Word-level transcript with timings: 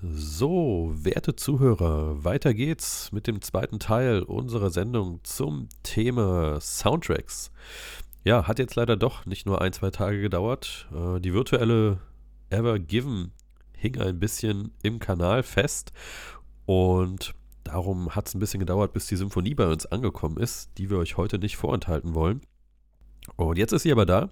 So, 0.00 0.92
werte 0.94 1.34
Zuhörer, 1.34 2.22
weiter 2.22 2.54
geht's 2.54 3.10
mit 3.10 3.26
dem 3.26 3.42
zweiten 3.42 3.80
Teil 3.80 4.22
unserer 4.22 4.70
Sendung 4.70 5.18
zum 5.24 5.68
Thema 5.82 6.60
Soundtracks. 6.60 7.50
Ja, 8.22 8.46
hat 8.46 8.60
jetzt 8.60 8.76
leider 8.76 8.96
doch 8.96 9.26
nicht 9.26 9.44
nur 9.44 9.60
ein, 9.60 9.72
zwei 9.72 9.90
Tage 9.90 10.20
gedauert. 10.20 10.88
Äh, 10.94 11.18
die 11.18 11.34
virtuelle 11.34 11.98
Ever 12.48 12.78
Given 12.78 13.32
hing 13.72 14.00
ein 14.00 14.20
bisschen 14.20 14.70
im 14.84 15.00
Kanal 15.00 15.42
fest 15.42 15.92
und 16.64 17.34
darum 17.64 18.14
hat 18.14 18.28
es 18.28 18.36
ein 18.36 18.38
bisschen 18.38 18.60
gedauert, 18.60 18.92
bis 18.92 19.08
die 19.08 19.16
Symphonie 19.16 19.56
bei 19.56 19.66
uns 19.66 19.84
angekommen 19.86 20.36
ist, 20.36 20.70
die 20.78 20.90
wir 20.90 20.98
euch 20.98 21.16
heute 21.16 21.40
nicht 21.40 21.56
vorenthalten 21.56 22.14
wollen. 22.14 22.40
Und 23.36 23.58
jetzt 23.58 23.72
ist 23.72 23.82
sie 23.82 23.92
aber 23.92 24.06
da 24.06 24.30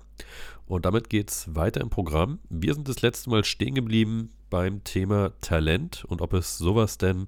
und 0.67 0.85
damit 0.85 1.09
geht 1.09 1.31
es 1.31 1.55
weiter 1.55 1.81
im 1.81 1.91
Programm. 1.91 2.41
Wir 2.49 2.75
sind 2.75 2.89
das 2.89 3.03
letzte 3.03 3.31
Mal 3.31 3.45
stehen 3.45 3.75
geblieben 3.75 4.33
beim 4.51 4.85
Thema 4.85 5.33
Talent 5.41 6.05
und 6.05 6.21
ob 6.21 6.33
es 6.33 6.59
sowas 6.59 6.99
denn 6.99 7.27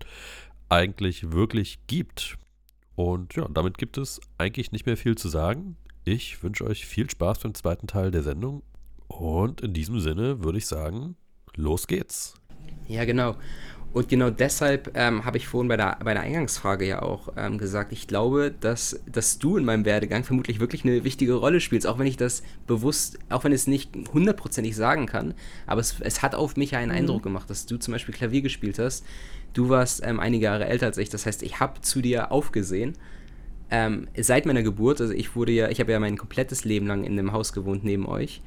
eigentlich 0.68 1.32
wirklich 1.32 1.78
gibt. 1.86 2.36
Und 2.96 3.34
ja, 3.34 3.46
damit 3.48 3.78
gibt 3.78 3.96
es 3.96 4.20
eigentlich 4.38 4.72
nicht 4.72 4.86
mehr 4.86 4.96
viel 4.96 5.16
zu 5.16 5.28
sagen. 5.28 5.76
Ich 6.04 6.42
wünsche 6.42 6.64
euch 6.64 6.86
viel 6.86 7.08
Spaß 7.08 7.40
beim 7.40 7.54
zweiten 7.54 7.86
Teil 7.86 8.10
der 8.10 8.22
Sendung 8.22 8.62
und 9.06 9.60
in 9.60 9.72
diesem 9.72 10.00
Sinne 10.00 10.42
würde 10.42 10.58
ich 10.58 10.66
sagen, 10.66 11.16
los 11.54 11.86
geht's. 11.86 12.34
Ja, 12.88 13.04
genau. 13.04 13.36
Und 13.92 14.08
genau 14.08 14.28
deshalb 14.28 14.92
ähm, 14.94 15.24
habe 15.24 15.38
ich 15.38 15.48
vorhin 15.48 15.68
bei 15.68 15.76
der, 15.76 15.98
bei 16.04 16.12
der 16.12 16.22
Eingangsfrage 16.22 16.86
ja 16.86 17.02
auch 17.02 17.30
ähm, 17.36 17.56
gesagt, 17.56 17.92
ich 17.92 18.06
glaube, 18.06 18.54
dass, 18.60 19.00
dass 19.10 19.38
du 19.38 19.56
in 19.56 19.64
meinem 19.64 19.86
Werdegang 19.86 20.24
vermutlich 20.24 20.60
wirklich 20.60 20.84
eine 20.84 21.04
wichtige 21.04 21.34
Rolle 21.34 21.60
spielst, 21.60 21.86
auch 21.86 21.98
wenn 21.98 22.06
ich 22.06 22.18
das 22.18 22.42
bewusst, 22.66 23.18
auch 23.30 23.44
wenn 23.44 23.52
ich 23.52 23.62
es 23.62 23.66
nicht 23.66 23.90
hundertprozentig 24.12 24.76
sagen 24.76 25.06
kann, 25.06 25.32
aber 25.66 25.80
es, 25.80 25.96
es 26.00 26.22
hat 26.22 26.34
auf 26.34 26.56
mich 26.56 26.76
einen 26.76 26.92
mhm. 26.92 26.98
Eindruck 26.98 27.22
gemacht, 27.22 27.48
dass 27.48 27.64
du 27.64 27.78
zum 27.78 27.92
Beispiel 27.92 28.14
Klavier 28.14 28.42
gespielt 28.42 28.78
hast. 28.78 29.06
Du 29.54 29.70
warst 29.70 30.02
ähm, 30.04 30.20
einige 30.20 30.44
Jahre 30.44 30.66
älter 30.66 30.86
als 30.86 30.98
ich, 30.98 31.08
das 31.08 31.24
heißt, 31.24 31.42
ich 31.42 31.58
habe 31.58 31.80
zu 31.80 32.02
dir 32.02 32.30
aufgesehen. 32.30 32.92
Ähm, 33.70 34.08
seit 34.18 34.44
meiner 34.44 34.62
Geburt, 34.62 35.00
also 35.00 35.14
ich 35.14 35.34
wurde 35.34 35.52
ja, 35.52 35.70
ich 35.70 35.80
habe 35.80 35.92
ja 35.92 35.98
mein 35.98 36.18
komplettes 36.18 36.64
Leben 36.64 36.86
lang 36.86 37.04
in 37.04 37.18
einem 37.18 37.32
Haus 37.32 37.54
gewohnt 37.54 37.84
neben 37.84 38.06
euch. 38.06 38.42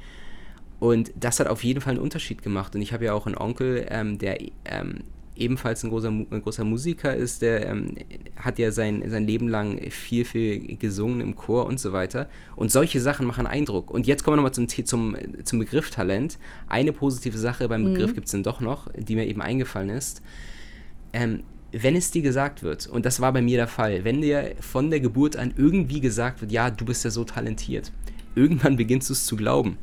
Und 0.79 1.11
das 1.15 1.39
hat 1.39 1.47
auf 1.47 1.63
jeden 1.63 1.81
Fall 1.81 1.91
einen 1.91 2.01
Unterschied 2.01 2.41
gemacht. 2.41 2.73
Und 2.75 2.81
ich 2.81 2.91
habe 2.91 3.05
ja 3.05 3.13
auch 3.13 3.27
einen 3.27 3.37
Onkel, 3.37 3.85
ähm, 3.89 4.17
der 4.17 4.41
ähm, 4.65 5.03
ebenfalls 5.41 5.83
ein 5.83 5.89
großer, 5.89 6.09
ein 6.09 6.41
großer 6.41 6.63
Musiker 6.63 7.15
ist, 7.15 7.41
der 7.41 7.67
ähm, 7.67 7.95
hat 8.37 8.59
ja 8.59 8.71
sein, 8.71 9.03
sein 9.07 9.25
Leben 9.25 9.47
lang 9.47 9.79
viel, 9.89 10.23
viel 10.23 10.77
gesungen 10.77 11.19
im 11.21 11.35
Chor 11.35 11.65
und 11.65 11.79
so 11.79 11.91
weiter. 11.91 12.29
Und 12.55 12.71
solche 12.71 13.01
Sachen 13.01 13.25
machen 13.25 13.47
Eindruck. 13.47 13.91
Und 13.91 14.07
jetzt 14.07 14.23
kommen 14.23 14.33
wir 14.33 14.37
nochmal 14.37 14.53
zum, 14.53 14.67
zum, 14.67 15.17
zum 15.43 15.59
Begriff 15.59 15.89
Talent. 15.89 16.37
Eine 16.67 16.93
positive 16.93 17.37
Sache 17.37 17.67
beim 17.67 17.83
Begriff 17.83 18.11
mhm. 18.11 18.15
gibt 18.15 18.27
es 18.27 18.31
dann 18.31 18.43
doch 18.43 18.61
noch, 18.61 18.87
die 18.95 19.15
mir 19.15 19.27
eben 19.27 19.41
eingefallen 19.41 19.89
ist. 19.89 20.21
Ähm, 21.13 21.43
wenn 21.71 21.95
es 21.95 22.11
dir 22.11 22.21
gesagt 22.21 22.63
wird, 22.63 22.87
und 22.87 23.05
das 23.05 23.19
war 23.21 23.31
bei 23.33 23.41
mir 23.41 23.57
der 23.57 23.67
Fall, 23.67 24.03
wenn 24.03 24.21
dir 24.21 24.55
von 24.59 24.89
der 24.89 24.99
Geburt 24.99 25.35
an 25.37 25.53
irgendwie 25.55 26.01
gesagt 26.01 26.41
wird, 26.41 26.51
ja, 26.51 26.69
du 26.69 26.85
bist 26.85 27.03
ja 27.03 27.09
so 27.09 27.23
talentiert, 27.23 27.91
irgendwann 28.35 28.75
beginnst 28.75 29.09
du 29.09 29.13
es 29.13 29.25
zu 29.25 29.35
glauben. 29.35 29.77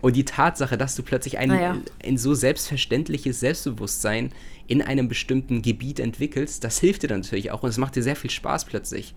Und 0.00 0.16
die 0.16 0.24
Tatsache, 0.24 0.78
dass 0.78 0.94
du 0.94 1.02
plötzlich 1.02 1.38
ein, 1.38 1.50
ja. 1.50 1.76
ein 2.04 2.16
so 2.16 2.34
selbstverständliches 2.34 3.40
Selbstbewusstsein 3.40 4.32
in 4.66 4.82
einem 4.82 5.08
bestimmten 5.08 5.62
Gebiet 5.62 6.00
entwickelst, 6.00 6.64
das 6.64 6.78
hilft 6.78 7.02
dir 7.02 7.08
dann 7.08 7.20
natürlich 7.20 7.50
auch 7.50 7.62
und 7.62 7.68
es 7.68 7.76
macht 7.76 7.96
dir 7.96 8.02
sehr 8.02 8.16
viel 8.16 8.30
Spaß 8.30 8.64
plötzlich. 8.64 9.14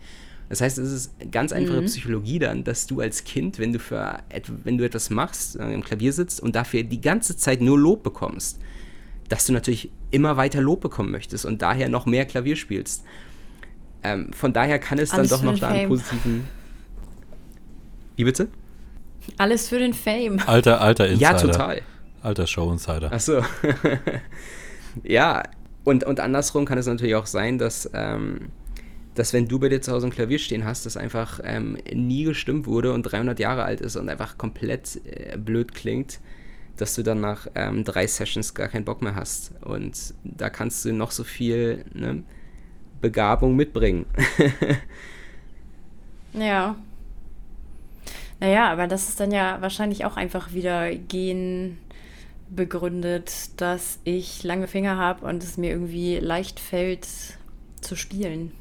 Das 0.50 0.62
heißt, 0.62 0.78
es 0.78 0.92
ist 0.92 1.32
ganz 1.32 1.54
einfache 1.54 1.82
mhm. 1.82 1.86
Psychologie 1.86 2.38
dann, 2.38 2.64
dass 2.64 2.86
du 2.86 3.00
als 3.00 3.24
Kind, 3.24 3.60
wenn 3.60 3.72
du 3.72 3.80
für 3.80 4.20
wenn 4.64 4.78
du 4.78 4.84
etwas 4.84 5.10
machst, 5.10 5.56
äh, 5.56 5.74
im 5.74 5.84
Klavier 5.84 6.12
sitzt 6.12 6.42
und 6.42 6.56
dafür 6.56 6.84
die 6.84 7.02
ganze 7.02 7.38
Zeit 7.38 7.62
nur 7.62 7.80
Lob 7.80 8.04
bekommst, 8.04 8.60
dass 9.30 9.46
du 9.46 9.54
natürlich 9.54 9.90
immer 10.12 10.38
weiter 10.38 10.62
Lob 10.62 10.82
bekommen 10.82 11.12
möchtest 11.12 11.46
und 11.46 11.62
daher 11.62 11.88
noch 11.90 12.06
mehr 12.06 12.26
Klavier 12.26 12.56
spielst. 12.56 13.04
Ähm, 14.04 14.34
von 14.34 14.52
daher 14.54 14.80
kann 14.80 15.00
es 15.00 15.12
Alles 15.12 15.30
dann 15.30 15.40
doch 15.40 15.46
noch 15.46 15.60
da 15.60 15.70
einen 15.70 15.88
positiven. 15.88 16.44
Wie 18.16 18.26
bitte? 18.26 18.50
Alles 19.38 19.70
für 19.70 19.80
den 19.80 19.94
Fame. 19.94 20.40
Alter, 20.46 20.82
alter 20.82 21.08
Insider. 21.08 21.32
Ja, 21.32 21.38
total. 21.38 21.82
Alter 22.22 22.48
Show-Insider. 22.48 23.10
Ach 23.12 23.20
so. 23.20 23.44
ja, 25.04 25.44
und, 25.84 26.04
und 26.04 26.20
andersrum 26.20 26.66
kann 26.66 26.78
es 26.78 26.88
natürlich 26.88 27.16
auch 27.16 27.26
sein, 27.26 27.58
dass, 27.58 27.90
ähm, 27.94 28.50
dass 29.16 29.34
wenn 29.34 29.48
du 29.48 29.60
bei 29.60 29.70
dir 29.70 29.82
zu 29.82 29.92
Hause 29.92 30.08
ein 30.08 30.12
Klavier 30.12 30.40
stehen 30.40 30.64
hast, 30.64 30.86
das 30.86 30.96
einfach 30.96 31.40
ähm, 31.44 31.78
nie 31.94 32.24
gestimmt 32.24 32.66
wurde 32.66 32.94
und 32.94 33.04
300 33.04 33.40
Jahre 33.40 33.64
alt 33.64 33.82
ist 33.82 33.96
und 33.98 34.10
einfach 34.10 34.38
komplett 34.38 35.02
äh, 35.06 35.38
blöd 35.38 35.74
klingt, 35.74 36.20
dass 36.78 36.96
du 36.96 37.04
dann 37.04 37.20
nach 37.20 37.48
ähm, 37.56 37.84
drei 37.84 38.08
Sessions 38.08 38.54
gar 38.54 38.70
keinen 38.70 38.86
Bock 38.86 39.02
mehr 39.02 39.16
hast. 39.16 39.52
Und 39.62 40.14
da 40.24 40.50
kannst 40.50 40.86
du 40.86 40.94
noch 40.94 41.12
so 41.12 41.24
viel 41.24 41.84
ne, 41.94 42.24
Begabung 43.02 43.56
mitbringen. 43.56 44.06
ja, 46.34 46.78
naja, 48.44 48.70
aber 48.70 48.88
das 48.88 49.08
ist 49.08 49.22
dann 49.22 49.32
ja 49.32 49.62
wahrscheinlich 49.62 50.04
auch 50.04 50.18
einfach 50.18 50.52
wieder 50.52 50.94
Gen 50.94 51.78
begründet, 52.50 53.32
dass 53.56 54.00
ich 54.04 54.44
lange 54.44 54.68
Finger 54.68 54.98
habe 54.98 55.26
und 55.26 55.42
es 55.42 55.56
mir 55.56 55.70
irgendwie 55.70 56.18
leicht 56.18 56.60
fällt 56.60 57.08
zu 57.80 57.96
spielen. 57.96 58.52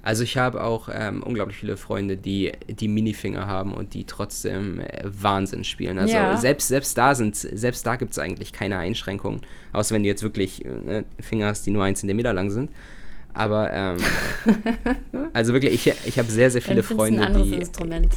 Also 0.00 0.22
ich 0.22 0.38
habe 0.38 0.64
auch 0.64 0.88
ähm, 0.90 1.22
unglaublich 1.22 1.58
viele 1.58 1.76
Freunde, 1.76 2.16
die 2.16 2.52
die 2.70 2.88
Minifinger 2.88 3.46
haben 3.46 3.74
und 3.74 3.92
die 3.92 4.04
trotzdem 4.04 4.80
äh, 4.80 5.02
Wahnsinn 5.04 5.64
spielen. 5.64 5.98
Also 5.98 6.14
ja. 6.14 6.34
selbst, 6.38 6.68
selbst 6.68 6.96
da 6.96 7.14
sind, 7.14 7.36
selbst 7.36 7.86
da 7.86 7.96
gibt 7.96 8.12
es 8.12 8.18
eigentlich 8.18 8.54
keine 8.54 8.78
Einschränkungen. 8.78 9.42
Außer 9.74 9.94
wenn 9.94 10.04
du 10.04 10.08
jetzt 10.08 10.22
wirklich 10.22 10.64
äh, 10.64 11.04
Finger 11.20 11.48
hast, 11.48 11.66
die 11.66 11.70
nur 11.70 11.84
ein 11.84 11.96
Zentimeter 11.96 12.32
lang 12.32 12.48
sind. 12.48 12.70
Aber 13.34 13.70
ähm, 13.74 13.98
also 15.34 15.52
wirklich, 15.52 15.86
ich, 15.86 15.94
ich 16.06 16.18
habe 16.18 16.30
sehr, 16.30 16.50
sehr 16.50 16.62
viele 16.62 16.82
Freunde, 16.82 17.26
ein 17.26 17.42
die. 17.42 17.56
Instrument 17.56 18.14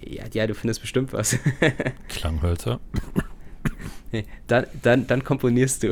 ja, 0.00 0.24
ja, 0.32 0.46
du 0.46 0.54
findest 0.54 0.80
bestimmt 0.80 1.12
was. 1.12 1.38
Klanghölzer. 2.08 2.80
Dann, 4.46 4.66
dann, 4.82 5.06
dann 5.06 5.24
komponierst 5.24 5.82
du. 5.82 5.90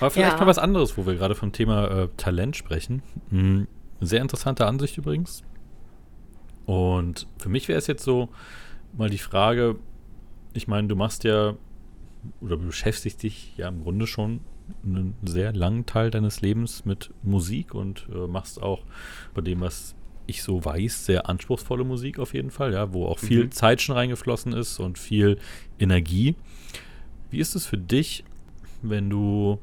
Aber 0.00 0.10
vielleicht 0.10 0.32
ja. 0.32 0.38
mal 0.38 0.46
was 0.46 0.58
anderes, 0.58 0.98
wo 0.98 1.06
wir 1.06 1.14
gerade 1.14 1.34
vom 1.34 1.52
Thema 1.52 1.88
äh, 1.88 2.08
Talent 2.16 2.56
sprechen. 2.56 3.02
Hm, 3.30 3.66
sehr 4.00 4.20
interessante 4.20 4.66
Ansicht 4.66 4.98
übrigens. 4.98 5.42
Und 6.66 7.26
für 7.38 7.48
mich 7.48 7.68
wäre 7.68 7.78
es 7.78 7.86
jetzt 7.86 8.02
so 8.02 8.28
mal 8.92 9.08
die 9.08 9.18
Frage, 9.18 9.76
ich 10.52 10.68
meine, 10.68 10.88
du 10.88 10.96
machst 10.96 11.24
ja 11.24 11.54
oder 12.40 12.56
beschäftigst 12.56 13.22
dich 13.22 13.56
ja 13.56 13.68
im 13.68 13.82
Grunde 13.82 14.06
schon 14.06 14.40
einen 14.84 15.14
sehr 15.24 15.52
langen 15.52 15.86
Teil 15.86 16.10
deines 16.10 16.40
Lebens 16.40 16.84
mit 16.84 17.10
Musik 17.22 17.74
und 17.74 18.06
äh, 18.12 18.26
machst 18.26 18.62
auch 18.62 18.82
bei 19.34 19.40
dem, 19.40 19.60
was 19.60 19.94
ich 20.26 20.42
so 20.42 20.64
weiß, 20.64 21.06
sehr 21.06 21.28
anspruchsvolle 21.28 21.84
Musik 21.84 22.18
auf 22.18 22.34
jeden 22.34 22.50
Fall, 22.50 22.72
ja, 22.72 22.92
wo 22.92 23.06
auch 23.06 23.18
viel 23.18 23.44
mhm. 23.44 23.52
Zeit 23.52 23.80
schon 23.80 23.96
reingeflossen 23.96 24.52
ist 24.52 24.78
und 24.80 24.98
viel 24.98 25.38
Energie. 25.78 26.34
Wie 27.30 27.38
ist 27.38 27.54
es 27.54 27.66
für 27.66 27.78
dich, 27.78 28.24
wenn 28.82 29.08
du, 29.08 29.60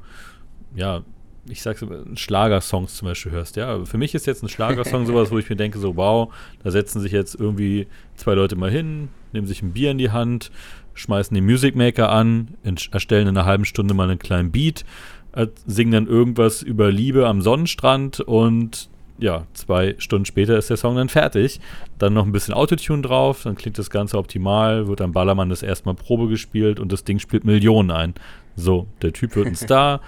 ja, 0.74 1.02
ich 1.48 1.62
sag's 1.62 1.84
Schlagersongs 2.14 2.96
zum 2.96 3.08
Beispiel 3.08 3.32
hörst, 3.32 3.56
ja. 3.56 3.84
Für 3.84 3.98
mich 3.98 4.14
ist 4.14 4.26
jetzt 4.26 4.42
ein 4.42 4.48
Schlagersong 4.48 5.06
sowas, 5.06 5.30
wo 5.30 5.38
ich 5.38 5.48
mir 5.48 5.56
denke, 5.56 5.78
so, 5.78 5.96
wow, 5.96 6.32
da 6.62 6.70
setzen 6.70 7.00
sich 7.00 7.12
jetzt 7.12 7.34
irgendwie 7.34 7.86
zwei 8.16 8.34
Leute 8.34 8.56
mal 8.56 8.70
hin, 8.70 9.08
nehmen 9.32 9.46
sich 9.46 9.62
ein 9.62 9.72
Bier 9.72 9.90
in 9.90 9.98
die 9.98 10.10
Hand, 10.10 10.50
schmeißen 10.94 11.34
den 11.34 11.44
Music 11.44 11.76
Maker 11.76 12.10
an, 12.10 12.54
erstellen 12.90 13.28
in 13.28 13.36
einer 13.36 13.46
halben 13.46 13.64
Stunde 13.64 13.94
mal 13.94 14.08
einen 14.08 14.18
kleinen 14.18 14.50
Beat, 14.50 14.84
äh, 15.32 15.48
singen 15.66 15.92
dann 15.92 16.06
irgendwas 16.06 16.62
über 16.62 16.90
Liebe 16.90 17.26
am 17.26 17.42
Sonnenstrand 17.42 18.20
und 18.20 18.88
ja, 19.18 19.46
zwei 19.52 19.94
Stunden 19.98 20.24
später 20.24 20.58
ist 20.58 20.70
der 20.70 20.76
Song 20.76 20.96
dann 20.96 21.08
fertig. 21.08 21.60
Dann 21.98 22.14
noch 22.14 22.26
ein 22.26 22.32
bisschen 22.32 22.54
Autotune 22.54 23.02
drauf, 23.02 23.42
dann 23.44 23.54
klingt 23.54 23.78
das 23.78 23.90
Ganze 23.90 24.18
optimal, 24.18 24.88
wird 24.88 25.00
am 25.00 25.12
Ballermann 25.12 25.50
das 25.50 25.62
erstmal 25.62 25.94
Probe 25.94 26.28
gespielt 26.28 26.80
und 26.80 26.90
das 26.90 27.04
Ding 27.04 27.18
spielt 27.18 27.44
Millionen 27.44 27.90
ein. 27.90 28.14
So, 28.56 28.86
der 29.02 29.12
Typ 29.12 29.36
wird 29.36 29.46
ein 29.46 29.56
Star, 29.56 30.00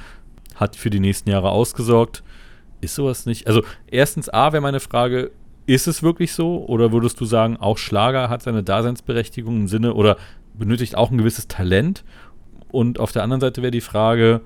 hat 0.56 0.76
für 0.76 0.90
die 0.90 1.00
nächsten 1.00 1.30
Jahre 1.30 1.50
ausgesorgt. 1.50 2.22
Ist 2.80 2.96
sowas 2.96 3.26
nicht? 3.26 3.46
Also, 3.46 3.62
erstens 3.86 4.28
A 4.28 4.52
wäre 4.52 4.60
meine 4.60 4.80
Frage, 4.80 5.30
ist 5.66 5.88
es 5.88 6.02
wirklich 6.02 6.32
so? 6.32 6.64
Oder 6.66 6.92
würdest 6.92 7.20
du 7.20 7.24
sagen, 7.24 7.56
auch 7.56 7.78
Schlager 7.78 8.28
hat 8.28 8.42
seine 8.42 8.62
Daseinsberechtigung 8.62 9.56
im 9.56 9.68
Sinne, 9.68 9.94
oder 9.94 10.16
benötigt 10.58 10.96
auch 10.96 11.10
ein 11.10 11.18
gewisses 11.18 11.48
Talent. 11.48 12.04
Und 12.70 12.98
auf 12.98 13.12
der 13.12 13.22
anderen 13.22 13.40
Seite 13.40 13.62
wäre 13.62 13.70
die 13.70 13.80
Frage, 13.80 14.40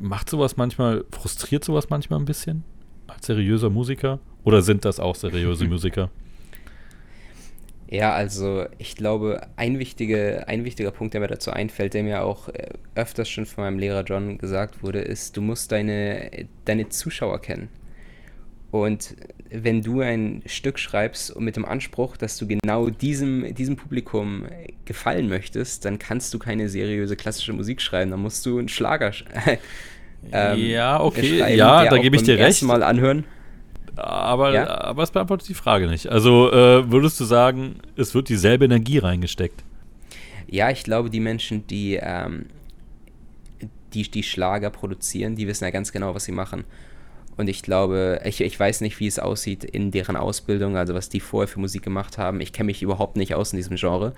macht 0.00 0.30
sowas 0.30 0.56
manchmal, 0.56 1.04
frustriert 1.10 1.64
sowas 1.64 1.90
manchmal 1.90 2.18
ein 2.18 2.24
bisschen 2.24 2.64
als 3.06 3.26
seriöser 3.26 3.70
Musiker? 3.70 4.20
Oder 4.44 4.62
sind 4.62 4.84
das 4.84 5.00
auch 5.00 5.14
seriöse 5.14 5.64
Musiker? 5.68 6.10
Ja, 7.88 8.12
also 8.12 8.66
ich 8.78 8.96
glaube, 8.96 9.46
ein, 9.56 9.78
wichtige, 9.78 10.48
ein 10.48 10.64
wichtiger 10.64 10.90
Punkt, 10.90 11.14
der 11.14 11.20
mir 11.20 11.28
dazu 11.28 11.50
einfällt, 11.50 11.94
der 11.94 12.02
mir 12.02 12.24
auch 12.24 12.48
äh, 12.48 12.70
öfters 12.94 13.28
schon 13.28 13.46
von 13.46 13.64
meinem 13.64 13.78
Lehrer 13.78 14.02
John 14.02 14.38
gesagt 14.38 14.82
wurde, 14.82 15.00
ist, 15.00 15.36
du 15.36 15.42
musst 15.42 15.70
deine, 15.70 16.48
deine 16.64 16.88
Zuschauer 16.88 17.40
kennen. 17.40 17.68
Und 18.70 19.14
wenn 19.62 19.82
du 19.82 20.00
ein 20.00 20.42
Stück 20.46 20.78
schreibst 20.78 21.38
mit 21.38 21.56
dem 21.56 21.64
Anspruch, 21.64 22.16
dass 22.16 22.36
du 22.38 22.46
genau 22.46 22.90
diesem, 22.90 23.54
diesem 23.54 23.76
Publikum 23.76 24.46
gefallen 24.84 25.28
möchtest, 25.28 25.84
dann 25.84 25.98
kannst 25.98 26.34
du 26.34 26.38
keine 26.38 26.68
seriöse 26.68 27.14
klassische 27.14 27.52
Musik 27.52 27.80
schreiben. 27.80 28.10
Dann 28.10 28.20
musst 28.20 28.44
du 28.46 28.58
einen 28.58 28.68
Schlager 28.68 29.12
ähm, 30.32 30.58
Ja, 30.58 31.00
okay, 31.00 31.56
ja, 31.56 31.88
da 31.88 31.98
gebe 31.98 32.16
ich 32.16 32.24
dir 32.24 32.38
recht. 32.38 32.62
Mal 32.62 32.82
anhören. 32.82 33.24
Aber, 33.96 34.52
ja? 34.52 34.80
aber 34.80 35.04
es 35.04 35.12
beantwortet 35.12 35.48
die 35.48 35.54
Frage 35.54 35.86
nicht. 35.86 36.08
Also 36.08 36.50
äh, 36.50 36.90
würdest 36.90 37.20
du 37.20 37.24
sagen, 37.24 37.76
es 37.96 38.12
wird 38.12 38.28
dieselbe 38.28 38.64
Energie 38.64 38.98
reingesteckt? 38.98 39.62
Ja, 40.48 40.70
ich 40.70 40.82
glaube, 40.82 41.10
die 41.10 41.20
Menschen, 41.20 41.66
die, 41.68 42.00
ähm, 42.02 42.46
die, 43.92 44.10
die 44.10 44.24
Schlager 44.24 44.70
produzieren, 44.70 45.36
die 45.36 45.46
wissen 45.46 45.62
ja 45.62 45.70
ganz 45.70 45.92
genau, 45.92 46.12
was 46.12 46.24
sie 46.24 46.32
machen. 46.32 46.64
Und 47.36 47.48
ich 47.48 47.62
glaube, 47.62 48.20
ich, 48.24 48.40
ich 48.40 48.58
weiß 48.58 48.80
nicht, 48.80 49.00
wie 49.00 49.06
es 49.06 49.18
aussieht 49.18 49.64
in 49.64 49.90
deren 49.90 50.16
Ausbildung, 50.16 50.76
also 50.76 50.94
was 50.94 51.08
die 51.08 51.20
vorher 51.20 51.48
für 51.48 51.60
Musik 51.60 51.82
gemacht 51.82 52.18
haben. 52.18 52.40
Ich 52.40 52.52
kenne 52.52 52.66
mich 52.66 52.82
überhaupt 52.82 53.16
nicht 53.16 53.34
aus 53.34 53.52
in 53.52 53.56
diesem 53.56 53.76
Genre. 53.76 54.12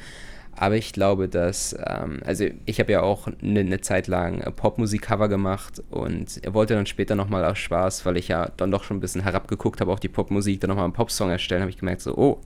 Aber 0.59 0.77
ich 0.77 0.93
glaube, 0.93 1.29
dass, 1.29 1.77
ähm, 1.87 2.21
also 2.25 2.47
ich 2.65 2.81
habe 2.81 2.93
ja 2.93 3.03
auch 3.03 3.29
eine, 3.43 3.61
eine 3.61 3.81
Zeit 3.83 4.07
lang 4.07 4.41
Popmusik-Cover 4.57 5.29
gemacht 5.29 5.83
und 5.91 6.41
wollte 6.51 6.75
dann 6.75 6.87
später 6.87 7.15
nochmal 7.15 7.45
aus 7.45 7.59
Spaß, 7.59 8.07
weil 8.07 8.17
ich 8.17 8.29
ja 8.29 8.51
dann 8.57 8.71
doch 8.71 8.83
schon 8.83 8.97
ein 8.97 9.01
bisschen 9.01 9.23
herabgeguckt 9.23 9.83
habe 9.83 9.93
auf 9.93 10.01
die 10.01 10.09
Popmusik, 10.09 10.61
dann 10.61 10.69
nochmal 10.69 10.85
einen 10.85 10.95
Popsong 10.95 11.31
erstellen, 11.31 11.61
habe 11.61 11.71
ich 11.71 11.79
gemerkt 11.79 12.01
so, 12.01 12.17
oh, 12.17 12.41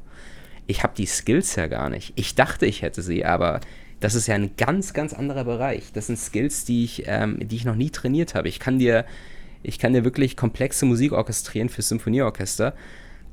ich 0.66 0.82
habe 0.82 0.92
die 0.96 1.06
Skills 1.06 1.54
ja 1.54 1.68
gar 1.68 1.88
nicht. 1.88 2.12
Ich 2.16 2.34
dachte, 2.34 2.66
ich 2.66 2.82
hätte 2.82 3.02
sie, 3.02 3.24
aber 3.24 3.60
das 4.00 4.14
ist 4.14 4.26
ja 4.26 4.34
ein 4.34 4.56
ganz, 4.56 4.92
ganz 4.92 5.12
anderer 5.12 5.44
Bereich. 5.44 5.92
Das 5.92 6.08
sind 6.08 6.18
Skills, 6.18 6.64
die 6.64 6.84
ich, 6.84 7.04
ähm, 7.06 7.38
die 7.40 7.56
ich 7.56 7.64
noch 7.64 7.76
nie 7.76 7.90
trainiert 7.90 8.34
habe. 8.34 8.48
Ich 8.48 8.58
kann 8.58 8.78
dir, 8.78 9.04
ich 9.62 9.78
kann 9.78 9.92
dir 9.92 10.04
wirklich 10.04 10.36
komplexe 10.36 10.86
Musik 10.86 11.12
orchestrieren 11.12 11.68
für 11.68 11.82
Symphonieorchester 11.82 12.74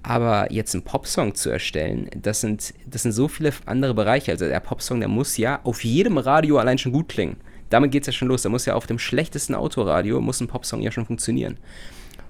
aber 0.07 0.51
jetzt 0.53 0.73
einen 0.73 0.83
Popsong 0.83 1.35
zu 1.35 1.49
erstellen, 1.49 2.09
das 2.15 2.39
sind, 2.39 2.73
das 2.85 3.03
sind 3.03 3.11
so 3.11 3.27
viele 3.27 3.51
andere 3.65 3.93
Bereiche. 3.93 4.31
Also 4.31 4.47
der 4.47 4.61
Popsong, 4.61 5.01
der 5.01 5.09
muss 5.09 5.35
ja 5.35 5.59
auf 5.63 5.83
jedem 5.83 6.17
Radio 6.17 6.59
allein 6.59 6.77
schon 6.77 6.93
gut 6.93 7.09
klingen. 7.09 7.35
Damit 7.69 7.91
geht 7.91 8.03
es 8.03 8.07
ja 8.07 8.13
schon 8.13 8.29
los. 8.29 8.43
Da 8.43 8.49
muss 8.49 8.65
ja 8.65 8.75
auf 8.75 8.87
dem 8.87 8.99
schlechtesten 8.99 9.53
Autoradio 9.53 10.21
muss 10.21 10.39
ein 10.39 10.47
Popsong 10.47 10.81
ja 10.81 10.91
schon 10.91 11.05
funktionieren. 11.05 11.57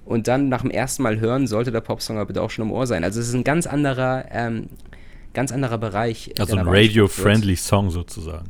Und 0.06 0.28
dann 0.28 0.50
nach 0.50 0.62
dem 0.62 0.72
ersten 0.72 1.04
Mal 1.04 1.20
hören 1.20 1.46
sollte 1.46 1.72
der 1.72 1.82
Popsong 1.82 2.18
aber 2.18 2.28
bitte 2.28 2.42
auch 2.42 2.50
schon 2.50 2.66
im 2.66 2.72
Ohr 2.72 2.88
sein. 2.88 3.04
Also 3.04 3.20
es 3.20 3.28
ist 3.28 3.36
ein 3.36 3.44
ganz 3.44 3.68
anderer, 3.68 4.26
ähm, 4.32 4.70
ganz 5.36 5.52
anderer 5.52 5.78
Bereich. 5.78 6.34
Also 6.40 6.58
ein 6.58 6.68
radio-friendly 6.68 7.58
Song 7.58 7.92
sozusagen. 7.92 8.50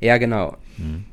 Ja, 0.00 0.18
genau. 0.18 0.56
Mhm. 0.76 1.06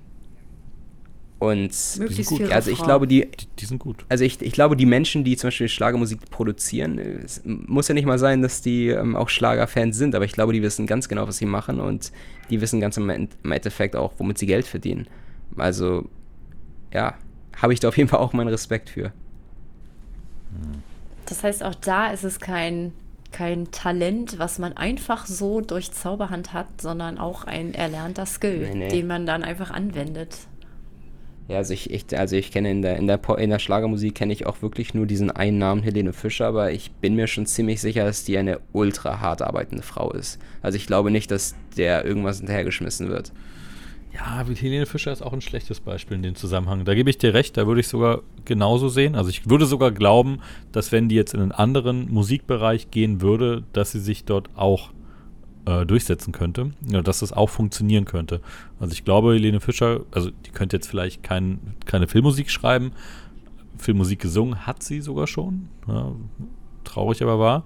Und 1.44 1.74
Möglichst 1.98 2.30
gut. 2.30 2.50
also 2.54 2.72
ich 2.72 2.82
glaube, 2.82 3.06
die, 3.06 3.28
die, 3.30 3.48
die, 3.60 3.66
sind 3.66 3.78
gut. 3.78 4.06
Also 4.08 4.24
ich, 4.24 4.42
ich 4.42 4.54
glaube, 4.54 4.78
die 4.78 4.86
Menschen, 4.86 5.26
die 5.26 5.36
zum 5.36 5.50
Beispiel 5.50 5.68
Schlagermusik 5.68 6.30
produzieren, 6.30 6.98
es 6.98 7.42
muss 7.44 7.90
ja 7.90 7.94
nicht 7.94 8.06
mal 8.06 8.18
sein, 8.18 8.42
dass 8.42 8.62
die 8.62 8.88
ähm, 8.88 9.18
auch 9.18 9.28
Schlagerfans 9.28 9.98
sind, 9.98 10.16
aber 10.16 10.24
ich 10.24 10.32
glaube, 10.32 10.54
die 10.54 10.62
wissen 10.62 10.88
ganz 10.88 11.10
genau, 11.10 11.28
was 11.28 11.36
sie 11.36 11.46
machen 11.46 11.82
und 11.82 12.14
die 12.50 12.62
wissen 12.62 12.80
ganz 12.80 12.96
im, 12.96 13.10
im 13.10 13.52
Endeffekt 13.52 13.98
auch, 13.98 14.14
womit 14.20 14.38
sie 14.38 14.46
Geld 14.46 14.66
verdienen. 14.66 15.06
Also, 15.58 16.08
ja, 16.94 17.16
habe 17.58 17.74
ich 17.74 17.82
da 17.82 17.90
auf 17.90 17.98
jeden 17.98 18.08
Fall 18.08 18.20
auch 18.20 18.32
meinen 18.32 18.48
Respekt 18.48 18.90
für. 18.90 19.12
Das 21.26 21.44
heißt, 21.44 21.62
auch 21.62 21.76
da 21.76 22.08
ist 22.12 22.24
es 22.24 22.40
kein, 22.40 22.94
kein 23.34 23.70
Talent, 23.72 24.40
was 24.40 24.60
man 24.60 24.78
einfach 24.78 25.26
so 25.26 25.60
durch 25.60 25.92
Zauberhand 25.92 26.54
hat, 26.54 26.68
sondern 26.80 27.18
auch 27.18 27.44
ein 27.44 27.74
erlernter 27.74 28.26
Skill, 28.26 28.60
nee, 28.60 28.76
nee. 28.76 28.88
den 28.88 29.08
man 29.08 29.26
dann 29.26 29.44
einfach 29.44 29.72
anwendet. 29.72 30.38
Ja, 31.50 31.58
also 31.58 31.74
ich, 31.74 31.92
ich, 31.92 32.18
also 32.18 32.36
ich 32.38 32.52
kenne 32.52 32.72
in 32.72 32.82
der, 32.82 32.96
in 32.98 33.08
der, 33.08 33.20
in 33.38 33.50
der 33.50 33.60
Schlagermusik 33.60 34.16
kenne 34.16 34.32
ich 34.32 34.46
auch 34.46 34.62
wirklich 34.62 34.94
nur 34.94 35.06
diesen 35.06 35.30
einen 35.30 35.58
Namen, 35.58 35.84
Helene 35.84 36.14
Fischer, 36.14 36.48
aber 36.48 36.72
ich 36.72 36.92
bin 36.92 37.16
mir 37.16 37.28
schon 37.28 37.46
ziemlich 37.46 37.82
sicher, 37.82 38.06
dass 38.06 38.24
die 38.24 38.38
eine 38.38 38.60
ultra 38.72 39.20
hart 39.20 39.42
arbeitende 39.42 39.84
Frau 39.84 40.12
ist. 40.12 40.40
Also 40.62 40.78
ich 40.78 40.88
glaube 40.88 41.12
nicht, 41.12 41.32
dass 41.32 41.56
der 41.76 42.06
irgendwas 42.06 42.38
hinterhergeschmissen 42.38 43.10
wird. 43.10 43.34
Ja, 44.14 44.46
Helene 44.48 44.86
Fischer 44.86 45.12
ist 45.12 45.24
auch 45.24 45.34
ein 45.34 45.42
schlechtes 45.42 45.80
Beispiel 45.80 46.16
in 46.16 46.24
dem 46.24 46.36
Zusammenhang. 46.36 46.86
Da 46.86 46.94
gebe 46.94 47.10
ich 47.10 47.18
dir 47.18 47.34
recht, 47.34 47.58
da 47.58 47.68
würde 47.68 47.82
ich 47.82 47.88
sogar 47.88 48.22
genauso 48.46 48.88
sehen. 48.88 49.16
Also 49.16 49.30
ich 49.30 49.50
würde 49.50 49.66
sogar 49.66 49.92
glauben, 49.92 50.40
dass 50.72 50.92
wenn 50.92 51.10
die 51.10 51.16
jetzt 51.16 51.34
in 51.34 51.42
einen 51.42 51.52
anderen 51.52 52.14
Musikbereich 52.14 52.92
gehen 52.92 53.22
würde, 53.22 53.64
dass 53.74 53.92
sie 53.92 54.00
sich 54.00 54.24
dort 54.24 54.50
auch 54.56 54.93
äh, 55.66 55.86
durchsetzen 55.86 56.32
könnte, 56.32 56.72
ja, 56.88 57.02
dass 57.02 57.20
das 57.20 57.34
auch 57.34 57.50
funktionieren 57.50 58.06
könnte. 58.06 58.42
Also 58.80 58.94
ich 58.94 59.06
glaube, 59.06 59.34
Helene 59.34 59.60
Fischer, 59.60 60.02
also 60.12 60.30
die 60.30 60.52
könnte 60.52 60.78
jetzt 60.78 60.88
vielleicht 60.88 61.24
kein, 61.24 61.76
keine 61.86 62.08
Filmmusik 62.08 62.50
schreiben. 62.50 62.92
Filmmusik 63.78 64.20
gesungen 64.20 64.66
hat 64.66 64.84
sie 64.84 65.02
sogar 65.02 65.28
schon. 65.28 65.70
Ja, 65.88 66.12
traurig 66.84 67.22
aber 67.22 67.40
wahr. 67.40 67.64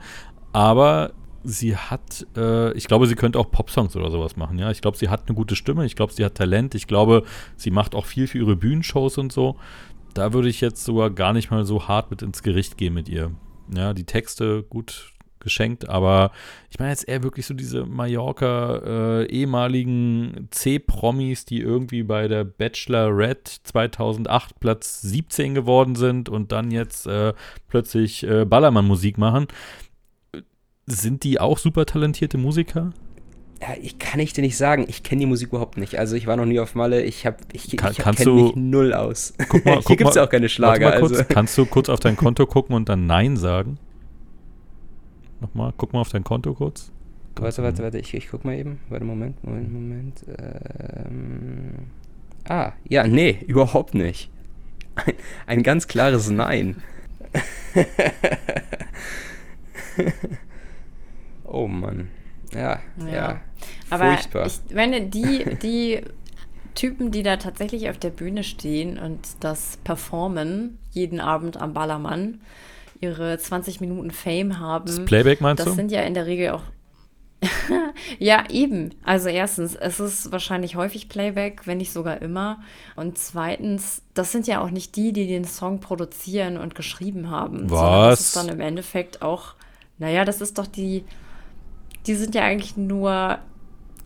Aber 0.53 1.11
sie 1.43 1.75
hat, 1.75 2.27
äh, 2.35 2.73
ich 2.73 2.87
glaube, 2.87 3.07
sie 3.07 3.15
könnte 3.15 3.39
auch 3.39 3.51
Popsongs 3.51 3.95
oder 3.95 4.11
sowas 4.11 4.35
machen, 4.35 4.59
ja. 4.59 4.69
Ich 4.71 4.81
glaube, 4.81 4.97
sie 4.97 5.09
hat 5.09 5.23
eine 5.27 5.35
gute 5.35 5.55
Stimme, 5.55 5.85
ich 5.85 5.95
glaube, 5.95 6.13
sie 6.13 6.25
hat 6.25 6.35
Talent, 6.35 6.75
ich 6.75 6.87
glaube, 6.87 7.23
sie 7.55 7.71
macht 7.71 7.95
auch 7.95 8.05
viel 8.05 8.27
für 8.27 8.37
ihre 8.37 8.55
Bühnenshows 8.55 9.17
und 9.17 9.31
so. 9.31 9.55
Da 10.13 10.33
würde 10.33 10.49
ich 10.49 10.61
jetzt 10.61 10.83
sogar 10.83 11.09
gar 11.09 11.33
nicht 11.33 11.51
mal 11.51 11.63
so 11.63 11.87
hart 11.87 12.09
mit 12.09 12.21
ins 12.21 12.43
Gericht 12.43 12.77
gehen 12.77 12.93
mit 12.93 13.07
ihr. 13.07 13.31
Ja, 13.73 13.93
die 13.93 14.05
Texte, 14.05 14.63
gut, 14.63 15.13
geschenkt, 15.39 15.89
aber 15.89 16.31
ich 16.69 16.79
meine 16.79 16.91
jetzt 16.91 17.07
eher 17.07 17.23
wirklich 17.23 17.45
so 17.45 17.53
diese 17.53 17.85
Mallorca 17.85 19.21
äh, 19.21 19.25
ehemaligen 19.27 20.47
C-Promis, 20.51 21.45
die 21.45 21.59
irgendwie 21.59 22.03
bei 22.03 22.27
der 22.27 22.43
Bachelorette 22.43 23.51
2008 23.63 24.59
Platz 24.59 25.01
17 25.01 25.55
geworden 25.55 25.95
sind 25.95 26.29
und 26.29 26.51
dann 26.51 26.71
jetzt 26.71 27.07
äh, 27.07 27.33
plötzlich 27.67 28.23
äh, 28.23 28.45
Ballermann-Musik 28.45 29.17
machen. 29.17 29.47
Sind 30.85 31.23
die 31.23 31.39
auch 31.39 31.57
super 31.57 31.85
talentierte 31.85 32.37
Musiker? 32.37 32.93
Ja, 33.61 33.69
ich 33.81 33.97
kann 33.97 34.19
ich 34.19 34.33
dir 34.33 34.41
nicht 34.41 34.57
sagen. 34.57 34.85
Ich 34.87 35.03
kenne 35.03 35.21
die 35.21 35.25
Musik 35.25 35.49
überhaupt 35.49 35.77
nicht. 35.77 35.97
Also 35.97 36.15
ich 36.15 36.27
war 36.27 36.35
noch 36.37 36.45
nie 36.45 36.59
auf 36.59 36.75
Malle. 36.75 37.01
Ich 37.01 37.25
habe 37.25 37.37
ich, 37.53 37.75
kann, 37.75 37.91
ich 37.91 37.97
kenne 37.97 38.31
mich 38.31 38.55
null 38.55 38.93
aus. 38.93 39.33
Guck 39.49 39.65
mal, 39.65 39.79
Hier 39.87 39.95
gibt 39.95 40.09
es 40.11 40.15
ja 40.15 40.23
auch 40.23 40.29
keine 40.29 40.49
Schlager. 40.49 40.99
Kurz, 40.99 41.13
also. 41.13 41.23
Kannst 41.27 41.57
du 41.57 41.65
kurz 41.65 41.89
auf 41.89 41.99
dein 41.99 42.15
Konto 42.15 42.45
gucken 42.45 42.75
und 42.75 42.87
dann 42.87 43.07
Nein 43.07 43.35
sagen? 43.35 43.79
Nochmal, 45.39 45.73
guck 45.77 45.93
mal 45.93 46.01
auf 46.01 46.09
dein 46.09 46.23
Konto 46.23 46.53
kurz. 46.53 46.91
Warte, 47.35 47.61
warte, 47.61 47.83
warte, 47.83 47.99
ich, 47.99 48.13
ich 48.13 48.29
guck 48.29 48.45
mal 48.45 48.55
eben. 48.55 48.79
Warte, 48.89 49.05
Moment, 49.05 49.43
Moment, 49.43 49.71
Moment. 49.71 50.25
Ähm, 50.37 51.73
ah, 52.49 52.71
ja, 52.87 53.05
nee, 53.05 53.39
überhaupt 53.47 53.93
nicht. 53.93 54.31
Ein, 54.95 55.13
ein 55.45 55.63
ganz 55.63 55.87
klares 55.87 56.29
Nein. 56.29 56.81
oh 61.43 61.67
Mann. 61.67 62.09
Ja, 62.53 62.79
ja. 62.99 63.07
ja. 63.07 63.41
Aber 63.89 64.11
Furchtbar. 64.11 64.47
ich 64.47 64.59
meine, 64.73 65.01
die, 65.01 65.57
die 65.61 66.01
Typen, 66.75 67.11
die 67.11 67.23
da 67.23 67.37
tatsächlich 67.37 67.89
auf 67.89 67.97
der 67.97 68.09
Bühne 68.09 68.43
stehen 68.43 68.97
und 68.97 69.19
das 69.39 69.77
performen, 69.83 70.77
jeden 70.91 71.19
Abend 71.19 71.57
am 71.57 71.73
Ballermann, 71.73 72.39
ihre 72.99 73.37
20 73.37 73.81
Minuten 73.81 74.11
Fame 74.11 74.59
haben. 74.59 74.85
Das 74.85 75.05
Playback 75.05 75.41
meinst 75.41 75.59
das 75.59 75.65
du? 75.65 75.69
Das 75.71 75.75
sind 75.77 75.91
ja 75.91 76.01
in 76.01 76.13
der 76.13 76.25
Regel 76.25 76.51
auch. 76.51 76.63
ja, 78.19 78.45
eben. 78.49 78.95
Also 79.03 79.29
erstens, 79.29 79.75
es 79.75 79.99
ist 79.99 80.31
wahrscheinlich 80.31 80.75
häufig 80.75 81.07
Playback, 81.07 81.67
wenn 81.67 81.77
nicht 81.77 81.93
sogar 81.93 82.21
immer. 82.21 82.61
Und 82.95 83.17
zweitens, 83.17 84.01
das 84.13 84.31
sind 84.31 84.47
ja 84.47 84.61
auch 84.61 84.71
nicht 84.71 84.95
die, 84.95 85.13
die 85.13 85.27
den 85.27 85.45
Song 85.45 85.79
produzieren 85.79 86.57
und 86.57 86.75
geschrieben 86.75 87.29
haben. 87.29 87.69
Was? 87.69 88.19
Das 88.19 88.19
ist 88.21 88.35
dann 88.35 88.49
im 88.49 88.61
Endeffekt 88.61 89.21
auch, 89.21 89.53
naja, 89.99 90.25
das 90.25 90.41
ist 90.41 90.57
doch 90.57 90.67
die, 90.67 91.03
die 92.07 92.15
sind 92.15 92.33
ja 92.33 92.43
eigentlich 92.43 92.77
nur 92.77 93.39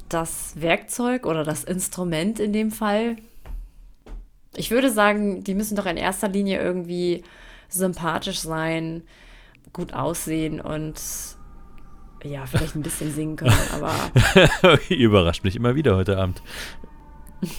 das 0.09 0.53
Werkzeug 0.59 1.25
oder 1.25 1.43
das 1.43 1.63
Instrument 1.63 2.39
in 2.39 2.51
dem 2.51 2.71
Fall. 2.71 3.15
Ich 4.55 4.71
würde 4.71 4.91
sagen, 4.91 5.43
die 5.45 5.53
müssen 5.53 5.77
doch 5.77 5.85
in 5.85 5.95
erster 5.95 6.27
Linie 6.27 6.61
irgendwie 6.61 7.23
sympathisch 7.71 8.39
sein, 8.39 9.03
gut 9.73 9.93
aussehen 9.93 10.59
und 10.61 10.95
ja, 12.23 12.45
vielleicht 12.45 12.75
ein 12.75 12.83
bisschen 12.83 13.11
singen 13.11 13.35
können, 13.35 13.57
aber. 13.73 13.93
Überrascht 14.89 15.43
mich 15.43 15.55
immer 15.55 15.75
wieder 15.75 15.95
heute 15.95 16.17
Abend. 16.17 16.41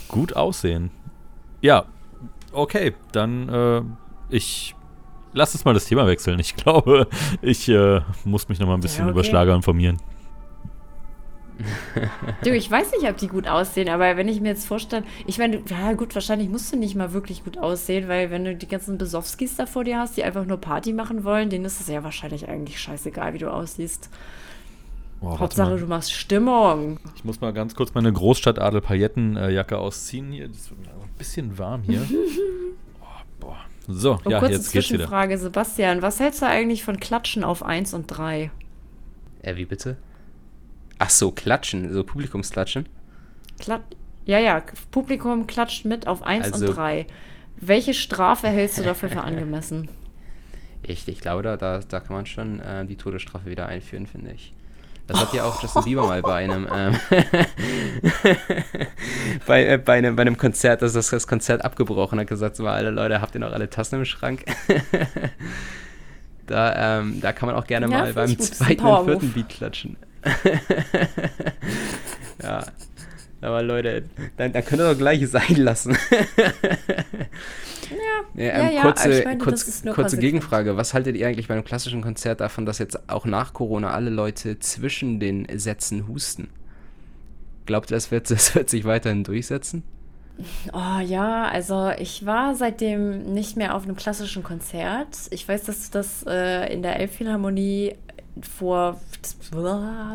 Gut 0.08 0.36
aussehen. 0.36 0.90
Ja, 1.60 1.86
okay, 2.52 2.94
dann 3.12 3.48
äh, 3.48 3.82
ich 4.28 4.76
lass 5.32 5.54
uns 5.54 5.64
mal 5.64 5.74
das 5.74 5.86
Thema 5.86 6.06
wechseln. 6.06 6.38
Ich 6.38 6.54
glaube, 6.56 7.08
ich 7.40 7.68
äh, 7.68 8.00
muss 8.24 8.48
mich 8.48 8.58
noch 8.58 8.66
mal 8.66 8.74
ein 8.74 8.80
bisschen 8.80 9.06
ja, 9.06 9.10
okay. 9.10 9.18
über 9.18 9.24
Schlager 9.24 9.54
informieren. 9.54 9.98
Du, 12.44 12.50
ich 12.50 12.70
weiß 12.70 12.92
nicht, 12.92 13.08
ob 13.10 13.16
die 13.16 13.28
gut 13.28 13.48
aussehen, 13.48 13.88
aber 13.88 14.16
wenn 14.16 14.28
ich 14.28 14.40
mir 14.40 14.48
jetzt 14.48 14.66
vorstelle, 14.66 15.04
ich 15.26 15.38
meine, 15.38 15.62
ja 15.68 15.92
gut, 15.92 16.14
wahrscheinlich 16.14 16.48
musst 16.48 16.72
du 16.72 16.76
nicht 16.76 16.94
mal 16.94 17.12
wirklich 17.12 17.44
gut 17.44 17.58
aussehen, 17.58 18.08
weil 18.08 18.30
wenn 18.30 18.44
du 18.44 18.54
die 18.54 18.68
ganzen 18.68 18.98
Besowskis 18.98 19.56
da 19.56 19.66
vor 19.66 19.84
dir 19.84 19.98
hast, 19.98 20.16
die 20.16 20.24
einfach 20.24 20.44
nur 20.44 20.58
Party 20.58 20.92
machen 20.92 21.24
wollen, 21.24 21.50
denen 21.50 21.64
ist 21.64 21.80
es 21.80 21.88
ja 21.88 22.02
wahrscheinlich 22.04 22.48
eigentlich 22.48 22.80
scheißegal, 22.80 23.34
wie 23.34 23.38
du 23.38 23.52
aussiehst. 23.52 24.10
Boah, 25.20 25.38
Hauptsache, 25.38 25.76
du 25.76 25.86
machst 25.86 26.12
Stimmung. 26.12 26.98
Ich 27.14 27.24
muss 27.24 27.40
mal 27.40 27.52
ganz 27.52 27.76
kurz 27.76 27.94
meine 27.94 28.12
Großstadt-Adel-Paillettenjacke 28.12 29.78
ausziehen 29.78 30.32
hier. 30.32 30.48
Das 30.48 30.68
wird 30.70 30.80
mir 30.80 30.88
ein 30.88 31.10
bisschen 31.16 31.56
warm 31.58 31.82
hier. 31.82 32.00
oh, 33.00 33.04
boah. 33.38 33.56
So, 33.86 34.18
Und 34.24 34.32
ja, 34.32 34.40
kurze 34.40 34.54
jetzt 34.54 34.72
geht's 34.72 34.88
wieder. 34.88 34.98
Zwischenfrage, 34.98 35.38
Sebastian, 35.38 36.02
was 36.02 36.18
hältst 36.18 36.42
du 36.42 36.46
eigentlich 36.46 36.82
von 36.82 36.98
Klatschen 36.98 37.44
auf 37.44 37.64
1 37.64 37.94
und 37.94 38.08
3? 38.08 38.50
Äh, 39.42 39.56
wie 39.56 39.64
bitte? 39.64 39.96
Ach 41.04 41.10
so, 41.10 41.32
klatschen, 41.32 41.92
so 41.92 42.04
Publikumsklatschen. 42.04 42.86
Klat 43.58 43.82
ja, 44.24 44.38
ja, 44.38 44.62
Publikum 44.92 45.48
klatscht 45.48 45.84
mit 45.84 46.06
auf 46.06 46.22
1 46.22 46.52
Also- 46.52 46.68
und 46.68 46.76
3. 46.76 47.06
Welche 47.56 47.92
Strafe 47.92 48.46
hältst 48.46 48.78
du 48.78 48.84
dafür 48.84 49.08
für 49.08 49.20
angemessen? 49.24 49.88
Ich, 50.84 51.08
ich 51.08 51.20
glaube, 51.20 51.42
da, 51.42 51.56
da, 51.56 51.80
da 51.80 51.98
kann 51.98 52.14
man 52.14 52.26
schon 52.26 52.60
äh, 52.60 52.84
die 52.86 52.94
Todesstrafe 52.94 53.46
wieder 53.46 53.66
einführen, 53.66 54.06
finde 54.06 54.30
ich. 54.30 54.52
Das 55.08 55.20
hat 55.20 55.34
ja 55.34 55.42
auch 55.42 55.60
Justin 55.60 55.82
Bieber 55.82 56.06
mal 56.06 56.22
bei 56.22 56.36
einem, 56.36 56.68
ähm, 56.72 56.96
bei, 59.46 59.66
äh, 59.66 59.78
bei, 59.78 59.94
einem, 59.94 60.14
bei 60.14 60.22
einem 60.22 60.36
Konzert, 60.38 60.82
dass 60.82 60.92
das, 60.92 61.10
das 61.10 61.26
Konzert 61.26 61.64
abgebrochen 61.64 62.20
hat, 62.20 62.28
gesagt, 62.28 62.54
so, 62.54 62.68
alle 62.68 62.90
Leute, 62.90 63.20
habt 63.20 63.34
ihr 63.34 63.40
noch 63.40 63.50
alle 63.50 63.68
Tassen 63.68 63.96
im 63.96 64.04
Schrank? 64.04 64.44
da, 66.46 67.00
ähm, 67.00 67.20
da 67.20 67.32
kann 67.32 67.48
man 67.48 67.56
auch 67.56 67.66
gerne 67.66 67.90
Ja, 67.90 67.98
mal 67.98 68.12
beim 68.12 68.38
zweiten 68.38 68.86
und 68.86 69.04
vierten 69.04 69.32
Beat 69.32 69.48
klatschen. 69.48 69.96
ja, 72.42 72.64
aber 73.40 73.62
Leute, 73.62 74.04
dann, 74.36 74.52
dann 74.52 74.64
könnt 74.64 74.82
ihr 74.82 74.92
doch 74.92 74.98
gleich 74.98 75.26
sein 75.28 75.56
lassen. 75.56 75.96
Ja, 78.34 78.44
ja, 78.44 78.52
ähm, 78.52 78.74
ja, 78.74 78.82
kurze, 78.82 79.18
ich 79.18 79.24
meine, 79.24 79.38
kurz, 79.38 79.84
kurze. 79.84 80.18
Gegenfrage. 80.18 80.76
Was 80.76 80.94
haltet 80.94 81.16
ihr 81.16 81.26
eigentlich 81.26 81.48
bei 81.48 81.54
einem 81.54 81.64
klassischen 81.64 82.02
Konzert 82.02 82.40
davon, 82.40 82.66
dass 82.66 82.78
jetzt 82.78 83.10
auch 83.10 83.26
nach 83.26 83.52
Corona 83.52 83.90
alle 83.90 84.10
Leute 84.10 84.58
zwischen 84.58 85.20
den 85.20 85.46
Sätzen 85.58 86.08
husten? 86.08 86.48
Glaubt 87.66 87.90
ihr, 87.90 87.96
das 87.96 88.10
wird, 88.10 88.30
das 88.30 88.54
wird 88.54 88.70
sich 88.70 88.84
weiterhin 88.84 89.24
durchsetzen? 89.24 89.82
Oh 90.72 90.98
ja, 91.04 91.46
also 91.48 91.90
ich 91.98 92.24
war 92.24 92.54
seitdem 92.54 93.34
nicht 93.34 93.56
mehr 93.56 93.74
auf 93.74 93.84
einem 93.84 93.96
klassischen 93.96 94.42
Konzert. 94.42 95.08
Ich 95.30 95.46
weiß, 95.46 95.64
dass 95.64 95.90
das 95.90 96.24
äh, 96.26 96.72
in 96.72 96.82
der 96.82 96.98
Elbphilharmonie 96.98 97.96
vor 98.40 99.00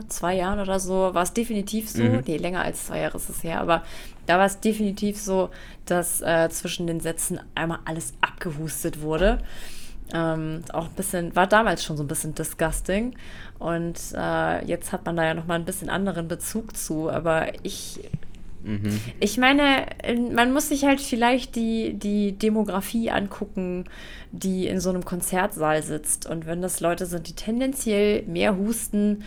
zwei 0.08 0.36
Jahren 0.36 0.60
oder 0.60 0.80
so 0.80 1.14
war 1.14 1.24
es 1.24 1.34
definitiv 1.34 1.90
so. 1.90 2.04
Mhm. 2.04 2.24
Nee, 2.26 2.38
länger 2.38 2.62
als 2.62 2.88
zwei 2.88 3.00
Jahre 3.00 3.18
ist 3.18 3.30
es 3.30 3.44
her, 3.44 3.62
aber 3.62 3.84
da 4.26 4.38
war 4.38 4.46
es 4.46 4.60
definitiv 4.60 5.20
so, 5.20 5.50
dass 5.86 6.22
äh, 6.22 6.50
zwischen 6.50 6.88
den 6.88 7.00
Sätzen 7.00 7.40
einmal 7.56 7.80
alles 7.86 8.14
abgehustet 8.22 9.02
wurde. 9.02 9.40
Ähm, 10.14 10.62
auch 10.72 10.86
ein 10.86 10.94
bisschen, 10.96 11.36
war 11.36 11.48
damals 11.48 11.84
schon 11.84 11.98
so 11.98 12.04
ein 12.04 12.08
bisschen 12.08 12.34
disgusting. 12.34 13.16
Und 13.60 14.00
äh, 14.16 14.66
jetzt 14.66 14.92
hat 14.92 15.06
man 15.06 15.18
da 15.18 15.26
ja 15.26 15.34
nochmal 15.34 15.60
ein 15.60 15.66
bisschen 15.66 15.90
anderen 15.90 16.28
Bezug 16.28 16.78
zu. 16.78 17.10
Aber 17.10 17.48
ich 17.64 18.00
Mhm. 18.64 19.00
ich 19.20 19.38
meine, 19.38 19.86
in- 20.04 20.34
man 20.34 20.52
muss 20.54 20.70
sich 20.70 20.84
halt 20.86 21.00
vielleicht 21.00 21.56
die, 21.56 21.94
die 21.94 22.34
Demografie 22.34 23.12
angucken, 23.12 23.86
die 24.32 24.68
in 24.68 24.80
so 24.80 24.90
einem 24.90 25.06
Konzertsaal 25.06 25.84
sitzt. 25.84 26.26
Und 26.30 26.46
wenn 26.46 26.62
das 26.62 26.80
Leute 26.80 27.06
sind, 27.06 27.28
die 27.28 27.34
tendenziell 27.34 28.24
mehr 28.24 28.58
husten, 28.58 29.24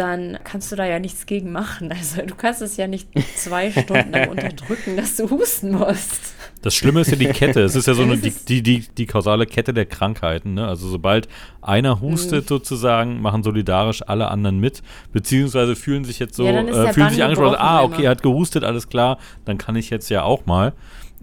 dann 0.00 0.38
kannst 0.44 0.72
du 0.72 0.76
da 0.76 0.84
ja 0.84 0.98
nichts 0.98 1.26
gegen 1.26 1.52
machen. 1.52 1.90
Also 1.96 2.22
du 2.22 2.34
kannst 2.34 2.62
es 2.62 2.76
ja 2.76 2.86
nicht 2.86 3.08
zwei 3.36 3.70
Stunden 3.70 4.10
lang 4.10 4.28
unterdrücken, 4.30 4.96
dass 4.96 5.16
du 5.16 5.30
husten 5.30 5.72
musst. 5.72 6.34
Das 6.62 6.74
Schlimme 6.74 7.00
ist 7.02 7.10
ja 7.10 7.16
die 7.16 7.26
Kette. 7.26 7.60
Es 7.60 7.74
ist 7.76 7.86
ja 7.86 7.94
so 7.94 8.02
eine, 8.04 8.16
die, 8.16 8.30
die, 8.30 8.62
die, 8.62 8.84
die 8.96 9.06
kausale 9.06 9.46
Kette 9.46 9.72
der 9.72 9.86
Krankheiten. 9.86 10.54
Ne? 10.54 10.66
Also 10.66 10.88
sobald 10.88 11.28
einer 11.62 12.00
hustet 12.00 12.44
Mhm. 12.44 12.48
sozusagen, 12.48 13.20
machen 13.22 13.42
solidarisch 13.42 14.02
alle 14.06 14.28
anderen 14.28 14.58
mit, 14.58 14.82
beziehungsweise 15.12 15.76
fühlen 15.76 16.04
sich 16.04 16.18
jetzt 16.18 16.34
so, 16.34 16.44
Ja, 16.44 16.52
äh, 16.62 16.92
fühlen 16.92 17.10
sich 17.10 17.22
angesprochen, 17.22 17.56
ah, 17.58 17.82
okay, 17.82 18.04
er 18.04 18.10
hat 18.10 18.22
gehustet, 18.22 18.64
alles 18.64 18.88
klar, 18.88 19.18
dann 19.44 19.58
kann 19.58 19.76
ich 19.76 19.90
jetzt 19.90 20.08
ja 20.10 20.22
auch 20.22 20.46
mal. 20.46 20.72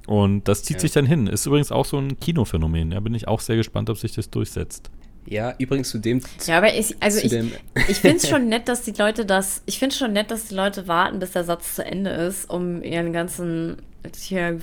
Und 0.06 0.48
das 0.48 0.64
zieht 0.64 0.78
Ja. 0.78 0.82
sich 0.82 0.92
dann 0.94 1.06
hin. 1.06 1.28
Ist 1.28 1.46
übrigens 1.46 1.72
auch 1.72 1.86
so 1.86 1.98
ein 1.98 2.20
Kinophänomen. 2.20 2.92
Da 2.92 3.00
bin 3.02 3.14
ich 3.14 3.28
auch 3.28 3.42
sehr 3.42 3.58
gespannt, 3.58 3.90
ob 3.90 3.98
sich 3.98 4.14
das 4.14 4.30
durchsetzt. 4.30 4.90
Ja, 5.30 5.54
übrigens 5.58 5.90
zu 5.90 5.98
dem. 5.98 6.22
Ja, 6.46 6.58
aber 6.58 6.74
ich, 6.74 6.96
also 7.02 7.20
ich, 7.20 7.34
ich 7.90 7.98
finde 7.98 8.18
es 8.18 8.30
schon 8.30 8.48
nett, 8.48 8.70
dass 8.70 8.84
die 8.84 8.94
Leute 8.94 9.26
das, 9.26 9.62
ich 9.66 9.78
finde 9.78 9.96
schon 9.96 10.14
nett, 10.14 10.32
dass 10.32 10.46
die 10.46 10.56
Leute 10.56 10.88
warten, 10.88 11.20
bis 11.20 11.32
der 11.32 11.44
Satz 11.44 11.76
zu 11.76 11.84
Ende 11.86 12.12
ist, 12.12 12.50
um 12.50 12.82
ihren 12.82 13.12
ganzen 13.12 13.78
hier 14.18 14.60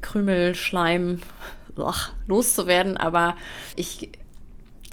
Krümel, 0.00 0.54
Schleim 0.54 1.20
ach, 1.76 2.12
loszuwerden. 2.28 2.96
Aber 2.96 3.36
ich, 3.74 4.10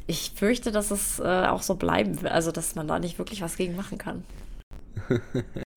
ich 0.08 0.32
fürchte, 0.36 0.72
dass 0.72 0.90
es 0.90 1.20
äh, 1.20 1.46
auch 1.46 1.62
so 1.62 1.76
bleiben 1.76 2.22
wird, 2.24 2.32
also 2.32 2.52
dass 2.52 2.74
man 2.74 2.88
da 2.88 2.98
nicht 2.98 3.20
wirklich 3.20 3.42
was 3.42 3.58
gegen 3.58 3.76
machen 3.76 4.00
kann. 4.00 4.24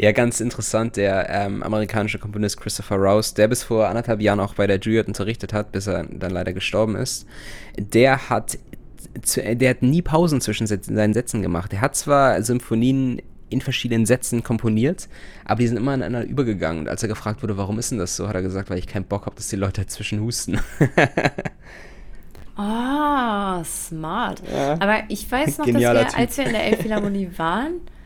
Ja, 0.00 0.12
ganz 0.12 0.40
interessant, 0.40 0.96
der 0.96 1.28
ähm, 1.28 1.60
amerikanische 1.62 2.20
Komponist 2.20 2.60
Christopher 2.60 2.96
Rouse, 2.96 3.34
der 3.34 3.48
bis 3.48 3.64
vor 3.64 3.88
anderthalb 3.88 4.20
Jahren 4.20 4.38
auch 4.38 4.54
bei 4.54 4.68
der 4.68 4.78
Juilliard 4.78 5.08
unterrichtet 5.08 5.52
hat, 5.52 5.72
bis 5.72 5.88
er 5.88 6.04
dann 6.04 6.30
leider 6.30 6.52
gestorben 6.52 6.94
ist, 6.94 7.26
der 7.76 8.30
hat, 8.30 8.58
zu, 9.22 9.42
der 9.42 9.70
hat 9.70 9.82
nie 9.82 10.00
Pausen 10.00 10.40
zwischen 10.40 10.68
seinen 10.68 11.14
Sätzen 11.14 11.42
gemacht. 11.42 11.72
Er 11.72 11.80
hat 11.80 11.96
zwar 11.96 12.40
Symphonien 12.42 13.20
in 13.50 13.60
verschiedenen 13.60 14.06
Sätzen 14.06 14.44
komponiert, 14.44 15.08
aber 15.44 15.58
die 15.60 15.66
sind 15.66 15.78
immer 15.78 15.94
ineinander 15.94 16.28
übergegangen. 16.28 16.82
Und 16.82 16.88
als 16.88 17.02
er 17.02 17.08
gefragt 17.08 17.42
wurde, 17.42 17.56
warum 17.56 17.80
ist 17.80 17.90
denn 17.90 17.98
das 17.98 18.14
so, 18.14 18.28
hat 18.28 18.36
er 18.36 18.42
gesagt, 18.42 18.70
weil 18.70 18.78
ich 18.78 18.86
keinen 18.86 19.04
Bock 19.04 19.26
habe, 19.26 19.34
dass 19.34 19.48
die 19.48 19.56
Leute 19.56 19.80
dazwischen 19.80 20.20
husten. 20.20 20.60
Ah, 22.60 23.62
smart. 23.62 24.42
Ja. 24.52 24.72
Aber 24.80 25.04
ich 25.06 25.30
weiß 25.30 25.58
noch, 25.58 25.66
dass 25.66 25.74
Genialer 25.74 26.00
wir, 26.00 26.08
Typ. 26.08 26.18
als 26.18 26.36
wir 26.38 26.46
in 26.46 26.52
der 26.52 26.64
Elbphilharmonie 26.64 27.30
waren, 27.36 27.74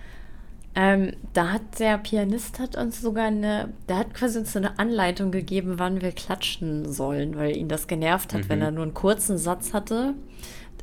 ähm, 0.75 1.13
da 1.35 1.53
hat 1.53 1.79
der 1.79 1.99
Pianist 1.99 2.59
hat 2.59 2.77
uns 2.77 3.01
sogar 3.01 3.27
eine, 3.27 3.73
der 3.89 3.99
hat 3.99 4.15
quasi 4.15 4.39
uns 4.39 4.53
so 4.53 4.59
eine 4.59 4.79
Anleitung 4.79 5.31
gegeben, 5.31 5.75
wann 5.79 6.01
wir 6.01 6.13
klatschen 6.13 6.91
sollen, 6.91 7.37
weil 7.37 7.57
ihn 7.57 7.69
das 7.69 7.87
genervt 7.87 8.33
hat, 8.33 8.49
wenn 8.49 8.59
Mhm. 8.61 8.65
er 8.65 8.71
nur 8.71 8.83
einen 8.85 8.95
kurzen 8.95 9.37
Satz 9.39 9.75
hatte. 9.75 10.15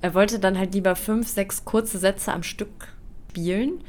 Er 0.02 0.14
wollte 0.14 0.40
dann 0.40 0.58
halt 0.58 0.74
lieber 0.76 0.96
fünf, 0.96 1.28
sechs 1.28 1.66
kurze 1.66 1.98
Sätze 1.98 2.32
am 2.32 2.44
Stück 2.44 2.70
spielen. 3.32 3.82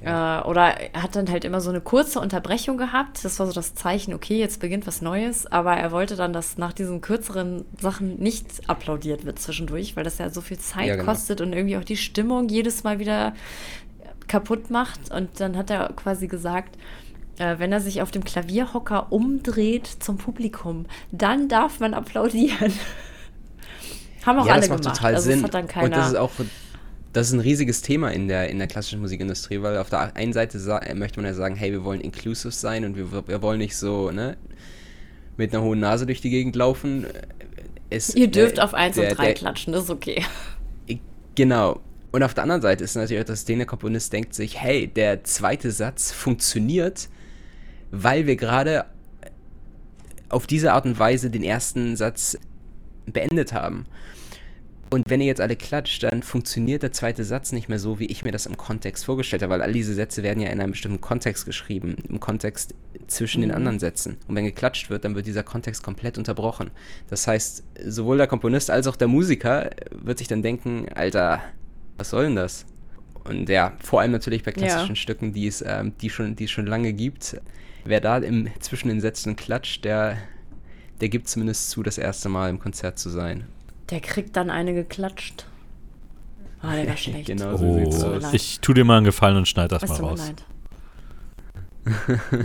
Äh, 0.00 0.08
oder 0.42 0.74
er 0.94 1.02
hat 1.02 1.16
dann 1.16 1.28
halt 1.28 1.44
immer 1.44 1.60
so 1.60 1.70
eine 1.70 1.80
kurze 1.80 2.20
Unterbrechung 2.20 2.78
gehabt. 2.78 3.24
Das 3.24 3.40
war 3.40 3.46
so 3.48 3.52
das 3.52 3.74
Zeichen, 3.74 4.14
okay, 4.14 4.38
jetzt 4.38 4.60
beginnt 4.60 4.86
was 4.86 5.02
Neues. 5.02 5.46
Aber 5.50 5.74
er 5.74 5.90
wollte 5.90 6.14
dann, 6.14 6.32
dass 6.32 6.56
nach 6.56 6.72
diesen 6.72 7.00
kürzeren 7.00 7.64
Sachen 7.80 8.16
nicht 8.20 8.70
applaudiert 8.70 9.24
wird 9.26 9.40
zwischendurch, 9.40 9.96
weil 9.96 10.04
das 10.04 10.18
ja 10.18 10.30
so 10.30 10.40
viel 10.40 10.58
Zeit 10.58 10.86
Ja, 10.86 10.94
genau. 10.94 11.06
kostet 11.10 11.40
und 11.40 11.52
irgendwie 11.52 11.76
auch 11.76 11.82
die 11.84 11.96
Stimmung 11.96 12.48
jedes 12.48 12.84
Mal 12.84 13.00
wieder 13.00 13.34
kaputt 14.28 14.70
macht. 14.70 15.10
Und 15.10 15.40
dann 15.40 15.56
hat 15.56 15.70
er 15.70 15.92
quasi 15.94 16.28
gesagt, 16.28 16.76
äh, 17.38 17.58
wenn 17.58 17.72
er 17.72 17.80
sich 17.80 18.02
auf 18.02 18.10
dem 18.10 18.24
Klavierhocker 18.24 19.12
umdreht 19.12 19.86
zum 19.86 20.18
Publikum, 20.18 20.86
dann 21.10 21.48
darf 21.48 21.80
man 21.80 21.94
applaudieren. 21.94 22.72
Haben 24.24 24.40
auch 24.40 24.46
ja, 24.46 24.52
alle 24.52 24.60
das 24.62 24.70
macht 24.70 24.82
gemacht. 24.82 24.96
total 24.96 25.14
also 25.14 25.30
Sinn. 25.30 25.42
hat 25.42 25.54
dann 25.54 25.64
Und 25.64 25.90
das 25.92 26.08
ist 26.08 26.16
auch 26.16 26.30
das 27.12 27.28
ist 27.28 27.32
ein 27.32 27.40
riesiges 27.40 27.80
Thema 27.82 28.10
in 28.12 28.28
der, 28.28 28.50
in 28.50 28.58
der 28.58 28.66
klassischen 28.66 29.00
Musikindustrie, 29.00 29.62
weil 29.62 29.78
auf 29.78 29.88
der 29.88 30.14
einen 30.14 30.32
Seite 30.32 30.58
sa 30.58 30.80
möchte 30.94 31.18
man 31.20 31.26
ja 31.26 31.34
sagen, 31.34 31.56
hey, 31.56 31.72
wir 31.72 31.82
wollen 31.82 32.00
inclusive 32.00 32.52
sein 32.52 32.84
und 32.84 32.96
wir, 32.96 33.26
wir 33.26 33.42
wollen 33.42 33.58
nicht 33.58 33.76
so, 33.76 34.10
ne, 34.10 34.36
mit 35.36 35.54
einer 35.54 35.62
hohen 35.62 35.80
Nase 35.80 36.04
durch 36.04 36.20
die 36.20 36.30
Gegend 36.30 36.54
laufen. 36.54 37.06
Es, 37.90 38.14
Ihr 38.14 38.30
dürft 38.30 38.58
äh, 38.58 38.60
auf 38.60 38.74
1 38.74 38.96
der- 38.96 39.10
und 39.10 39.18
3 39.18 39.24
der- 39.24 39.34
klatschen, 39.34 39.72
das 39.72 39.84
ist 39.84 39.90
okay. 39.90 40.22
Genau. 41.34 41.80
Und 42.10 42.22
auf 42.22 42.34
der 42.34 42.44
anderen 42.44 42.62
Seite 42.62 42.84
ist 42.84 42.94
natürlich 42.94 43.22
auch 43.22 43.26
das 43.26 43.44
Ding, 43.44 43.58
der 43.58 43.66
Komponist 43.66 44.12
denkt 44.12 44.34
sich, 44.34 44.60
hey, 44.60 44.88
der 44.88 45.24
zweite 45.24 45.70
Satz 45.70 46.10
funktioniert, 46.12 47.08
weil 47.90 48.26
wir 48.26 48.36
gerade 48.36 48.86
auf 50.30 50.46
diese 50.46 50.72
Art 50.72 50.86
und 50.86 50.98
Weise 50.98 51.30
den 51.30 51.42
ersten 51.42 51.96
Satz 51.96 52.38
beendet 53.06 53.52
haben. 53.52 53.86
Und 54.90 55.10
wenn 55.10 55.20
ihr 55.20 55.26
jetzt 55.26 55.42
alle 55.42 55.56
klatscht, 55.56 56.02
dann 56.02 56.22
funktioniert 56.22 56.82
der 56.82 56.92
zweite 56.92 57.22
Satz 57.22 57.52
nicht 57.52 57.68
mehr 57.68 57.78
so, 57.78 57.98
wie 57.98 58.06
ich 58.06 58.24
mir 58.24 58.32
das 58.32 58.46
im 58.46 58.56
Kontext 58.56 59.04
vorgestellt 59.04 59.42
habe, 59.42 59.52
weil 59.52 59.62
all 59.62 59.72
diese 59.72 59.92
Sätze 59.92 60.22
werden 60.22 60.40
ja 60.40 60.48
in 60.48 60.60
einem 60.60 60.70
bestimmten 60.70 61.02
Kontext 61.02 61.44
geschrieben, 61.44 61.96
im 62.08 62.20
Kontext 62.20 62.74
zwischen 63.06 63.42
den 63.42 63.50
anderen 63.50 63.78
Sätzen. 63.78 64.16
Und 64.26 64.34
wenn 64.34 64.46
geklatscht 64.46 64.88
wird, 64.88 65.04
dann 65.04 65.14
wird 65.14 65.26
dieser 65.26 65.42
Kontext 65.42 65.82
komplett 65.82 66.16
unterbrochen. 66.16 66.70
Das 67.08 67.26
heißt, 67.26 67.64
sowohl 67.84 68.16
der 68.16 68.28
Komponist 68.28 68.70
als 68.70 68.86
auch 68.86 68.96
der 68.96 69.08
Musiker 69.08 69.70
wird 69.90 70.18
sich 70.18 70.28
dann 70.28 70.42
denken, 70.42 70.86
Alter, 70.94 71.42
was 71.98 72.10
soll 72.10 72.24
denn 72.24 72.36
das? 72.36 72.64
Und 73.24 73.48
ja, 73.50 73.74
vor 73.80 74.00
allem 74.00 74.12
natürlich 74.12 74.42
bei 74.42 74.52
klassischen 74.52 74.90
Ja. 74.90 74.96
Stücken, 74.96 75.32
die 75.34 75.46
es, 75.46 75.62
ähm, 75.66 75.92
die 76.00 76.08
schon, 76.08 76.34
die 76.34 76.44
es 76.44 76.50
schon 76.50 76.66
lange 76.66 76.92
gibt. 76.94 77.36
Wer 77.84 78.00
da 78.00 78.16
im, 78.18 78.48
zwischen 78.60 78.88
den 78.88 79.00
Sätzen 79.00 79.36
klatscht, 79.36 79.84
der, 79.84 80.16
der 81.00 81.08
gibt 81.10 81.28
zumindest 81.28 81.70
zu, 81.70 81.82
das 81.82 81.98
erste 81.98 82.28
Mal 82.30 82.48
im 82.48 82.58
Konzert 82.58 82.98
zu 82.98 83.10
sein. 83.10 83.44
Der 83.90 84.00
kriegt 84.00 84.34
dann 84.36 84.48
eine 84.50 84.72
geklatscht. 84.74 85.46
Ah, 86.62 86.74
der 86.74 86.88
war 86.88 86.96
schlecht. 86.96 87.26
Genau 87.26 87.56
so 87.56 87.64
Oh, 87.66 87.78
sieht's 87.90 88.02
aus. 88.02 88.32
ich 88.32 88.60
tu 88.60 88.72
dir 88.72 88.84
mal 88.84 88.96
einen 88.96 89.04
Gefallen 89.04 89.36
und 89.36 89.46
schneid 89.48 89.72
das 89.72 89.82
Es 89.82 89.90
mal 89.90 90.00
raus. 90.00 90.20
leid. 90.26 90.44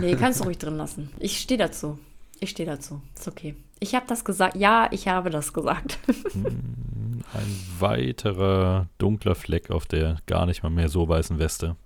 Nee, 0.00 0.16
kannst 0.16 0.40
du 0.40 0.44
ruhig 0.44 0.58
drin 0.58 0.76
lassen. 0.76 1.10
Ich 1.18 1.38
stehe 1.40 1.58
dazu. 1.58 1.98
Ich 2.40 2.50
stehe 2.50 2.66
dazu. 2.68 3.00
Ist 3.14 3.28
okay. 3.28 3.54
Ich 3.80 3.94
habe 3.94 4.06
das 4.08 4.24
gesagt. 4.24 4.56
Ja, 4.56 4.88
ich 4.90 5.08
habe 5.08 5.30
das 5.30 5.52
gesagt. 5.52 5.98
Ein 7.32 7.56
weiterer 7.78 8.88
dunkler 8.98 9.34
Fleck 9.34 9.70
auf 9.70 9.86
der 9.86 10.18
gar 10.26 10.46
nicht 10.46 10.62
mal 10.62 10.70
mehr 10.70 10.88
so 10.88 11.08
weißen 11.08 11.38
Weste. 11.38 11.76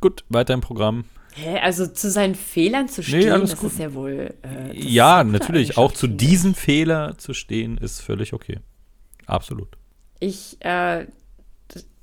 Gut, 0.00 0.24
weiter 0.28 0.54
im 0.54 0.60
Programm. 0.60 1.04
Hä, 1.34 1.58
also 1.60 1.86
zu 1.86 2.10
seinen 2.10 2.34
Fehlern 2.34 2.88
zu 2.88 3.02
stehen, 3.02 3.20
nee, 3.20 3.40
das 3.40 3.56
gut. 3.56 3.72
ist 3.72 3.78
ja 3.78 3.94
wohl. 3.94 4.34
Äh, 4.42 4.76
ja, 4.76 5.22
natürlich. 5.24 5.76
Auch 5.76 5.92
zu 5.92 6.06
diesem 6.06 6.54
Fehler 6.54 7.16
zu 7.18 7.34
stehen, 7.34 7.78
ist 7.78 8.00
völlig 8.00 8.32
okay. 8.32 8.58
Absolut. 9.26 9.76
Ich, 10.20 10.56
äh, 10.60 11.06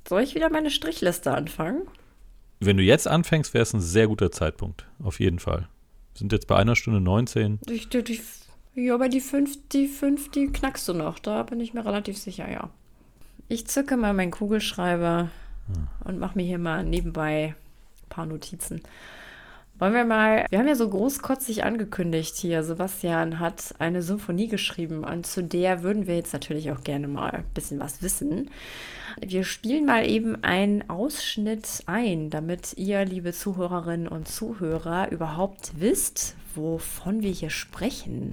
soll 0.08 0.22
ich 0.22 0.34
wieder 0.34 0.50
meine 0.50 0.70
Strichliste 0.70 1.32
anfangen? 1.32 1.82
Wenn 2.60 2.76
du 2.76 2.82
jetzt 2.82 3.06
anfängst, 3.06 3.52
wäre 3.52 3.62
es 3.62 3.74
ein 3.74 3.80
sehr 3.80 4.06
guter 4.06 4.30
Zeitpunkt. 4.30 4.86
Auf 5.02 5.20
jeden 5.20 5.38
Fall. 5.38 5.68
Wir 6.14 6.18
sind 6.18 6.32
jetzt 6.32 6.46
bei 6.46 6.56
einer 6.56 6.76
Stunde 6.76 7.00
19. 7.00 7.60
Die, 7.68 7.86
die, 7.86 8.02
die, 8.02 8.20
ja, 8.76 8.94
aber 8.94 9.08
die 9.08 9.20
fünf, 9.20 9.58
die 9.70 9.88
fünf, 9.88 10.30
die 10.30 10.46
knackst 10.48 10.86
du 10.88 10.92
noch. 10.92 11.18
Da 11.18 11.42
bin 11.42 11.60
ich 11.60 11.74
mir 11.74 11.84
relativ 11.84 12.18
sicher, 12.18 12.50
ja. 12.50 12.70
Ich 13.48 13.66
zücke 13.66 13.96
mal 13.96 14.12
meinen 14.12 14.30
Kugelschreiber 14.30 15.30
hm. 15.72 15.88
und 16.04 16.18
mache 16.18 16.36
mir 16.36 16.44
hier 16.44 16.58
mal 16.58 16.84
nebenbei 16.84 17.54
ein 18.02 18.08
paar 18.08 18.26
Notizen. 18.26 18.82
Wollen 19.78 19.92
wir 19.92 20.06
mal, 20.06 20.46
wir 20.48 20.58
haben 20.58 20.68
ja 20.68 20.74
so 20.74 20.88
großkotzig 20.88 21.64
angekündigt 21.64 22.36
hier, 22.36 22.62
Sebastian 22.62 23.40
hat 23.40 23.74
eine 23.78 24.00
Symphonie 24.00 24.48
geschrieben 24.48 25.04
und 25.04 25.26
zu 25.26 25.42
der 25.42 25.82
würden 25.82 26.06
wir 26.06 26.16
jetzt 26.16 26.32
natürlich 26.32 26.72
auch 26.72 26.82
gerne 26.82 27.08
mal 27.08 27.30
ein 27.30 27.44
bisschen 27.52 27.78
was 27.78 28.00
wissen. 28.00 28.50
Wir 29.20 29.44
spielen 29.44 29.84
mal 29.84 30.08
eben 30.08 30.42
einen 30.42 30.88
Ausschnitt 30.88 31.82
ein, 31.84 32.30
damit 32.30 32.72
ihr, 32.78 33.04
liebe 33.04 33.34
Zuhörerinnen 33.34 34.08
und 34.08 34.28
Zuhörer, 34.28 35.12
überhaupt 35.12 35.72
wisst, 35.78 36.36
wovon 36.54 37.20
wir 37.20 37.30
hier 37.30 37.50
sprechen. 37.50 38.32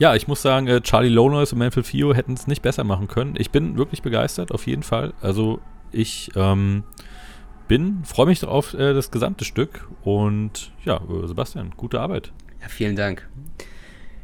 Ja, 0.00 0.14
ich 0.14 0.26
muss 0.26 0.40
sagen, 0.40 0.66
äh, 0.66 0.80
Charlie 0.80 1.10
Lonois 1.10 1.52
und 1.52 1.58
Manfred 1.58 1.86
Fio 1.86 2.14
hätten 2.14 2.32
es 2.32 2.46
nicht 2.46 2.62
besser 2.62 2.84
machen 2.84 3.06
können. 3.06 3.34
Ich 3.36 3.50
bin 3.50 3.76
wirklich 3.76 4.00
begeistert, 4.00 4.50
auf 4.50 4.66
jeden 4.66 4.82
Fall. 4.82 5.12
Also 5.20 5.60
ich 5.92 6.30
ähm, 6.36 6.84
bin, 7.68 8.02
freue 8.06 8.24
mich 8.24 8.42
auf 8.42 8.72
äh, 8.72 8.94
das 8.94 9.10
gesamte 9.10 9.44
Stück 9.44 9.86
und 10.02 10.72
ja, 10.86 10.96
äh, 10.96 11.26
Sebastian, 11.26 11.74
gute 11.76 12.00
Arbeit. 12.00 12.32
Ja, 12.62 12.68
vielen 12.68 12.96
Dank. 12.96 13.28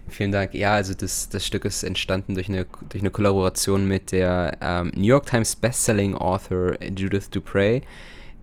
Vielen 0.08 0.32
Dank. 0.32 0.54
Ja, 0.54 0.72
also 0.72 0.94
das, 0.94 1.28
das 1.28 1.44
Stück 1.44 1.66
ist 1.66 1.82
entstanden 1.82 2.36
durch 2.36 2.48
eine, 2.48 2.64
durch 2.88 3.02
eine 3.02 3.10
Kollaboration 3.10 3.86
mit 3.86 4.12
der 4.12 4.56
ähm, 4.62 4.92
New 4.94 5.08
York 5.08 5.26
Times 5.26 5.56
Bestselling 5.56 6.14
Author 6.14 6.82
Judith 6.82 7.28
Dupre. 7.28 7.82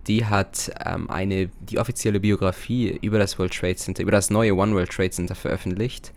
Die 0.06 0.24
hat 0.24 0.72
ähm, 0.86 1.10
eine, 1.10 1.50
die 1.62 1.80
offizielle 1.80 2.20
Biografie 2.20 3.00
über 3.02 3.18
das 3.18 3.40
World 3.40 3.58
Trade 3.58 3.78
Center, 3.78 4.04
über 4.04 4.12
das 4.12 4.30
neue 4.30 4.54
One 4.54 4.76
World 4.76 4.92
Trade 4.92 5.10
Center 5.10 5.34
veröffentlicht. 5.34 6.14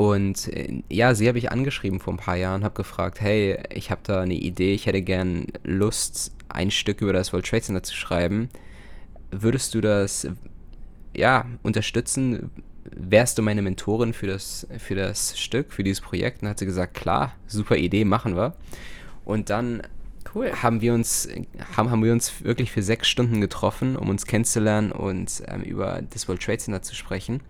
Und 0.00 0.48
äh, 0.48 0.82
ja, 0.88 1.14
sie 1.14 1.28
habe 1.28 1.36
ich 1.36 1.52
angeschrieben 1.52 2.00
vor 2.00 2.14
ein 2.14 2.16
paar 2.16 2.36
Jahren, 2.36 2.64
habe 2.64 2.74
gefragt, 2.74 3.20
hey, 3.20 3.58
ich 3.68 3.90
habe 3.90 4.00
da 4.02 4.22
eine 4.22 4.32
Idee, 4.32 4.72
ich 4.72 4.86
hätte 4.86 5.02
gern 5.02 5.48
Lust, 5.62 6.32
ein 6.48 6.70
Stück 6.70 7.02
über 7.02 7.12
das 7.12 7.34
World 7.34 7.44
Trade 7.46 7.60
Center 7.60 7.82
zu 7.82 7.94
schreiben. 7.94 8.48
Würdest 9.30 9.74
du 9.74 9.82
das, 9.82 10.26
ja, 11.14 11.44
unterstützen? 11.62 12.50
Wärst 12.84 13.36
du 13.36 13.42
meine 13.42 13.60
Mentorin 13.60 14.14
für 14.14 14.26
das, 14.26 14.66
für 14.78 14.94
das 14.94 15.38
Stück, 15.38 15.70
für 15.70 15.84
dieses 15.84 16.00
Projekt? 16.00 16.40
Und 16.40 16.48
hat 16.48 16.60
sie 16.60 16.64
gesagt, 16.64 16.94
klar, 16.94 17.34
super 17.46 17.76
Idee, 17.76 18.06
machen 18.06 18.36
wir. 18.36 18.54
Und 19.26 19.50
dann 19.50 19.82
cool. 20.34 20.50
haben 20.62 20.80
wir 20.80 20.94
uns, 20.94 21.28
haben, 21.76 21.90
haben 21.90 22.02
wir 22.02 22.12
uns 22.12 22.42
wirklich 22.42 22.72
für 22.72 22.82
sechs 22.82 23.06
Stunden 23.06 23.42
getroffen, 23.42 23.96
um 23.96 24.08
uns 24.08 24.24
kennenzulernen 24.24 24.92
und 24.92 25.42
ähm, 25.46 25.60
über 25.60 26.00
das 26.08 26.26
World 26.26 26.42
Trade 26.42 26.56
Center 26.56 26.80
zu 26.80 26.94
sprechen. 26.94 27.42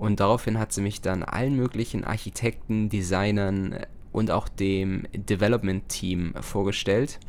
Und 0.00 0.18
daraufhin 0.18 0.58
hat 0.58 0.72
sie 0.72 0.80
mich 0.80 1.02
dann 1.02 1.22
allen 1.22 1.56
möglichen 1.56 2.04
Architekten, 2.04 2.88
Designern 2.88 3.80
und 4.12 4.30
auch 4.30 4.48
dem 4.48 5.06
Development-Team 5.12 6.36
vorgestellt. 6.40 7.20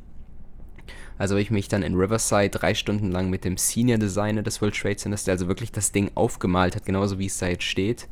Also 1.17 1.33
habe 1.33 1.41
ich 1.41 1.51
mich 1.51 1.67
dann 1.67 1.83
in 1.83 1.95
Riverside 1.95 2.49
drei 2.49 2.73
Stunden 2.73 3.11
lang 3.11 3.29
mit 3.29 3.43
dem 3.43 3.57
Senior 3.57 3.97
Designer 3.97 4.41
des 4.41 4.61
World 4.61 4.73
Trade 4.73 4.95
Centers, 4.95 5.25
der 5.25 5.33
also 5.33 5.49
wirklich 5.49 5.73
das 5.73 5.91
Ding 5.91 6.11
aufgemalt 6.15 6.77
hat, 6.77 6.85
genauso 6.85 7.19
wie 7.19 7.25
es 7.25 7.37
da 7.39 7.47
jetzt 7.47 7.65
steht. 7.65 8.07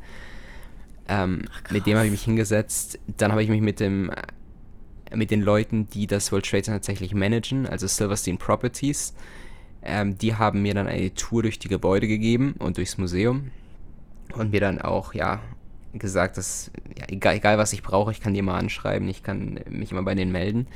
Ähm, 1.08 1.46
Ach, 1.50 1.70
mit 1.70 1.86
dem 1.86 1.96
habe 1.96 2.04
ich 2.04 2.12
mich 2.12 2.24
hingesetzt. 2.24 2.98
Dann 3.16 3.32
habe 3.32 3.42
ich 3.42 3.48
mich 3.48 3.62
mit 3.62 3.80
dem 3.80 4.10
mit 5.14 5.30
den 5.30 5.40
Leuten, 5.40 5.88
die 5.88 6.06
das 6.06 6.32
World 6.32 6.44
Trade 6.44 6.64
Center 6.64 6.80
tatsächlich 6.80 7.14
managen, 7.14 7.66
also 7.66 7.86
Silverstein 7.86 8.36
Properties. 8.36 9.14
Ähm, 9.82 10.18
die 10.18 10.34
haben 10.34 10.60
mir 10.60 10.74
dann 10.74 10.86
eine 10.86 11.14
Tour 11.14 11.44
durch 11.44 11.58
die 11.58 11.68
Gebäude 11.68 12.06
gegeben 12.06 12.56
und 12.58 12.76
durchs 12.76 12.98
Museum 12.98 13.50
und 14.34 14.52
mir 14.52 14.60
dann 14.60 14.80
auch, 14.80 15.14
ja, 15.14 15.40
gesagt, 15.92 16.36
dass, 16.36 16.70
ja, 16.96 17.06
egal, 17.08 17.36
egal 17.36 17.58
was 17.58 17.72
ich 17.72 17.82
brauche, 17.82 18.12
ich 18.12 18.20
kann 18.20 18.34
die 18.34 18.42
mal 18.42 18.58
anschreiben, 18.58 19.08
ich 19.08 19.22
kann 19.22 19.60
mich 19.68 19.90
immer 19.90 20.02
bei 20.02 20.14
denen 20.14 20.32
melden. 20.32 20.66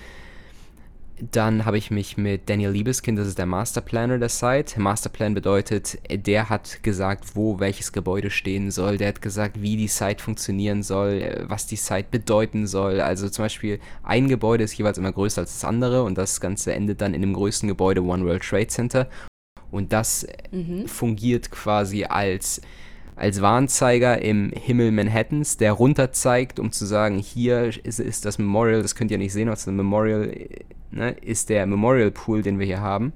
Dann 1.31 1.65
habe 1.65 1.79
ich 1.79 1.93
mich 1.93 2.17
mit 2.17 2.51
Daniel 2.51 2.71
Liebeskind, 2.71 3.17
das 3.17 3.29
ist 3.29 3.39
der 3.39 3.47
Masterplaner 3.47 4.19
der 4.19 4.29
Site. 4.29 4.81
Masterplan 4.81 5.33
bedeutet, 5.33 5.99
der 6.11 6.51
hat 6.51 6.83
gesagt, 6.83 7.37
wo 7.37 7.61
welches 7.61 7.93
Gebäude 7.93 8.31
stehen 8.31 8.73
soll. 8.73 8.99
Der 8.99 9.09
hat 9.09 9.23
gesagt, 9.23 9.63
wie 9.63 9.77
die 9.77 9.87
Site 9.87 10.21
funktionieren 10.21 10.83
soll, 10.83 11.45
was 11.47 11.69
die 11.69 11.77
Site 11.77 12.09
bedeuten 12.11 12.67
soll. 12.67 13.01
Also 13.01 13.29
zum 13.29 13.45
Beispiel 13.45 13.79
ein 14.03 14.27
Gebäude 14.27 14.65
ist 14.65 14.77
jeweils 14.77 14.99
immer 14.99 15.13
größer 15.13 15.43
als 15.43 15.53
das 15.53 15.65
andere 15.65 16.03
und 16.03 16.19
das 16.19 16.41
Ganze 16.41 16.75
endet 16.75 17.01
dann 17.01 17.15
in 17.15 17.21
dem 17.21 17.35
größten 17.35 17.69
Gebäude 17.69 18.03
One 18.03 18.25
World 18.25 18.43
Trade 18.43 18.67
Center. 18.67 19.09
Und 19.71 19.93
das 19.93 20.27
mhm. 20.51 20.89
fungiert 20.89 21.53
quasi 21.53 22.05
als 22.05 22.61
als 23.17 23.41
Warnzeiger 23.41 24.21
im 24.23 24.51
Himmel 24.51 24.91
Manhattans, 24.91 25.57
der 25.57 25.73
runter 25.73 26.13
zeigt, 26.13 26.59
um 26.59 26.73
zu 26.73 26.85
sagen, 26.85 27.19
hier 27.19 27.71
ist, 27.85 28.01
ist 28.01 28.25
das 28.25 28.39
Memorial, 28.39 28.83
das 28.83 28.95
könnt 28.95 29.11
ihr 29.11 29.19
nicht 29.19 29.33
sehen, 29.33 29.49
was 29.49 29.65
das 29.65 29.75
Memorial 29.75 30.33
ne, 30.91 31.11
ist 31.23 31.49
der 31.49 31.67
Memorial 31.67 32.11
Pool, 32.11 32.43
den 32.43 32.59
wir 32.59 32.67
hier 32.67 32.81
haben. 32.81 33.13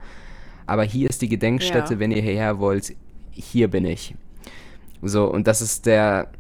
Aber 0.66 0.84
hier 0.84 1.08
ist 1.08 1.22
die 1.22 1.28
Gedenkstätte, 1.28 1.94
ja. 1.94 2.00
wenn 2.00 2.12
ihr 2.12 2.22
hierher 2.22 2.58
wollt, 2.58 2.94
hier 3.32 3.68
bin 3.68 3.84
ich. 3.84 4.14
So, 5.02 5.26
und 5.26 5.46
das 5.46 5.62
ist 5.62 5.86
der, 5.86 6.30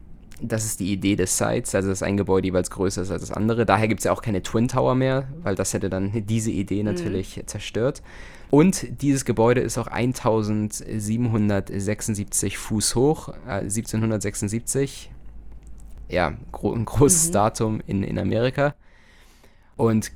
das 0.40 0.64
ist 0.64 0.80
die 0.80 0.92
Idee 0.92 1.16
des 1.16 1.36
Sites, 1.36 1.74
also 1.74 1.88
dass 1.88 2.02
ein 2.02 2.16
Gebäude 2.16 2.48
jeweils 2.48 2.70
größer 2.70 3.02
ist 3.02 3.10
als 3.10 3.22
das 3.22 3.32
andere. 3.32 3.66
Daher 3.66 3.88
gibt 3.88 4.00
es 4.00 4.04
ja 4.04 4.12
auch 4.12 4.22
keine 4.22 4.42
Twin 4.42 4.68
Tower 4.68 4.94
mehr, 4.94 5.28
weil 5.42 5.54
das 5.54 5.74
hätte 5.74 5.90
dann 5.90 6.12
diese 6.26 6.50
Idee 6.50 6.82
mhm. 6.82 6.90
natürlich 6.92 7.36
mhm. 7.36 7.46
zerstört. 7.46 8.02
Und 8.50 9.02
dieses 9.02 9.24
Gebäude 9.24 9.60
ist 9.60 9.78
auch 9.78 9.86
1776 9.88 12.58
Fuß 12.58 12.94
hoch, 12.94 13.30
äh, 13.46 13.60
1776. 13.60 15.10
Ja, 16.08 16.34
gro 16.52 16.72
ein 16.72 16.86
großes 16.86 17.28
mhm. 17.28 17.32
Datum 17.32 17.82
in, 17.86 18.02
in 18.02 18.18
Amerika. 18.18 18.74
Und 19.76 20.10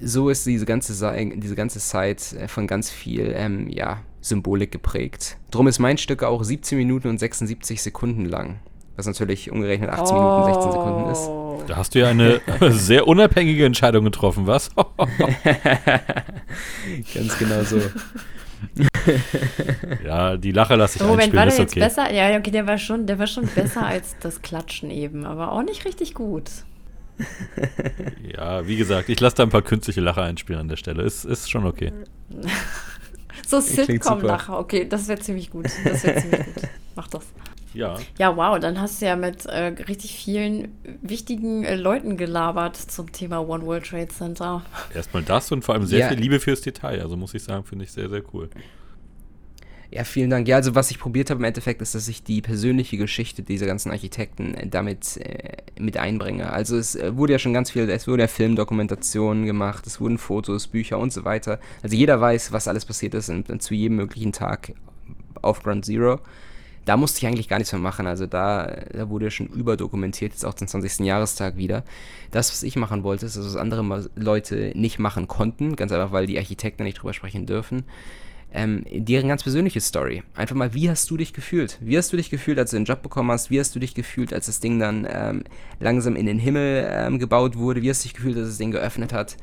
so 0.00 0.30
ist 0.30 0.46
diese 0.46 0.64
ganze, 0.66 0.92
diese 1.36 1.54
ganze 1.54 1.80
Site 1.80 2.38
äh, 2.38 2.48
von 2.48 2.66
ganz 2.66 2.90
viel 2.90 3.34
ähm, 3.36 3.68
ja, 3.68 4.02
Symbolik 4.20 4.72
geprägt. 4.72 5.36
Drum 5.50 5.68
ist 5.68 5.78
mein 5.78 5.98
Stück 5.98 6.22
auch 6.22 6.42
17 6.42 6.78
Minuten 6.78 7.08
und 7.08 7.18
76 7.18 7.82
Sekunden 7.82 8.24
lang. 8.24 8.60
Was 8.96 9.06
natürlich 9.06 9.50
umgerechnet 9.50 9.90
18 9.90 10.16
oh. 10.16 10.20
Minuten, 10.20 10.54
16 10.54 10.72
Sekunden 10.72 11.10
ist. 11.10 11.30
Da 11.68 11.76
hast 11.76 11.94
du 11.94 11.98
ja 12.00 12.08
eine 12.08 12.40
sehr 12.70 13.06
unabhängige 13.06 13.64
Entscheidung 13.66 14.04
getroffen, 14.04 14.46
was? 14.46 14.70
Ganz 17.14 17.38
genau 17.38 17.62
so. 17.62 17.80
ja, 20.04 20.36
die 20.36 20.52
Lache 20.52 20.76
lasse 20.76 20.98
ich 20.98 21.04
oh, 21.04 21.08
Moment, 21.08 21.34
war 21.34 21.46
der 21.46 21.56
jetzt 21.58 21.72
okay. 21.72 21.80
besser? 21.80 22.12
Ja, 22.12 22.38
okay, 22.38 22.50
der 22.50 22.66
war 22.66 22.78
schon, 22.78 23.06
der 23.06 23.18
war 23.18 23.26
schon 23.26 23.46
besser 23.46 23.84
als 23.84 24.16
das 24.20 24.40
Klatschen 24.42 24.90
eben, 24.90 25.26
aber 25.26 25.52
auch 25.52 25.62
nicht 25.62 25.84
richtig 25.84 26.14
gut. 26.14 26.50
ja, 28.22 28.66
wie 28.66 28.76
gesagt, 28.76 29.08
ich 29.08 29.20
lasse 29.20 29.36
da 29.36 29.42
ein 29.42 29.50
paar 29.50 29.62
künstliche 29.62 30.00
Lacher 30.00 30.22
einspielen 30.22 30.60
an 30.60 30.68
der 30.68 30.76
Stelle. 30.76 31.02
Ist, 31.02 31.24
ist 31.24 31.50
schon 31.50 31.66
okay. 31.66 31.92
so 33.46 33.60
Sitcom-Lacher, 33.60 34.58
okay, 34.58 34.86
das 34.88 35.08
wäre 35.08 35.20
ziemlich 35.20 35.50
gut. 35.50 35.66
Das 35.84 36.04
wäre 36.04 36.20
ziemlich 36.20 36.44
gut. 36.46 36.64
Mach 36.94 37.08
das. 37.08 37.26
Ja. 37.76 37.98
Ja, 38.18 38.36
wow, 38.36 38.58
dann 38.58 38.80
hast 38.80 39.02
du 39.02 39.06
ja 39.06 39.16
mit 39.16 39.44
äh, 39.46 39.66
richtig 39.88 40.16
vielen 40.16 40.68
wichtigen 41.02 41.64
äh, 41.64 41.76
Leuten 41.76 42.16
gelabert 42.16 42.76
zum 42.76 43.12
Thema 43.12 43.46
One 43.46 43.66
World 43.66 43.86
Trade 43.86 44.08
Center. 44.08 44.62
Erstmal 44.94 45.22
das 45.22 45.52
und 45.52 45.62
vor 45.62 45.74
allem 45.74 45.86
sehr 45.86 46.00
ja. 46.00 46.08
viel 46.08 46.18
Liebe 46.18 46.40
fürs 46.40 46.62
Detail. 46.62 47.02
Also 47.02 47.16
muss 47.16 47.34
ich 47.34 47.44
sagen, 47.44 47.64
finde 47.64 47.84
ich 47.84 47.92
sehr, 47.92 48.08
sehr 48.08 48.22
cool. 48.32 48.48
Ja, 49.90 50.04
vielen 50.04 50.30
Dank. 50.30 50.48
Ja, 50.48 50.56
also 50.56 50.74
was 50.74 50.90
ich 50.90 50.98
probiert 50.98 51.30
habe 51.30 51.38
im 51.38 51.44
Endeffekt 51.44 51.80
ist, 51.80 51.94
dass 51.94 52.08
ich 52.08 52.22
die 52.22 52.42
persönliche 52.42 52.96
Geschichte 52.96 53.42
dieser 53.42 53.66
ganzen 53.66 53.90
Architekten 53.90 54.54
äh, 54.54 54.66
damit 54.66 55.18
äh, 55.18 55.58
mit 55.78 55.96
einbringe. 55.96 56.50
Also 56.50 56.76
es 56.76 56.96
äh, 56.96 57.16
wurde 57.16 57.34
ja 57.34 57.38
schon 57.38 57.52
ganz 57.52 57.70
viel, 57.70 57.88
es 57.88 58.08
wurde 58.08 58.22
ja 58.22 58.28
Filmdokumentationen 58.28 59.44
gemacht, 59.44 59.86
es 59.86 60.00
wurden 60.00 60.18
Fotos, 60.18 60.66
Bücher 60.66 60.98
und 60.98 61.12
so 61.12 61.24
weiter. 61.24 61.60
Also 61.82 61.94
jeder 61.94 62.20
weiß, 62.20 62.52
was 62.52 62.68
alles 62.68 62.84
passiert 62.84 63.14
ist 63.14 63.28
und, 63.28 63.50
und 63.50 63.62
zu 63.62 63.74
jedem 63.74 63.96
möglichen 63.96 64.32
Tag 64.32 64.72
auf 65.42 65.62
Ground 65.62 65.84
Zero 65.84 66.20
da 66.86 66.96
musste 66.96 67.18
ich 67.18 67.26
eigentlich 67.26 67.48
gar 67.48 67.58
nichts 67.58 67.72
mehr 67.72 67.80
machen. 67.80 68.06
Also 68.06 68.26
da, 68.26 68.84
da 68.92 69.10
wurde 69.10 69.30
schon 69.30 69.48
überdokumentiert, 69.48 70.32
jetzt 70.32 70.46
auch 70.46 70.54
zum 70.54 70.68
20. 70.68 71.00
Jahrestag 71.00 71.56
wieder. 71.56 71.84
Das, 72.30 72.50
was 72.50 72.62
ich 72.62 72.76
machen 72.76 73.02
wollte, 73.02 73.26
ist, 73.26 73.38
was 73.38 73.56
andere 73.56 74.08
Leute 74.14 74.72
nicht 74.74 74.98
machen 74.98 75.28
konnten, 75.28 75.76
ganz 75.76 75.92
einfach, 75.92 76.12
weil 76.12 76.26
die 76.26 76.38
Architekten 76.38 76.84
nicht 76.84 76.98
drüber 76.98 77.12
sprechen 77.12 77.44
dürfen. 77.44 77.82
Ähm, 78.52 78.84
deren 78.90 79.28
ganz 79.28 79.42
persönliche 79.42 79.80
Story. 79.80 80.22
Einfach 80.34 80.54
mal, 80.54 80.72
wie 80.72 80.88
hast 80.88 81.10
du 81.10 81.16
dich 81.16 81.32
gefühlt? 81.32 81.76
Wie 81.80 81.98
hast 81.98 82.12
du 82.12 82.16
dich 82.16 82.30
gefühlt, 82.30 82.58
als 82.58 82.70
du 82.70 82.76
den 82.76 82.84
Job 82.84 83.02
bekommen 83.02 83.32
hast? 83.32 83.50
Wie 83.50 83.58
hast 83.58 83.74
du 83.74 83.80
dich 83.80 83.92
gefühlt, 83.92 84.32
als 84.32 84.46
das 84.46 84.60
Ding 84.60 84.78
dann 84.78 85.06
ähm, 85.10 85.42
langsam 85.80 86.14
in 86.14 86.26
den 86.26 86.38
Himmel 86.38 86.88
ähm, 86.88 87.18
gebaut 87.18 87.56
wurde? 87.56 87.82
Wie 87.82 87.90
hast 87.90 88.04
du 88.04 88.08
dich 88.08 88.14
gefühlt, 88.14 88.36
als 88.36 88.46
das 88.46 88.58
Ding 88.58 88.70
geöffnet 88.70 89.12
hat? 89.12 89.36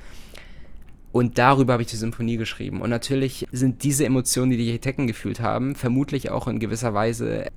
Und 1.14 1.38
darüber 1.38 1.74
habe 1.74 1.84
ich 1.84 1.90
die 1.90 1.96
Symphonie 1.96 2.38
geschrieben. 2.38 2.82
Und 2.82 2.90
natürlich 2.90 3.48
sind 3.52 3.84
diese 3.84 4.04
Emotionen, 4.04 4.50
die 4.50 4.58
die 4.58 4.68
Architekten 4.70 5.06
gefühlt 5.06 5.42
haben, 5.42 5.76
vermutlich 5.76 6.32
auch 6.32 6.48
in 6.48 6.60
gewisser 6.60 6.96
Weise 6.96 7.52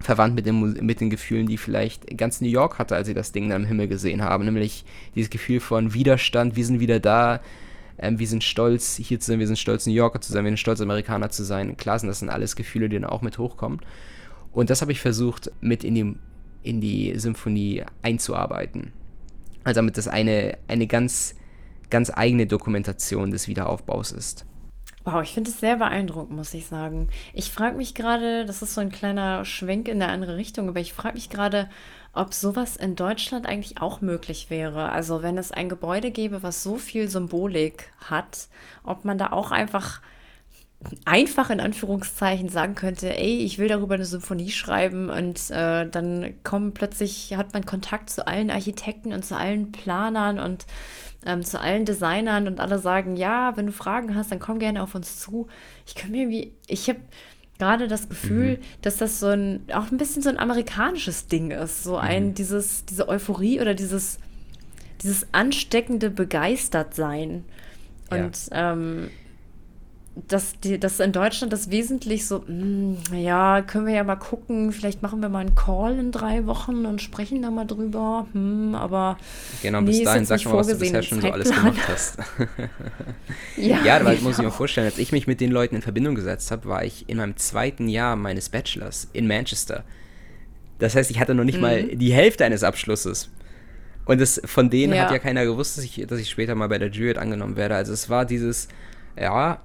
verwandt 0.00 0.34
mit 0.34 0.46
den, 0.46 0.72
mit 0.84 1.02
den 1.02 1.10
Gefühlen, 1.10 1.46
die 1.46 1.58
vielleicht 1.58 2.16
ganz 2.16 2.40
New 2.40 2.48
York 2.48 2.78
hatte, 2.78 2.96
als 2.96 3.08
sie 3.08 3.14
das 3.14 3.32
Ding 3.32 3.50
dann 3.50 3.64
im 3.64 3.68
Himmel 3.68 3.88
gesehen 3.88 4.22
haben. 4.22 4.46
Nämlich 4.46 4.86
dieses 5.14 5.28
Gefühl 5.28 5.60
von 5.60 5.92
Widerstand, 5.92 6.56
wir 6.56 6.64
sind 6.64 6.80
wieder 6.80 6.98
da, 6.98 7.42
ähm, 7.98 8.18
wir 8.18 8.26
sind 8.26 8.42
stolz, 8.42 8.96
hier 8.96 9.20
zu 9.20 9.32
sein, 9.32 9.38
wir 9.38 9.46
sind 9.46 9.58
stolz, 9.58 9.86
New 9.86 9.92
Yorker 9.92 10.22
zu 10.22 10.32
sein, 10.32 10.42
wir 10.44 10.50
sind 10.50 10.58
stolz, 10.58 10.80
Amerikaner 10.80 11.28
zu 11.28 11.44
sein. 11.44 11.76
Klar 11.76 11.98
sind 11.98 12.08
das 12.08 12.20
sind 12.20 12.30
alles 12.30 12.56
Gefühle, 12.56 12.88
die 12.88 12.98
dann 12.98 13.04
auch 13.04 13.20
mit 13.20 13.36
hochkommen. 13.36 13.80
Und 14.52 14.70
das 14.70 14.80
habe 14.80 14.92
ich 14.92 15.02
versucht, 15.02 15.52
mit 15.60 15.84
in 15.84 15.94
die, 15.94 16.16
in 16.62 16.80
die 16.80 17.18
Symphonie 17.18 17.84
einzuarbeiten. 18.00 18.92
Also 19.62 19.80
damit 19.80 19.98
das 19.98 20.08
eine, 20.08 20.56
eine 20.68 20.86
ganz 20.86 21.34
ganz 21.90 22.10
eigene 22.14 22.46
Dokumentation 22.46 23.30
des 23.30 23.48
Wiederaufbaus 23.48 24.12
ist. 24.12 24.46
Wow, 25.04 25.22
ich 25.22 25.34
finde 25.34 25.50
es 25.50 25.60
sehr 25.60 25.76
beeindruckend, 25.76 26.36
muss 26.36 26.52
ich 26.52 26.66
sagen. 26.66 27.08
Ich 27.32 27.52
frage 27.52 27.76
mich 27.76 27.94
gerade, 27.94 28.44
das 28.44 28.60
ist 28.62 28.74
so 28.74 28.80
ein 28.80 28.90
kleiner 28.90 29.44
Schwenk 29.44 29.86
in 29.86 30.02
eine 30.02 30.10
andere 30.10 30.36
Richtung, 30.36 30.68
aber 30.68 30.80
ich 30.80 30.92
frage 30.92 31.14
mich 31.14 31.30
gerade, 31.30 31.70
ob 32.12 32.34
sowas 32.34 32.76
in 32.76 32.96
Deutschland 32.96 33.46
eigentlich 33.46 33.80
auch 33.80 34.00
möglich 34.00 34.50
wäre. 34.50 34.90
Also 34.90 35.22
wenn 35.22 35.38
es 35.38 35.52
ein 35.52 35.68
Gebäude 35.68 36.10
gäbe, 36.10 36.42
was 36.42 36.64
so 36.64 36.76
viel 36.76 37.08
Symbolik 37.08 37.92
hat, 37.98 38.48
ob 38.82 39.04
man 39.04 39.16
da 39.16 39.30
auch 39.30 39.52
einfach 39.52 40.00
einfach 41.04 41.50
in 41.50 41.60
Anführungszeichen 41.60 42.48
sagen 42.48 42.74
könnte, 42.74 43.16
ey, 43.16 43.38
ich 43.38 43.58
will 43.58 43.68
darüber 43.68 43.94
eine 43.94 44.04
Symphonie 44.04 44.50
schreiben 44.50 45.10
und 45.10 45.50
äh, 45.50 45.88
dann 45.88 46.34
kommen 46.44 46.72
plötzlich, 46.72 47.34
hat 47.36 47.52
man 47.54 47.64
Kontakt 47.64 48.10
zu 48.10 48.26
allen 48.26 48.50
Architekten 48.50 49.12
und 49.12 49.24
zu 49.24 49.36
allen 49.36 49.72
Planern 49.72 50.38
und 50.38 50.66
ähm, 51.24 51.42
zu 51.42 51.60
allen 51.60 51.84
Designern 51.84 52.46
und 52.46 52.60
alle 52.60 52.78
sagen, 52.78 53.16
ja, 53.16 53.56
wenn 53.56 53.66
du 53.66 53.72
Fragen 53.72 54.14
hast, 54.14 54.30
dann 54.30 54.38
komm 54.38 54.58
gerne 54.58 54.82
auf 54.82 54.94
uns 54.94 55.18
zu. 55.18 55.48
Ich 55.86 55.94
kann 55.94 56.10
mir 56.10 56.22
irgendwie, 56.22 56.52
ich 56.66 56.88
habe 56.88 57.00
gerade 57.58 57.88
das 57.88 58.08
Gefühl, 58.08 58.56
mhm. 58.56 58.62
dass 58.82 58.96
das 58.96 59.20
so 59.20 59.28
ein, 59.28 59.64
auch 59.72 59.90
ein 59.90 59.98
bisschen 59.98 60.22
so 60.22 60.28
ein 60.28 60.38
amerikanisches 60.38 61.26
Ding 61.26 61.50
ist. 61.50 61.82
So 61.84 61.96
ein, 61.96 62.28
mhm. 62.28 62.34
dieses, 62.34 62.84
diese 62.84 63.08
Euphorie 63.08 63.60
oder 63.60 63.74
dieses, 63.74 64.18
dieses 65.02 65.26
ansteckende 65.32 66.10
Begeistertsein. 66.10 67.44
Und 68.10 68.48
ja. 68.50 68.72
ähm, 68.72 69.10
dass, 70.28 70.58
die, 70.60 70.80
dass 70.80 70.98
in 70.98 71.12
Deutschland 71.12 71.52
das 71.52 71.70
wesentlich 71.70 72.26
so, 72.26 72.38
mh, 72.46 72.96
hm, 73.10 73.18
ja, 73.18 73.60
können 73.60 73.86
wir 73.86 73.94
ja 73.94 74.02
mal 74.02 74.16
gucken, 74.16 74.72
vielleicht 74.72 75.02
machen 75.02 75.20
wir 75.20 75.28
mal 75.28 75.40
einen 75.40 75.54
Call 75.54 75.98
in 75.98 76.10
drei 76.10 76.46
Wochen 76.46 76.86
und 76.86 77.02
sprechen 77.02 77.42
da 77.42 77.50
mal 77.50 77.66
drüber, 77.66 78.26
hm, 78.32 78.74
aber 78.74 79.18
Genau, 79.62 79.82
bis 79.82 79.98
nee, 79.98 80.04
dahin 80.04 80.24
sag 80.24 80.42
mal, 80.46 80.54
was 80.54 80.68
du 80.68 80.78
bisher 80.78 81.02
schon 81.02 81.20
so 81.20 81.30
alles 81.30 81.52
gemacht 81.52 81.80
hast. 81.88 82.18
ja, 83.56 83.84
ja, 83.84 84.04
weil 84.04 84.16
genau. 84.16 84.28
muss 84.28 84.38
ich 84.38 84.44
mir 84.44 84.50
vorstellen, 84.50 84.86
als 84.86 84.98
ich 84.98 85.12
mich 85.12 85.26
mit 85.26 85.40
den 85.40 85.50
Leuten 85.50 85.76
in 85.76 85.82
Verbindung 85.82 86.14
gesetzt 86.14 86.50
habe, 86.50 86.66
war 86.66 86.84
ich 86.84 87.08
in 87.08 87.18
meinem 87.18 87.36
zweiten 87.36 87.88
Jahr 87.88 88.16
meines 88.16 88.48
Bachelors 88.48 89.08
in 89.12 89.26
Manchester. 89.26 89.84
Das 90.78 90.94
heißt, 90.94 91.10
ich 91.10 91.20
hatte 91.20 91.34
noch 91.34 91.44
nicht 91.44 91.56
mhm. 91.56 91.62
mal 91.62 91.82
die 91.84 92.12
Hälfte 92.12 92.44
eines 92.44 92.62
Abschlusses. 92.62 93.28
Und 94.06 94.20
das, 94.20 94.40
von 94.44 94.70
denen 94.70 94.94
ja. 94.94 95.04
hat 95.04 95.10
ja 95.10 95.18
keiner 95.18 95.44
gewusst, 95.44 95.76
dass 95.76 95.84
ich, 95.84 96.06
dass 96.06 96.20
ich 96.20 96.30
später 96.30 96.54
mal 96.54 96.68
bei 96.68 96.78
der 96.78 96.90
Jury 96.90 97.18
angenommen 97.18 97.56
werde. 97.56 97.74
Also 97.74 97.92
es 97.92 98.08
war 98.08 98.24
dieses, 98.24 98.68
ja, 99.18 99.60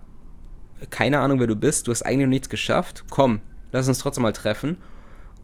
keine 0.89 1.19
Ahnung, 1.19 1.39
wer 1.39 1.47
du 1.47 1.55
bist, 1.55 1.87
du 1.87 1.91
hast 1.91 2.03
eigentlich 2.03 2.25
noch 2.25 2.29
nichts 2.29 2.49
geschafft, 2.49 3.05
komm, 3.09 3.41
lass 3.71 3.87
uns 3.87 3.99
trotzdem 3.99 4.23
mal 4.23 4.33
treffen. 4.33 4.77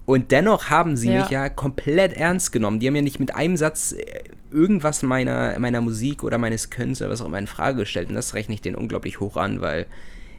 Und 0.05 0.31
dennoch 0.31 0.69
haben 0.69 0.95
sie 0.95 1.11
ja. 1.11 1.19
mich 1.19 1.29
ja 1.29 1.49
komplett 1.49 2.13
ernst 2.13 2.53
genommen. 2.53 2.79
Die 2.79 2.87
haben 2.87 2.95
ja 2.95 3.01
nicht 3.01 3.19
mit 3.19 3.35
einem 3.35 3.57
Satz 3.57 3.91
äh, 3.91 4.23
irgendwas 4.51 5.03
meiner, 5.03 5.59
meiner 5.59 5.81
Musik 5.81 6.23
oder 6.23 6.37
meines 6.37 6.69
Könnens 6.69 7.01
oder 7.01 7.11
was 7.11 7.21
auch 7.21 7.25
immer 7.25 7.39
in 7.39 7.47
Frage 7.47 7.79
gestellt. 7.79 8.07
Und 8.07 8.15
das 8.15 8.33
rechne 8.33 8.55
ich 8.55 8.61
denen 8.61 8.77
unglaublich 8.77 9.19
hoch 9.19 9.35
an, 9.35 9.59
weil 9.59 9.85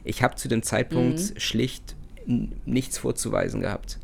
ich 0.03 0.23
habe 0.23 0.35
zu 0.35 0.47
dem 0.47 0.63
Zeitpunkt 0.63 1.19
mhm. 1.19 1.39
schlicht 1.39 1.95
nichts 2.65 2.97
vorzuweisen 2.97 3.61
gehabt. 3.61 3.99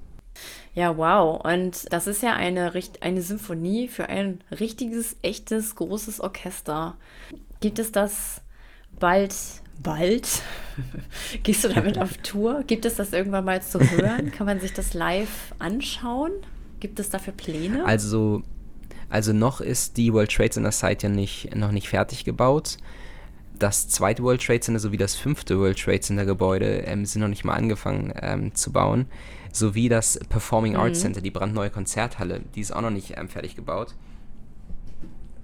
Ja, 0.76 0.98
wow. 0.98 1.44
Und 1.44 1.92
das 1.92 2.06
ist 2.06 2.22
ja 2.22 2.34
eine, 2.34 2.72
eine 3.02 3.22
Symphonie 3.22 3.88
für 3.88 4.10
ein 4.10 4.42
richtiges, 4.52 5.16
echtes, 5.22 5.76
großes 5.76 6.20
Orchester. 6.20 6.98
Gibt 7.62 7.80
es 7.80 7.92
das 7.92 8.42
bald 9.00 9.34
bald? 9.82 10.42
Gehst 11.44 11.64
du 11.64 11.70
damit 11.70 11.98
auf 11.98 12.18
Tour? 12.18 12.64
Gibt 12.68 12.86
es 12.86 12.96
das 12.96 13.14
irgendwann 13.14 13.46
mal 13.46 13.62
zu 13.62 13.80
hören? 13.80 14.32
Kann 14.32 14.46
man 14.46 14.60
sich 14.60 14.74
das 14.74 14.94
live 14.94 15.54
anschauen? 15.60 16.32
Gibt 16.80 17.00
es 17.00 17.10
dafür 17.10 17.34
Pläne? 17.34 17.86
Also, 17.86 18.44
also 19.10 19.34
noch 19.34 19.62
ist 19.62 19.98
die 19.98 20.14
World 20.14 20.32
Trade 20.32 20.50
Center 20.50 20.72
Site 20.72 21.08
ja 21.08 21.14
nicht, 21.14 21.56
noch 21.56 21.72
nicht 21.72 21.90
fertig 21.90 22.26
gebaut. 22.26 22.78
Das 23.58 23.88
zweite 23.88 24.22
World 24.24 24.44
Trade 24.44 24.60
Center 24.60 24.80
sowie 24.80 24.98
das 24.98 25.16
fünfte 25.16 25.58
World 25.60 25.80
Trade 25.80 26.02
Center 26.02 26.26
Gebäude 26.26 26.80
ähm, 26.86 27.06
sind 27.06 27.22
noch 27.22 27.30
nicht 27.30 27.46
mal 27.46 27.54
angefangen 27.54 28.14
ähm, 28.22 28.54
zu 28.54 28.72
bauen. 28.72 29.06
Sowie 29.52 29.88
das 29.88 30.20
Performing 30.28 30.74
mhm. 30.74 30.80
Arts 30.80 31.00
Center, 31.00 31.22
die 31.22 31.32
brandneue 31.32 31.70
Konzerthalle, 31.70 32.42
die 32.56 32.62
ist 32.62 32.76
auch 32.76 32.82
noch 32.82 32.90
nicht 32.90 33.14
ähm, 33.18 33.30
fertig 33.30 33.56
gebaut. 33.56 33.96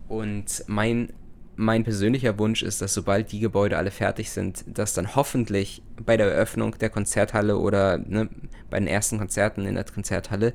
Und 0.10 0.66
mein 0.68 1.14
mein 1.56 1.84
persönlicher 1.84 2.40
Wunsch 2.40 2.64
ist, 2.64 2.82
dass 2.82 2.94
sobald 2.94 3.32
die 3.32 3.40
Gebäude 3.40 3.78
alle 3.78 3.92
fertig 3.92 4.32
sind, 4.32 4.64
dass 4.68 4.94
dann 4.94 5.16
hoffentlich 5.16 5.82
bei 6.04 6.18
der 6.18 6.28
Eröffnung 6.28 6.78
der 6.80 6.90
Konzerthalle 6.90 7.58
oder 7.58 7.98
ne, 7.98 8.30
bei 8.70 8.80
den 8.80 8.88
ersten 8.88 9.18
Konzerten 9.18 9.66
in 9.66 9.76
der 9.76 9.84
Konzerthalle 9.84 10.54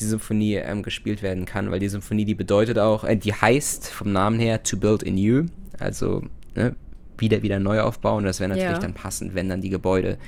die 0.00 0.04
Symphonie 0.04 0.56
ähm, 0.56 0.82
gespielt 0.82 1.22
werden 1.22 1.44
kann, 1.44 1.70
weil 1.70 1.78
die 1.78 1.88
Symphonie, 1.88 2.24
die 2.24 2.34
bedeutet 2.34 2.78
auch, 2.78 3.04
äh, 3.04 3.16
die 3.16 3.32
heißt 3.32 3.88
vom 3.88 4.12
Namen 4.12 4.40
her 4.40 4.62
To 4.62 4.76
Build 4.76 5.06
Anew, 5.06 5.46
also 5.78 6.22
ne, 6.54 6.74
wieder, 7.16 7.42
wieder 7.42 7.60
neu 7.60 7.80
aufbauen. 7.80 8.18
Und 8.18 8.24
das 8.24 8.40
wäre 8.40 8.48
natürlich 8.48 8.72
ja. 8.72 8.78
dann 8.78 8.94
passend, 8.94 9.34
wenn 9.34 9.48
dann 9.48 9.60
die 9.60 9.70
Gebäude 9.70 10.18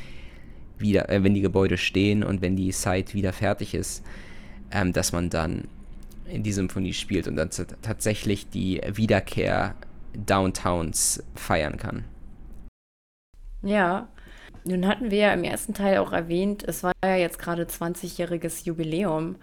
wieder, 0.79 1.09
äh, 1.11 1.25
wenn 1.25 1.35
die 1.35 1.41
Gebäude 1.41 1.77
stehen 1.77 2.23
und 2.23 2.43
wenn 2.43 2.57
die 2.57 2.73
Site 2.73 3.15
wieder 3.15 3.33
fertig 3.33 3.75
ist, 3.75 4.05
ähm, 4.71 4.93
dass 4.93 5.13
man 5.13 5.31
dann 5.31 5.65
in 6.27 6.43
die 6.43 6.53
Symphonie 6.53 6.93
spielt 6.93 7.29
und 7.29 7.37
dann 7.37 7.51
tatsächlich 7.83 8.49
die 8.51 8.81
Wiederkehr 8.93 9.75
Downtowns 10.25 11.23
feiern 11.35 11.77
kann. 11.77 12.05
Ja, 13.63 14.09
nun 14.65 14.87
hatten 14.87 15.11
wir 15.11 15.19
ja 15.19 15.33
im 15.33 15.45
ersten 15.45 15.75
Teil 15.75 15.99
auch 15.99 16.13
erwähnt, 16.13 16.65
es 16.67 16.83
war 16.83 16.93
ja 17.05 17.17
jetzt 17.17 17.39
gerade 17.39 17.65
20-jähriges 17.65 18.65
Jubiläum. 18.65 19.37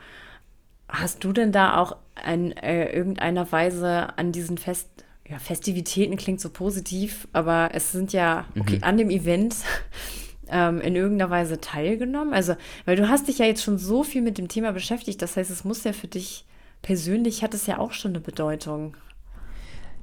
Hast 0.90 1.24
du 1.24 1.32
denn 1.32 1.52
da 1.52 1.78
auch 1.78 1.96
in 2.28 2.52
äh, 2.52 2.92
irgendeiner 2.92 3.52
Weise 3.52 4.18
an 4.18 4.32
diesen 4.32 4.58
Fest, 4.58 4.90
ja, 5.28 5.40
Festivitäten 5.40 6.18
klingt 6.18 6.42
so 6.42 6.50
positiv, 6.50 7.28
aber 7.32 7.70
es 7.74 7.92
sind 7.92 8.12
ja, 8.12 8.46
okay, 8.60 8.78
mhm. 8.78 8.84
an 8.84 8.98
dem 8.98 9.10
Event 9.10 9.56
ähm, 10.50 10.82
in 10.82 10.96
irgendeiner 10.96 11.32
Weise 11.32 11.62
teilgenommen? 11.62 12.34
Also, 12.34 12.56
weil 12.86 12.98
du 12.98 13.08
hast 13.08 13.30
dich 13.30 13.40
ja 13.40 13.46
jetzt 13.46 13.64
schon 13.64 13.78
so 13.78 14.04
viel 14.04 14.22
mit 14.22 14.38
dem 14.38 14.50
Thema 14.50 14.74
beschäftigt, 14.74 15.22
das 15.22 15.38
heißt, 15.38 15.50
es 15.50 15.64
muss 15.64 15.86
ja 15.86 15.94
für 15.94 16.08
dich 16.08 16.46
persönlich, 16.82 17.44
hat 17.44 17.54
es 17.54 17.66
ja 17.66 17.80
auch 17.80 17.94
schon 17.94 18.12
eine 18.12 18.20
Bedeutung. 18.20 18.96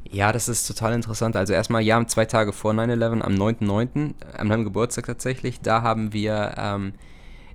Ja, 0.09 0.33
das 0.33 0.49
ist 0.49 0.67
total 0.67 0.95
interessant. 0.95 1.37
Also 1.37 1.53
erstmal, 1.53 1.83
ja, 1.83 2.05
zwei 2.07 2.25
Tage 2.25 2.53
vor 2.53 2.73
9-11, 2.73 3.21
am 3.21 3.35
9.9., 3.35 4.15
an 4.37 4.49
meinem 4.49 4.65
Geburtstag 4.65 5.07
tatsächlich, 5.07 5.61
da 5.61 5.83
haben 5.83 6.13
wir, 6.13 6.55
ähm, 6.57 6.95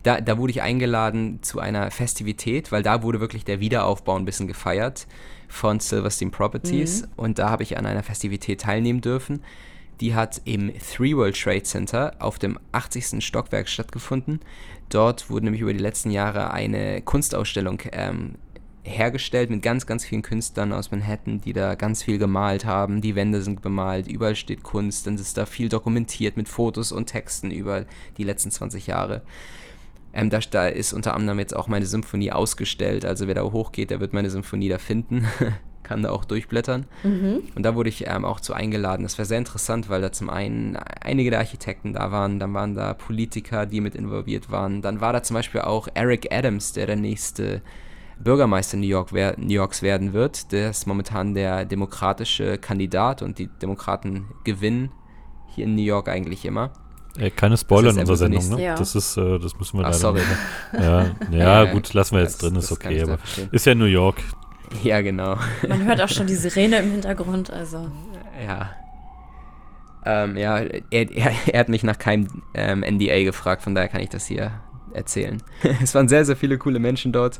da, 0.04 0.22
da 0.22 0.38
wurde 0.38 0.52
ich 0.52 0.62
eingeladen 0.62 1.40
zu 1.42 1.60
einer 1.60 1.92
Festivität, 1.92 2.72
weil 2.72 2.84
da 2.84 3.04
wurde 3.04 3.20
wirklich 3.20 3.44
der 3.44 3.60
Wiederaufbau 3.60 4.16
ein 4.16 4.26
bisschen 4.26 4.48
gefeiert 4.48 5.08
von 5.48 5.80
Silverstein 5.80 6.32
Properties 6.32 7.02
mhm. 7.02 7.08
und 7.18 7.40
da 7.40 7.50
habe 7.50 7.64
ich 7.64 7.78
an 7.78 7.86
einer 7.86 8.04
Festivität 8.04 8.62
teilnehmen 8.62 9.02
dürfen. 9.02 9.44
Die 10.02 10.14
hat 10.14 10.42
im 10.46 10.72
Three 10.80 11.16
World 11.16 11.42
Trade 11.42 11.64
Center 11.64 12.14
auf 12.20 12.38
dem 12.38 12.60
80. 12.74 13.24
Stockwerk 13.26 13.70
stattgefunden. 13.70 14.42
Dort 14.90 15.30
wurde 15.30 15.46
nämlich 15.46 15.62
über 15.62 15.74
die 15.74 15.80
letzten 15.80 16.12
Jahre 16.12 16.52
eine 16.52 17.02
Kunstausstellung 17.02 17.80
ähm, 17.92 18.36
hergestellt 18.86 19.50
mit 19.50 19.64
ganz, 19.64 19.86
ganz 19.86 20.06
vielen 20.06 20.22
Künstlern 20.22 20.72
aus 20.72 20.92
Manhattan, 20.92 21.42
die 21.42 21.54
da 21.54 21.76
ganz 21.76 22.04
viel 22.04 22.20
gemalt 22.20 22.66
haben. 22.66 23.02
Die 23.02 23.16
Wände 23.16 23.42
sind 23.42 23.62
bemalt, 23.62 24.08
überall 24.08 24.36
steht 24.36 24.64
Kunst, 24.64 25.08
dann 25.08 25.16
ist 25.16 25.38
da 25.38 25.46
viel 25.46 25.70
dokumentiert 25.70 26.38
mit 26.38 26.48
Fotos 26.48 26.92
und 26.92 27.08
Texten 27.08 27.52
über 27.52 27.86
die 28.18 28.24
letzten 28.24 28.52
20 28.52 28.88
Jahre. 28.88 29.24
Ähm, 30.14 30.30
da, 30.30 30.40
da, 30.40 30.68
ist 30.68 30.94
unter 30.94 31.16
anderem 31.16 31.40
jetzt 31.40 31.56
auch 31.56 31.68
meine 31.68 31.86
Symphonie 31.86 32.32
ausgestellt. 32.32 33.06
Also 33.06 33.28
wer 33.28 33.36
da 33.36 33.44
hochgeht, 33.44 33.90
der 33.90 34.00
wird 34.00 34.14
meine 34.14 34.30
Symphonie 34.30 34.70
da 34.70 34.78
finden. 34.78 35.26
Kann 35.84 36.02
da 36.02 36.10
auch 36.10 36.26
durchblättern. 36.26 36.86
Mhm. 37.04 37.44
Und 37.54 37.64
da 37.64 37.76
wurde 37.76 37.90
ich 37.90 38.08
ähm, 38.08 38.26
auch 38.26 38.40
zu 38.40 38.54
eingeladen. 38.54 39.04
Das 39.04 39.20
war 39.20 39.26
sehr 39.26 39.38
interessant, 39.38 39.90
weil 39.90 40.02
da 40.02 40.12
zum 40.12 40.30
einen 40.30 40.78
einige 40.78 41.30
der 41.30 41.40
Architekten 41.40 41.94
da 41.94 42.12
waren, 42.12 42.40
dann 42.40 42.54
waren 42.56 42.74
da 42.74 42.96
Politiker, 42.96 43.68
die 43.68 43.82
mit 43.82 43.94
involviert 43.94 44.50
waren. 44.50 44.82
Dann 44.82 45.00
war 45.02 45.14
da 45.14 45.22
zum 45.22 45.36
Beispiel 45.36 45.62
auch 45.62 45.88
Eric 45.94 46.32
Adams, 46.32 46.74
der 46.74 46.88
der 46.88 46.96
nächste 46.96 47.62
Bürgermeister 48.24 48.78
New, 48.78 48.88
York 48.88 49.14
wer 49.14 49.36
New 49.38 49.54
Yorks 49.54 49.82
werden 49.82 50.14
wird. 50.14 50.52
Der 50.52 50.70
ist 50.70 50.88
momentan 50.88 51.34
der 51.34 51.66
demokratische 51.66 52.58
Kandidat 52.58 53.22
und 53.22 53.40
die 53.40 53.48
Demokraten 53.48 54.28
gewinnen 54.44 54.92
hier 55.48 55.66
in 55.66 55.76
New 55.76 55.82
York 55.82 56.10
eigentlich 56.10 56.46
immer. 56.46 56.72
Ey, 57.18 57.32
keine 57.32 57.58
Spoiler 57.58 57.92
in 57.92 58.00
unserer 58.00 58.18
Sendung, 58.18 58.50
ne? 58.50 58.62
Ja. 58.62 58.76
Das 58.76 58.94
ist, 58.94 59.16
äh, 59.16 59.40
das 59.40 59.58
müssen 59.58 59.80
wir 59.80 59.86
Ach, 59.86 59.94
sorry. 59.94 60.22
Ja, 60.74 61.06
ja, 61.32 61.64
ja, 61.64 61.72
gut, 61.72 61.94
lassen 61.94 62.16
wir 62.16 62.24
jetzt 62.24 62.42
drin, 62.42 62.56
ist 62.56 62.72
okay, 62.72 63.02
aber 63.02 63.20
ist 63.52 63.66
ja 63.66 63.74
New 63.74 63.86
York. 63.86 64.18
Ja, 64.84 65.02
genau. 65.02 65.38
Man 65.68 65.86
hört 65.86 66.02
auch 66.02 66.10
schon 66.10 66.28
die 66.28 66.36
Sirene 66.36 66.80
im 66.80 66.92
Hintergrund, 66.92 67.52
also. 67.52 67.90
Ja. 68.46 68.72
Ähm, 70.06 70.38
ja, 70.38 70.60
er, 70.60 70.84
er, 70.92 71.32
er, 71.48 71.60
hat 71.60 71.70
mich 71.70 71.84
nach 71.84 71.98
keinem 71.98 72.44
ähm, 72.54 72.82
NDA 72.82 73.24
gefragt, 73.24 73.64
von 73.64 73.74
daher 73.74 73.88
kann 73.88 74.02
ich 74.02 74.10
das 74.10 74.26
hier 74.26 74.52
erzählen. 74.94 75.42
es 75.82 75.96
waren 75.96 76.08
sehr, 76.08 76.26
sehr 76.26 76.36
viele 76.36 76.58
coole 76.58 76.80
Menschen 76.80 77.12
dort. 77.12 77.40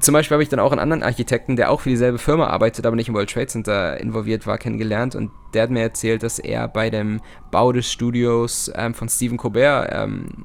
Zum 0.00 0.12
Beispiel 0.12 0.34
habe 0.34 0.42
ich 0.42 0.48
dann 0.48 0.60
auch 0.60 0.72
einen 0.72 0.80
anderen 0.80 1.02
Architekten, 1.02 1.56
der 1.56 1.70
auch 1.70 1.80
für 1.80 1.90
dieselbe 1.90 2.18
Firma 2.18 2.48
arbeitet, 2.48 2.86
aber 2.86 2.96
nicht 2.96 3.08
im 3.08 3.14
World 3.14 3.30
Trade 3.30 3.46
Center 3.46 4.00
involviert 4.00 4.46
war, 4.46 4.58
kennengelernt. 4.58 5.14
Und 5.14 5.30
der 5.54 5.62
hat 5.62 5.70
mir 5.70 5.80
erzählt, 5.82 6.22
dass 6.22 6.38
er 6.38 6.68
bei 6.68 6.90
dem 6.90 7.20
Bau 7.50 7.72
des 7.72 7.90
Studios 7.90 8.70
ähm, 8.74 8.94
von 8.94 9.08
Stephen 9.08 9.38
Colbert 9.38 9.90
ähm, 9.92 10.44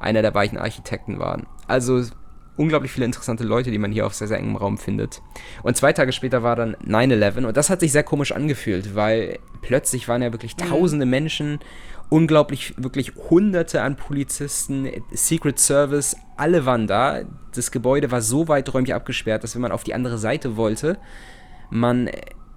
einer 0.00 0.22
der 0.22 0.34
weichen 0.34 0.58
Architekten 0.58 1.18
war. 1.18 1.42
Also 1.66 2.02
unglaublich 2.58 2.92
viele 2.92 3.06
interessante 3.06 3.44
Leute, 3.44 3.70
die 3.70 3.78
man 3.78 3.92
hier 3.92 4.04
auf 4.04 4.14
sehr, 4.14 4.28
sehr 4.28 4.38
engem 4.38 4.56
Raum 4.56 4.78
findet. 4.78 5.22
Und 5.62 5.76
zwei 5.76 5.92
Tage 5.92 6.12
später 6.12 6.42
war 6.42 6.56
dann 6.56 6.74
9-11 6.76 7.46
und 7.46 7.56
das 7.56 7.70
hat 7.70 7.80
sich 7.80 7.92
sehr 7.92 8.02
komisch 8.02 8.32
angefühlt, 8.32 8.94
weil 8.94 9.38
plötzlich 9.62 10.08
waren 10.08 10.22
ja 10.22 10.32
wirklich 10.32 10.56
mhm. 10.56 10.68
tausende 10.68 11.06
Menschen 11.06 11.60
unglaublich, 12.10 12.74
wirklich 12.76 13.14
hunderte 13.30 13.82
an 13.82 13.96
Polizisten, 13.96 14.88
Secret 15.10 15.58
Service, 15.58 16.16
alle 16.36 16.64
waren 16.64 16.86
da. 16.86 17.22
Das 17.54 17.70
Gebäude 17.70 18.10
war 18.10 18.22
so 18.22 18.48
weiträumig 18.48 18.94
abgesperrt, 18.94 19.44
dass 19.44 19.54
wenn 19.54 19.62
man 19.62 19.72
auf 19.72 19.84
die 19.84 19.94
andere 19.94 20.18
Seite 20.18 20.56
wollte, 20.56 20.98
man 21.70 22.10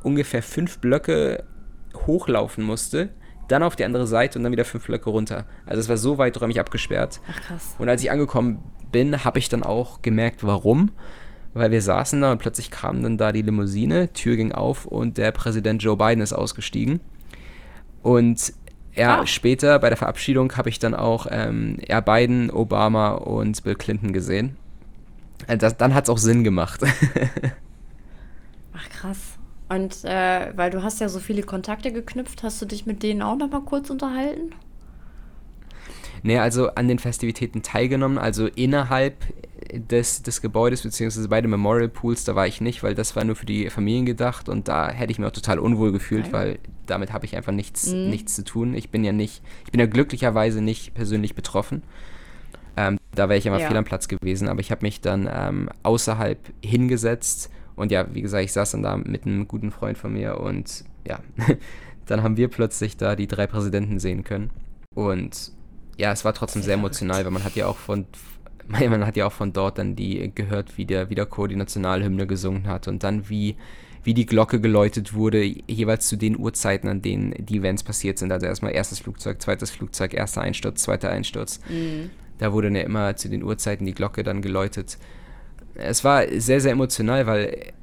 ungefähr 0.03 0.41
fünf 0.41 0.79
Blöcke 0.79 1.43
hochlaufen 2.07 2.63
musste, 2.63 3.09
dann 3.47 3.63
auf 3.63 3.75
die 3.75 3.83
andere 3.83 4.07
Seite 4.07 4.39
und 4.39 4.43
dann 4.43 4.51
wieder 4.51 4.65
fünf 4.65 4.85
Blöcke 4.85 5.09
runter. 5.09 5.45
Also 5.65 5.81
es 5.81 5.89
war 5.89 5.97
so 5.97 6.17
weiträumig 6.17 6.59
abgesperrt. 6.59 7.19
Ach 7.29 7.41
krass. 7.41 7.75
Und 7.77 7.89
als 7.89 8.01
ich 8.01 8.11
angekommen 8.11 8.63
bin, 8.91 9.23
habe 9.25 9.39
ich 9.39 9.49
dann 9.49 9.63
auch 9.63 10.01
gemerkt, 10.01 10.43
warum. 10.43 10.91
Weil 11.53 11.71
wir 11.71 11.81
saßen 11.81 12.21
da 12.21 12.31
und 12.31 12.37
plötzlich 12.37 12.71
kam 12.71 13.03
dann 13.03 13.17
da 13.17 13.33
die 13.33 13.41
Limousine, 13.41 14.13
Tür 14.13 14.37
ging 14.37 14.53
auf 14.53 14.85
und 14.85 15.17
der 15.17 15.33
Präsident 15.33 15.83
Joe 15.83 15.97
Biden 15.97 16.21
ist 16.21 16.31
ausgestiegen. 16.31 17.01
Und 18.01 18.53
ja, 18.95 19.21
ah. 19.21 19.27
später 19.27 19.79
bei 19.79 19.89
der 19.89 19.97
Verabschiedung 19.97 20.55
habe 20.57 20.69
ich 20.69 20.79
dann 20.79 20.93
auch 20.93 21.27
ähm, 21.29 21.77
ja, 21.87 22.01
Biden, 22.01 22.49
Obama 22.49 23.11
und 23.11 23.63
Bill 23.63 23.75
Clinton 23.75 24.13
gesehen. 24.13 24.57
Äh, 25.47 25.57
das, 25.57 25.77
dann 25.77 25.93
hat 25.93 26.05
es 26.05 26.09
auch 26.09 26.17
Sinn 26.17 26.43
gemacht. 26.43 26.81
Ach 28.73 28.89
krass. 28.89 29.37
Und 29.69 30.03
äh, 30.03 30.51
weil 30.55 30.69
du 30.69 30.83
hast 30.83 30.99
ja 30.99 31.07
so 31.07 31.19
viele 31.19 31.43
Kontakte 31.43 31.93
geknüpft, 31.93 32.43
hast 32.43 32.61
du 32.61 32.65
dich 32.65 32.85
mit 32.85 33.03
denen 33.03 33.21
auch 33.21 33.37
noch 33.37 33.49
mal 33.49 33.61
kurz 33.61 33.89
unterhalten? 33.89 34.53
Nee, 36.23 36.37
also 36.37 36.69
an 36.75 36.87
den 36.87 36.99
Festivitäten 36.99 37.63
teilgenommen, 37.63 38.17
also 38.17 38.47
innerhalb 38.47 39.15
des, 39.73 40.21
des 40.21 40.41
Gebäudes, 40.41 40.83
beziehungsweise 40.83 41.27
bei 41.29 41.41
den 41.41 41.49
Memorial 41.49 41.89
Pools, 41.89 42.23
da 42.23 42.35
war 42.35 42.47
ich 42.47 42.61
nicht, 42.61 42.83
weil 42.83 42.95
das 42.95 43.15
war 43.15 43.23
nur 43.23 43.35
für 43.35 43.45
die 43.45 43.69
Familien 43.69 44.05
gedacht 44.05 44.49
und 44.49 44.67
da 44.67 44.89
hätte 44.89 45.11
ich 45.11 45.19
mich 45.19 45.27
auch 45.27 45.33
total 45.33 45.59
unwohl 45.59 45.91
gefühlt, 45.91 46.25
okay. 46.25 46.33
weil 46.33 46.59
damit 46.85 47.13
habe 47.13 47.25
ich 47.25 47.35
einfach 47.35 47.53
nichts, 47.53 47.87
mhm. 47.87 48.09
nichts 48.09 48.35
zu 48.35 48.43
tun. 48.43 48.73
Ich 48.73 48.89
bin 48.89 49.03
ja 49.03 49.11
nicht, 49.11 49.41
ich 49.65 49.71
bin 49.71 49.79
ja 49.79 49.85
glücklicherweise 49.85 50.61
nicht 50.61 50.93
persönlich 50.93 51.35
betroffen. 51.35 51.83
Ähm, 52.77 52.97
da 53.15 53.29
wäre 53.29 53.37
ich 53.37 53.45
ja 53.45 53.51
mal 53.51 53.59
ja. 53.59 53.67
fehl 53.67 53.77
am 53.77 53.85
Platz 53.85 54.07
gewesen, 54.07 54.47
aber 54.47 54.59
ich 54.59 54.71
habe 54.71 54.85
mich 54.85 55.01
dann 55.01 55.29
ähm, 55.31 55.69
außerhalb 55.83 56.39
hingesetzt 56.63 57.49
und 57.75 57.91
ja, 57.91 58.13
wie 58.13 58.21
gesagt, 58.21 58.43
ich 58.43 58.53
saß 58.53 58.71
dann 58.71 58.83
da 58.83 58.97
mit 58.97 59.25
einem 59.25 59.47
guten 59.47 59.71
Freund 59.71 59.97
von 59.97 60.13
mir 60.13 60.39
und 60.39 60.83
ja, 61.07 61.19
dann 62.05 62.23
haben 62.23 62.37
wir 62.37 62.47
plötzlich 62.47 62.97
da 62.97 63.15
die 63.15 63.27
drei 63.27 63.47
Präsidenten 63.47 63.99
sehen 63.99 64.23
können. 64.23 64.49
Und 64.93 65.51
ja, 65.97 66.11
es 66.11 66.25
war 66.25 66.33
trotzdem 66.33 66.61
sehr 66.61 66.75
emotional, 66.75 67.23
weil 67.23 67.31
man 67.31 67.43
hat 67.43 67.55
ja 67.55 67.67
auch 67.67 67.77
von, 67.77 68.05
man 68.67 69.05
hat 69.05 69.17
ja 69.17 69.27
auch 69.27 69.31
von 69.31 69.53
dort 69.53 69.77
dann 69.77 69.95
die 69.95 70.31
gehört, 70.33 70.77
wie 70.77 70.85
der, 70.85 71.09
wie 71.09 71.15
der 71.15 71.25
Chor 71.25 71.47
die 71.47 71.55
Nationalhymne 71.55 72.27
gesungen 72.27 72.67
hat 72.67 72.87
und 72.87 73.03
dann 73.03 73.29
wie, 73.29 73.55
wie 74.03 74.13
die 74.13 74.25
Glocke 74.25 74.59
geläutet 74.59 75.13
wurde, 75.13 75.43
jeweils 75.43 76.07
zu 76.07 76.15
den 76.15 76.37
Uhrzeiten, 76.37 76.87
an 76.87 77.01
denen 77.01 77.33
die 77.37 77.57
Events 77.57 77.83
passiert 77.83 78.17
sind. 78.17 78.31
Also 78.31 78.45
erstmal 78.45 78.73
erstes 78.73 78.99
Flugzeug, 78.99 79.41
zweites 79.41 79.71
Flugzeug, 79.71 80.13
erster 80.13 80.41
Einsturz, 80.41 80.83
zweiter 80.83 81.09
Einsturz. 81.09 81.59
Mhm. 81.69 82.09
Da 82.39 82.53
wurde 82.53 82.69
ja 82.69 82.81
immer 82.81 83.15
zu 83.15 83.29
den 83.29 83.43
Uhrzeiten 83.43 83.85
die 83.85 83.93
Glocke 83.93 84.23
dann 84.23 84.41
geläutet. 84.41 84.97
Es 85.75 86.03
war 86.03 86.23
sehr, 86.35 86.59
sehr 86.59 86.71
emotional, 86.71 87.27
weil 87.27 87.73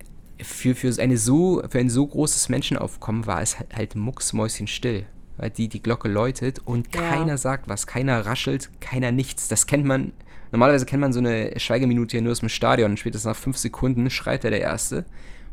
für, 0.43 0.75
für, 0.75 0.93
eine 1.01 1.17
so, 1.17 1.63
für 1.69 1.79
ein 1.79 1.91
so 1.91 2.07
großes 2.07 2.49
Menschenaufkommen 2.49 3.27
war 3.27 3.41
es 3.41 3.57
halt 3.73 3.95
mucksmäuschenstill 3.95 5.07
weil 5.07 5.18
die 5.57 5.69
die 5.69 5.83
Glocke 5.83 6.09
läutet 6.09 6.61
und 6.65 6.95
ja. 6.95 7.01
keiner 7.01 7.39
sagt 7.39 7.69
was, 7.69 7.87
keiner 7.87 8.27
raschelt, 8.27 8.71
keiner 8.81 9.13
nichts. 9.13 9.49
Das 9.49 9.67
kennt 9.67 9.85
man, 9.85 10.13
normalerweise 10.53 10.87
kennt 10.87 11.01
man 11.01 11.13
so 11.13 11.21
eine 11.21 11.59
Schweigeminute 11.59 12.17
ja 12.17 12.23
nur 12.23 12.33
aus 12.33 12.41
dem 12.41 12.49
Stadion 12.49 12.93
und 12.93 12.99
spätestens 12.99 13.29
nach 13.29 13.37
fünf 13.37 13.57
Sekunden 13.57 14.11
schreit 14.11 14.45
er 14.45 14.51
der 14.51 14.61
Erste 14.61 15.05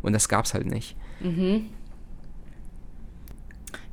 und 0.02 0.14
das 0.14 0.30
gab's 0.30 0.54
halt 0.54 0.66
nicht. 0.66 0.96
Mhm. 1.20 1.70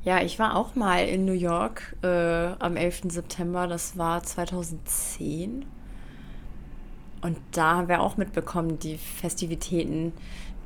Ja, 0.03 0.21
ich 0.21 0.37
war 0.37 0.57
auch 0.57 0.75
mal 0.75 1.07
in 1.07 1.23
New 1.23 1.33
York 1.33 1.95
äh, 2.01 2.07
am 2.07 2.75
11. 2.75 3.03
September, 3.07 3.67
das 3.67 3.97
war 3.97 4.21
2010. 4.21 5.65
Und 7.21 7.37
da 7.53 7.77
haben 7.77 7.87
wir 7.87 8.01
auch 8.01 8.17
mitbekommen, 8.17 8.79
die 8.79 8.97
Festivitäten, 8.97 10.11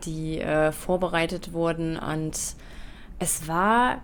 die 0.05 0.39
äh, 0.39 0.71
vorbereitet 0.71 1.53
wurden. 1.53 1.97
Und 1.99 2.55
es 3.19 3.47
war 3.47 4.01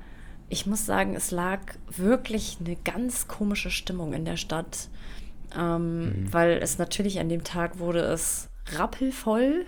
ich 0.54 0.66
muss 0.66 0.86
sagen, 0.86 1.16
es 1.16 1.32
lag 1.32 1.60
wirklich 1.90 2.58
eine 2.60 2.76
ganz 2.76 3.28
komische 3.28 3.72
Stimmung 3.72 4.14
in 4.14 4.24
der 4.24 4.38
Stadt, 4.38 4.88
ähm, 5.58 6.06
mhm. 6.06 6.34
weil 6.34 6.60
es 6.62 6.78
natürlich 6.78 7.20
an 7.20 7.28
dem 7.28 7.44
Tag 7.44 7.80
wurde 7.80 8.00
es 8.02 8.50
rappelvoll, 8.72 9.66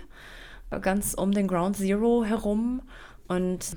ganz 0.80 1.14
um 1.14 1.32
den 1.32 1.48
Ground 1.48 1.76
Zero 1.76 2.24
herum 2.24 2.82
und 3.28 3.76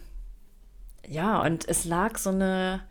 ja, 1.07 1.41
und 1.41 1.67
es 1.67 1.85
lag 1.85 2.17
so 2.17 2.29
eine 2.29 2.81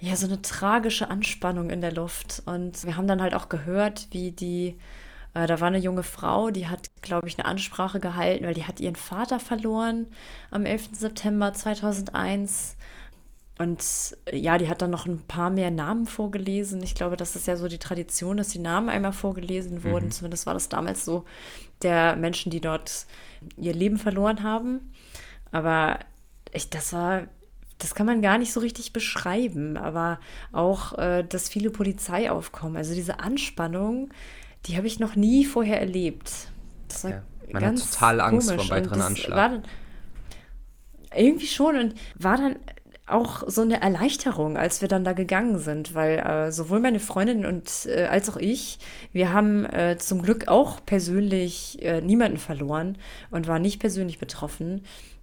ja, 0.00 0.14
so 0.14 0.26
eine 0.26 0.40
tragische 0.42 1.10
Anspannung 1.10 1.70
in 1.70 1.80
der 1.80 1.92
Luft. 1.92 2.42
Und 2.46 2.84
wir 2.84 2.96
haben 2.96 3.08
dann 3.08 3.20
halt 3.20 3.34
auch 3.34 3.48
gehört, 3.48 4.06
wie 4.12 4.30
die, 4.30 4.78
äh, 5.34 5.46
da 5.46 5.60
war 5.60 5.66
eine 5.66 5.78
junge 5.78 6.04
Frau, 6.04 6.50
die 6.50 6.68
hat, 6.68 6.88
glaube 7.02 7.26
ich, 7.26 7.36
eine 7.36 7.48
Ansprache 7.48 7.98
gehalten, 7.98 8.44
weil 8.44 8.54
die 8.54 8.64
hat 8.64 8.78
ihren 8.78 8.94
Vater 8.94 9.40
verloren 9.40 10.06
am 10.50 10.66
11. 10.66 10.90
September 10.92 11.52
2001. 11.52 12.76
Und 13.58 14.16
ja, 14.32 14.56
die 14.56 14.68
hat 14.68 14.82
dann 14.82 14.90
noch 14.90 15.06
ein 15.06 15.18
paar 15.26 15.50
mehr 15.50 15.72
Namen 15.72 16.06
vorgelesen. 16.06 16.80
Ich 16.82 16.94
glaube, 16.94 17.16
das 17.16 17.34
ist 17.34 17.48
ja 17.48 17.56
so 17.56 17.66
die 17.66 17.78
Tradition, 17.78 18.36
dass 18.36 18.48
die 18.48 18.60
Namen 18.60 18.88
einmal 18.88 19.12
vorgelesen 19.12 19.82
wurden. 19.82 20.06
Mhm. 20.06 20.10
Zumindest 20.12 20.46
war 20.46 20.54
das 20.54 20.68
damals 20.68 21.04
so 21.04 21.24
der 21.82 22.14
Menschen, 22.14 22.50
die 22.50 22.60
dort 22.60 23.06
ihr 23.56 23.74
Leben 23.74 23.98
verloren 23.98 24.44
haben. 24.44 24.92
Aber 25.50 25.98
ich, 26.52 26.70
das 26.70 26.92
war, 26.92 27.24
das 27.78 27.96
kann 27.96 28.06
man 28.06 28.22
gar 28.22 28.38
nicht 28.38 28.52
so 28.52 28.60
richtig 28.60 28.92
beschreiben. 28.92 29.76
Aber 29.76 30.20
auch 30.52 30.96
äh, 30.96 31.24
das 31.28 31.48
viele 31.48 31.70
Polizeiaufkommen, 31.70 32.76
also 32.76 32.94
diese 32.94 33.18
Anspannung, 33.18 34.10
die 34.66 34.76
habe 34.76 34.86
ich 34.86 35.00
noch 35.00 35.16
nie 35.16 35.44
vorher 35.44 35.80
erlebt. 35.80 36.30
Das 36.86 37.02
war 37.02 37.10
ja, 37.10 37.22
man 37.52 37.62
ganz 37.62 37.82
hat 37.82 37.90
total 37.92 38.20
Angst 38.20 38.50
komisch. 38.50 38.68
vor 38.68 38.76
weiteren 38.76 39.02
Anschlag. 39.02 39.36
War, 39.36 39.62
irgendwie 41.16 41.46
schon 41.46 41.76
und 41.76 41.94
war 42.14 42.36
dann 42.36 42.56
auch 43.10 43.42
so 43.46 43.62
eine 43.62 43.80
Erleichterung, 43.80 44.56
als 44.56 44.80
wir 44.80 44.88
dann 44.88 45.04
da 45.04 45.12
gegangen 45.12 45.58
sind, 45.58 45.94
weil 45.94 46.18
äh, 46.18 46.52
sowohl 46.52 46.80
meine 46.80 47.00
Freundin 47.00 47.46
und 47.46 47.86
äh, 47.86 48.06
als 48.06 48.28
auch 48.30 48.36
ich, 48.36 48.78
wir 49.12 49.32
haben 49.32 49.64
äh, 49.66 49.96
zum 49.98 50.22
Glück 50.22 50.48
auch 50.48 50.84
persönlich 50.84 51.82
äh, 51.82 52.00
niemanden 52.00 52.38
verloren 52.38 52.98
und 53.30 53.46
waren 53.46 53.62
nicht 53.62 53.80
persönlich 53.80 54.18
betroffen 54.18 54.82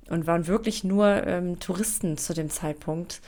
und 0.09 0.27
waren 0.27 0.47
wirklich 0.47 0.83
nur 0.83 1.25
ähm, 1.25 1.59
Touristen 1.59 2.17
zu 2.17 2.33
dem 2.33 2.49
Zeitpunkt, 2.49 3.21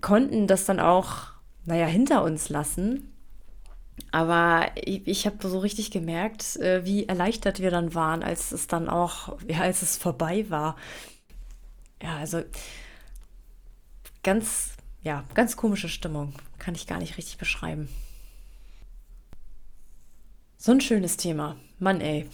konnten 0.00 0.46
das 0.46 0.64
dann 0.64 0.80
auch, 0.80 1.28
naja, 1.64 1.86
hinter 1.86 2.24
uns 2.24 2.48
lassen. 2.48 3.12
Aber 4.12 4.66
ich, 4.74 5.06
ich 5.06 5.26
habe 5.26 5.46
so 5.46 5.58
richtig 5.58 5.90
gemerkt, 5.90 6.56
äh, 6.56 6.84
wie 6.84 7.06
erleichtert 7.06 7.60
wir 7.60 7.70
dann 7.70 7.94
waren, 7.94 8.22
als 8.22 8.50
es 8.50 8.66
dann 8.66 8.88
auch, 8.88 9.36
ja, 9.46 9.60
als 9.60 9.82
es 9.82 9.96
vorbei 9.96 10.46
war. 10.48 10.76
Ja, 12.02 12.16
also 12.16 12.42
ganz, 14.22 14.72
ja, 15.02 15.24
ganz 15.34 15.56
komische 15.56 15.88
Stimmung. 15.88 16.34
Kann 16.58 16.74
ich 16.74 16.86
gar 16.86 16.98
nicht 16.98 17.16
richtig 17.16 17.38
beschreiben. 17.38 17.88
So 20.56 20.72
ein 20.72 20.80
schönes 20.80 21.16
Thema. 21.16 21.56
Mann, 21.78 22.00
ey. 22.00 22.28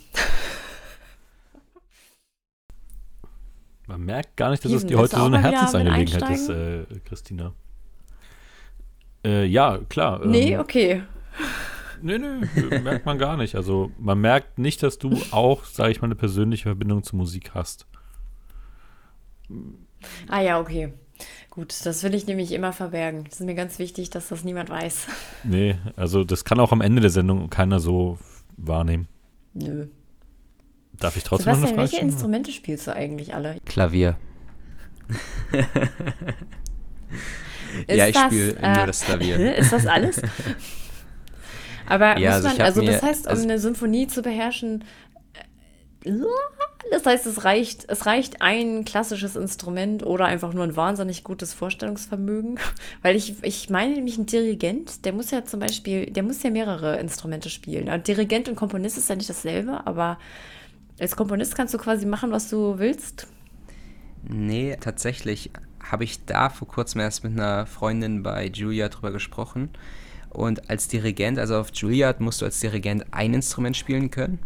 Man 3.86 4.00
merkt 4.04 4.36
gar 4.36 4.50
nicht, 4.50 4.64
dass 4.64 4.72
Steven, 4.72 4.84
es 4.84 4.88
dir 4.88 4.98
heute 4.98 5.16
so 5.16 5.24
eine 5.24 5.40
Herzensangelegenheit 5.40 6.30
ist, 6.30 6.48
äh, 6.48 6.84
Christina. 7.04 7.54
Äh, 9.24 9.44
ja, 9.44 9.78
klar. 9.88 10.24
Ähm, 10.24 10.30
nee, 10.32 10.58
okay. 10.58 11.04
Nee, 12.02 12.18
nee, 12.18 12.80
merkt 12.80 13.06
man 13.06 13.16
gar 13.18 13.36
nicht. 13.36 13.54
Also 13.54 13.92
man 13.98 14.20
merkt 14.20 14.58
nicht, 14.58 14.82
dass 14.82 14.98
du 14.98 15.16
auch, 15.30 15.64
sage 15.64 15.92
ich 15.92 16.00
mal, 16.00 16.06
eine 16.06 16.16
persönliche 16.16 16.64
Verbindung 16.64 17.04
zur 17.04 17.18
Musik 17.18 17.54
hast. 17.54 17.86
Ah 20.28 20.40
ja, 20.40 20.60
okay. 20.60 20.92
Gut, 21.56 21.74
das 21.84 22.02
will 22.02 22.14
ich 22.14 22.26
nämlich 22.26 22.52
immer 22.52 22.74
verbergen. 22.74 23.24
Es 23.30 23.40
ist 23.40 23.46
mir 23.46 23.54
ganz 23.54 23.78
wichtig, 23.78 24.10
dass 24.10 24.28
das 24.28 24.44
niemand 24.44 24.68
weiß. 24.68 25.06
Nee, 25.44 25.76
also 25.96 26.22
das 26.22 26.44
kann 26.44 26.60
auch 26.60 26.70
am 26.70 26.82
Ende 26.82 27.00
der 27.00 27.10
Sendung 27.10 27.48
keiner 27.48 27.80
so 27.80 28.18
wahrnehmen. 28.58 29.08
Nö. 29.54 29.86
Darf 31.00 31.16
ich 31.16 31.24
trotzdem 31.24 31.54
Sebastian, 31.54 31.62
noch 31.62 31.68
eine 31.68 31.88
Frage 31.88 31.92
welche 31.92 32.04
Instrumente 32.04 32.52
spielst 32.52 32.86
du 32.86 32.94
eigentlich 32.94 33.34
alle? 33.34 33.56
Klavier. 33.64 34.16
ja, 37.88 38.06
ich 38.08 38.18
spiele 38.18 38.56
äh, 38.56 38.76
nur 38.76 38.86
das 38.86 39.00
Klavier. 39.00 39.56
Ist 39.56 39.72
das 39.72 39.86
alles? 39.86 40.20
Aber 41.86 42.18
ja, 42.18 42.36
muss 42.36 42.44
also 42.44 42.48
man, 42.48 42.66
also, 42.66 42.80
also 42.80 42.92
das 42.92 43.02
heißt, 43.02 43.24
um 43.26 43.30
also, 43.30 43.42
eine 43.44 43.58
Symphonie 43.58 44.08
zu 44.08 44.20
beherrschen, 44.20 44.84
das 46.90 47.04
heißt, 47.04 47.26
es 47.26 47.44
reicht, 47.44 47.84
es 47.88 48.06
reicht 48.06 48.42
ein 48.42 48.84
klassisches 48.84 49.36
Instrument 49.36 50.04
oder 50.04 50.26
einfach 50.26 50.52
nur 50.52 50.64
ein 50.64 50.76
wahnsinnig 50.76 51.24
gutes 51.24 51.52
Vorstellungsvermögen. 51.52 52.58
Weil 53.02 53.16
ich, 53.16 53.42
ich 53.42 53.70
meine 53.70 53.94
nämlich, 53.94 54.18
ein 54.18 54.26
Dirigent, 54.26 55.04
der 55.04 55.12
muss 55.12 55.30
ja 55.30 55.44
zum 55.44 55.60
Beispiel, 55.60 56.06
der 56.06 56.22
muss 56.22 56.42
ja 56.42 56.50
mehrere 56.50 56.98
Instrumente 56.98 57.50
spielen. 57.50 57.88
Ein 57.88 58.02
Dirigent 58.02 58.48
und 58.48 58.56
Komponist 58.56 58.98
ist 58.98 59.08
ja 59.08 59.16
nicht 59.16 59.28
dasselbe, 59.28 59.86
aber 59.86 60.18
als 60.98 61.16
Komponist 61.16 61.54
kannst 61.56 61.74
du 61.74 61.78
quasi 61.78 62.06
machen, 62.06 62.30
was 62.30 62.48
du 62.48 62.78
willst. 62.78 63.26
Nee, 64.28 64.76
tatsächlich 64.80 65.50
habe 65.90 66.04
ich 66.04 66.24
da 66.24 66.48
vor 66.50 66.68
kurzem 66.68 67.00
erst 67.00 67.22
mit 67.24 67.32
einer 67.32 67.66
Freundin 67.66 68.22
bei 68.22 68.46
Julia 68.46 68.88
drüber 68.88 69.12
gesprochen. 69.12 69.70
Und 70.30 70.68
als 70.68 70.88
Dirigent, 70.88 71.38
also 71.38 71.56
auf 71.56 71.70
Juilliard, 71.72 72.20
musst 72.20 72.40
du 72.40 72.44
als 72.44 72.60
Dirigent 72.60 73.06
ein 73.12 73.34
Instrument 73.34 73.76
spielen 73.76 74.10
können. 74.10 74.38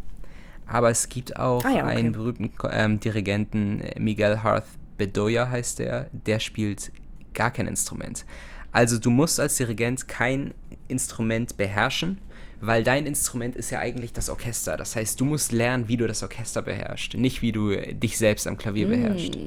Aber 0.70 0.88
es 0.88 1.08
gibt 1.08 1.36
auch 1.36 1.64
ah, 1.64 1.70
ja, 1.70 1.84
okay. 1.84 1.96
einen 1.96 2.12
berühmten 2.12 2.52
ähm, 2.70 3.00
Dirigenten, 3.00 3.82
Miguel 3.98 4.44
Harth 4.44 4.66
Bedoya 4.96 5.50
heißt 5.50 5.80
der, 5.80 6.08
der 6.12 6.38
spielt 6.38 6.92
gar 7.34 7.50
kein 7.50 7.66
Instrument. 7.66 8.24
Also 8.70 8.98
du 8.98 9.10
musst 9.10 9.40
als 9.40 9.56
Dirigent 9.56 10.06
kein 10.06 10.54
Instrument 10.86 11.56
beherrschen, 11.56 12.18
weil 12.60 12.84
dein 12.84 13.06
Instrument 13.06 13.56
ist 13.56 13.70
ja 13.70 13.80
eigentlich 13.80 14.12
das 14.12 14.30
Orchester. 14.30 14.76
Das 14.76 14.94
heißt, 14.94 15.20
du 15.20 15.24
musst 15.24 15.50
lernen, 15.50 15.88
wie 15.88 15.96
du 15.96 16.06
das 16.06 16.22
Orchester 16.22 16.62
beherrschst, 16.62 17.14
nicht 17.14 17.42
wie 17.42 17.50
du 17.50 17.74
dich 17.74 18.16
selbst 18.16 18.46
am 18.46 18.56
Klavier 18.56 18.86
mm. 18.86 18.90
beherrschst. 18.90 19.38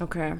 Okay. 0.00 0.34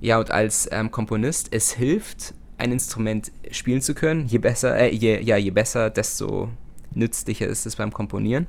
Ja, 0.00 0.18
und 0.18 0.32
als 0.32 0.68
ähm, 0.72 0.90
Komponist, 0.90 1.48
es 1.52 1.74
hilft, 1.74 2.34
ein 2.58 2.72
Instrument 2.72 3.30
spielen 3.52 3.82
zu 3.82 3.94
können. 3.94 4.26
Je 4.26 4.38
besser, 4.38 4.76
äh, 4.76 4.92
je, 4.92 5.20
ja, 5.20 5.36
je 5.36 5.50
besser, 5.50 5.90
desto 5.90 6.50
nützlicher 6.94 7.46
ist 7.46 7.66
es 7.66 7.76
beim 7.76 7.92
Komponieren. 7.92 8.46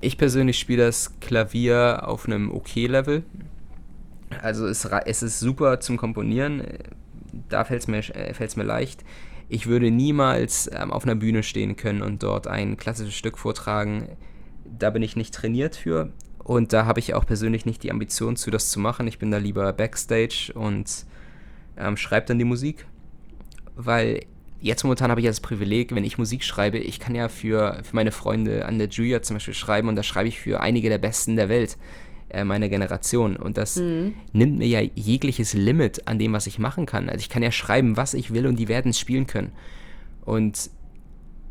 Ich 0.00 0.18
persönlich 0.18 0.58
spiele 0.58 0.86
das 0.86 1.18
Klavier 1.20 2.02
auf 2.08 2.26
einem 2.26 2.50
OK-Level. 2.50 3.22
Also 4.40 4.66
es, 4.66 4.84
es, 4.84 5.22
ist 5.22 5.38
super 5.38 5.80
zum 5.80 5.96
Komponieren. 5.96 6.64
Da 7.48 7.64
fällt 7.64 7.82
es 7.82 7.88
mir, 7.88 8.00
äh, 8.16 8.48
mir 8.56 8.64
leicht. 8.64 9.04
Ich 9.48 9.66
würde 9.66 9.90
niemals 9.90 10.70
ähm, 10.72 10.90
auf 10.90 11.04
einer 11.04 11.14
Bühne 11.14 11.42
stehen 11.42 11.76
können 11.76 12.02
und 12.02 12.22
dort 12.22 12.46
ein 12.46 12.76
klassisches 12.76 13.14
Stück 13.14 13.38
vortragen. 13.38 14.08
Da 14.64 14.90
bin 14.90 15.02
ich 15.02 15.14
nicht 15.14 15.34
trainiert 15.34 15.76
für. 15.76 16.10
Und 16.38 16.72
da 16.72 16.86
habe 16.86 16.98
ich 16.98 17.14
auch 17.14 17.24
persönlich 17.24 17.66
nicht 17.66 17.82
die 17.82 17.90
Ambition 17.90 18.36
zu, 18.36 18.50
das 18.50 18.70
zu 18.70 18.80
machen. 18.80 19.06
Ich 19.06 19.18
bin 19.18 19.30
da 19.30 19.38
lieber 19.38 19.72
Backstage 19.72 20.52
und 20.54 21.06
ähm, 21.76 21.96
schreibe 21.96 22.26
dann 22.26 22.38
die 22.38 22.44
Musik. 22.44 22.86
Weil 23.76 24.24
jetzt 24.62 24.84
momentan 24.84 25.10
habe 25.10 25.20
ich 25.20 25.24
ja 25.24 25.30
das 25.30 25.40
Privileg, 25.40 25.94
wenn 25.94 26.04
ich 26.04 26.18
Musik 26.18 26.44
schreibe, 26.44 26.78
ich 26.78 27.00
kann 27.00 27.14
ja 27.14 27.28
für, 27.28 27.80
für 27.82 27.94
meine 27.94 28.12
Freunde 28.12 28.64
an 28.64 28.78
der 28.78 28.88
Julia 28.88 29.20
zum 29.20 29.36
Beispiel 29.36 29.54
schreiben 29.54 29.88
und 29.88 29.96
da 29.96 30.02
schreibe 30.02 30.28
ich 30.28 30.40
für 30.40 30.60
einige 30.60 30.88
der 30.88 30.98
Besten 30.98 31.36
der 31.36 31.48
Welt 31.48 31.76
äh, 32.30 32.44
meiner 32.44 32.68
Generation. 32.68 33.36
Und 33.36 33.58
das 33.58 33.76
mhm. 33.76 34.14
nimmt 34.32 34.58
mir 34.58 34.68
ja 34.68 34.80
jegliches 34.94 35.52
Limit 35.52 36.06
an 36.06 36.18
dem, 36.18 36.32
was 36.32 36.46
ich 36.46 36.58
machen 36.58 36.86
kann. 36.86 37.08
Also 37.08 37.20
ich 37.20 37.28
kann 37.28 37.42
ja 37.42 37.50
schreiben, 37.50 37.96
was 37.96 38.14
ich 38.14 38.32
will 38.32 38.46
und 38.46 38.58
die 38.58 38.68
werden 38.68 38.90
es 38.90 39.00
spielen 39.00 39.26
können. 39.26 39.52
Und 40.24 40.70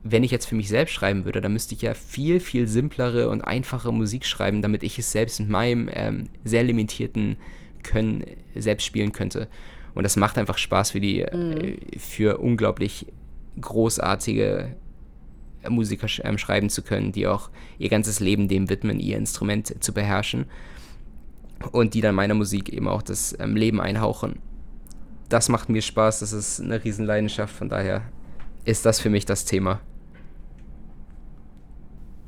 wenn 0.03 0.23
ich 0.23 0.31
jetzt 0.31 0.47
für 0.47 0.55
mich 0.55 0.69
selbst 0.69 0.93
schreiben 0.93 1.25
würde, 1.25 1.41
dann 1.41 1.53
müsste 1.53 1.75
ich 1.75 1.81
ja 1.81 1.93
viel, 1.93 2.39
viel 2.39 2.67
simplere 2.67 3.29
und 3.29 3.41
einfache 3.41 3.91
Musik 3.91 4.25
schreiben, 4.25 4.61
damit 4.61 4.83
ich 4.83 4.97
es 4.97 5.11
selbst 5.11 5.39
mit 5.39 5.49
meinem 5.49 5.89
ähm, 5.93 6.29
sehr 6.43 6.63
limitierten 6.63 7.35
Können 7.83 8.23
selbst 8.55 8.85
spielen 8.85 9.11
könnte. 9.11 9.47
Und 9.93 10.03
das 10.03 10.15
macht 10.15 10.37
einfach 10.37 10.57
Spaß 10.57 10.91
für 10.91 10.99
die, 10.99 11.25
mhm. 11.31 11.51
äh, 11.51 11.77
für 11.97 12.37
unglaublich 12.37 13.07
großartige 13.59 14.75
Musiker 15.69 16.07
sch 16.07 16.21
ähm, 16.23 16.37
schreiben 16.37 16.69
zu 16.69 16.81
können, 16.81 17.11
die 17.11 17.27
auch 17.27 17.49
ihr 17.77 17.89
ganzes 17.89 18.19
Leben 18.19 18.47
dem 18.47 18.69
widmen, 18.69 18.99
ihr 18.99 19.17
Instrument 19.17 19.83
zu 19.83 19.93
beherrschen 19.93 20.45
und 21.71 21.93
die 21.93 22.01
dann 22.01 22.15
meiner 22.15 22.33
Musik 22.33 22.69
eben 22.69 22.87
auch 22.87 23.01
das 23.01 23.37
ähm, 23.39 23.55
Leben 23.55 23.79
einhauchen. 23.79 24.39
Das 25.29 25.49
macht 25.49 25.69
mir 25.69 25.81
Spaß, 25.81 26.19
das 26.19 26.33
ist 26.33 26.59
eine 26.59 26.83
Riesenleidenschaft, 26.83 27.55
von 27.55 27.69
daher 27.69 28.01
ist 28.65 28.85
das 28.85 28.99
für 28.99 29.09
mich 29.09 29.25
das 29.25 29.45
Thema. 29.45 29.79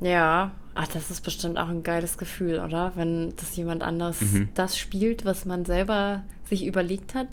Ja, 0.00 0.52
ach, 0.74 0.88
das 0.88 1.10
ist 1.10 1.22
bestimmt 1.22 1.58
auch 1.58 1.68
ein 1.68 1.82
geiles 1.82 2.18
Gefühl, 2.18 2.60
oder? 2.60 2.92
Wenn 2.94 3.34
das 3.36 3.56
jemand 3.56 3.82
anders 3.82 4.20
mhm. 4.20 4.48
das 4.54 4.78
spielt, 4.78 5.24
was 5.24 5.44
man 5.44 5.64
selber 5.64 6.22
sich 6.48 6.66
überlegt 6.66 7.14
hat. 7.14 7.28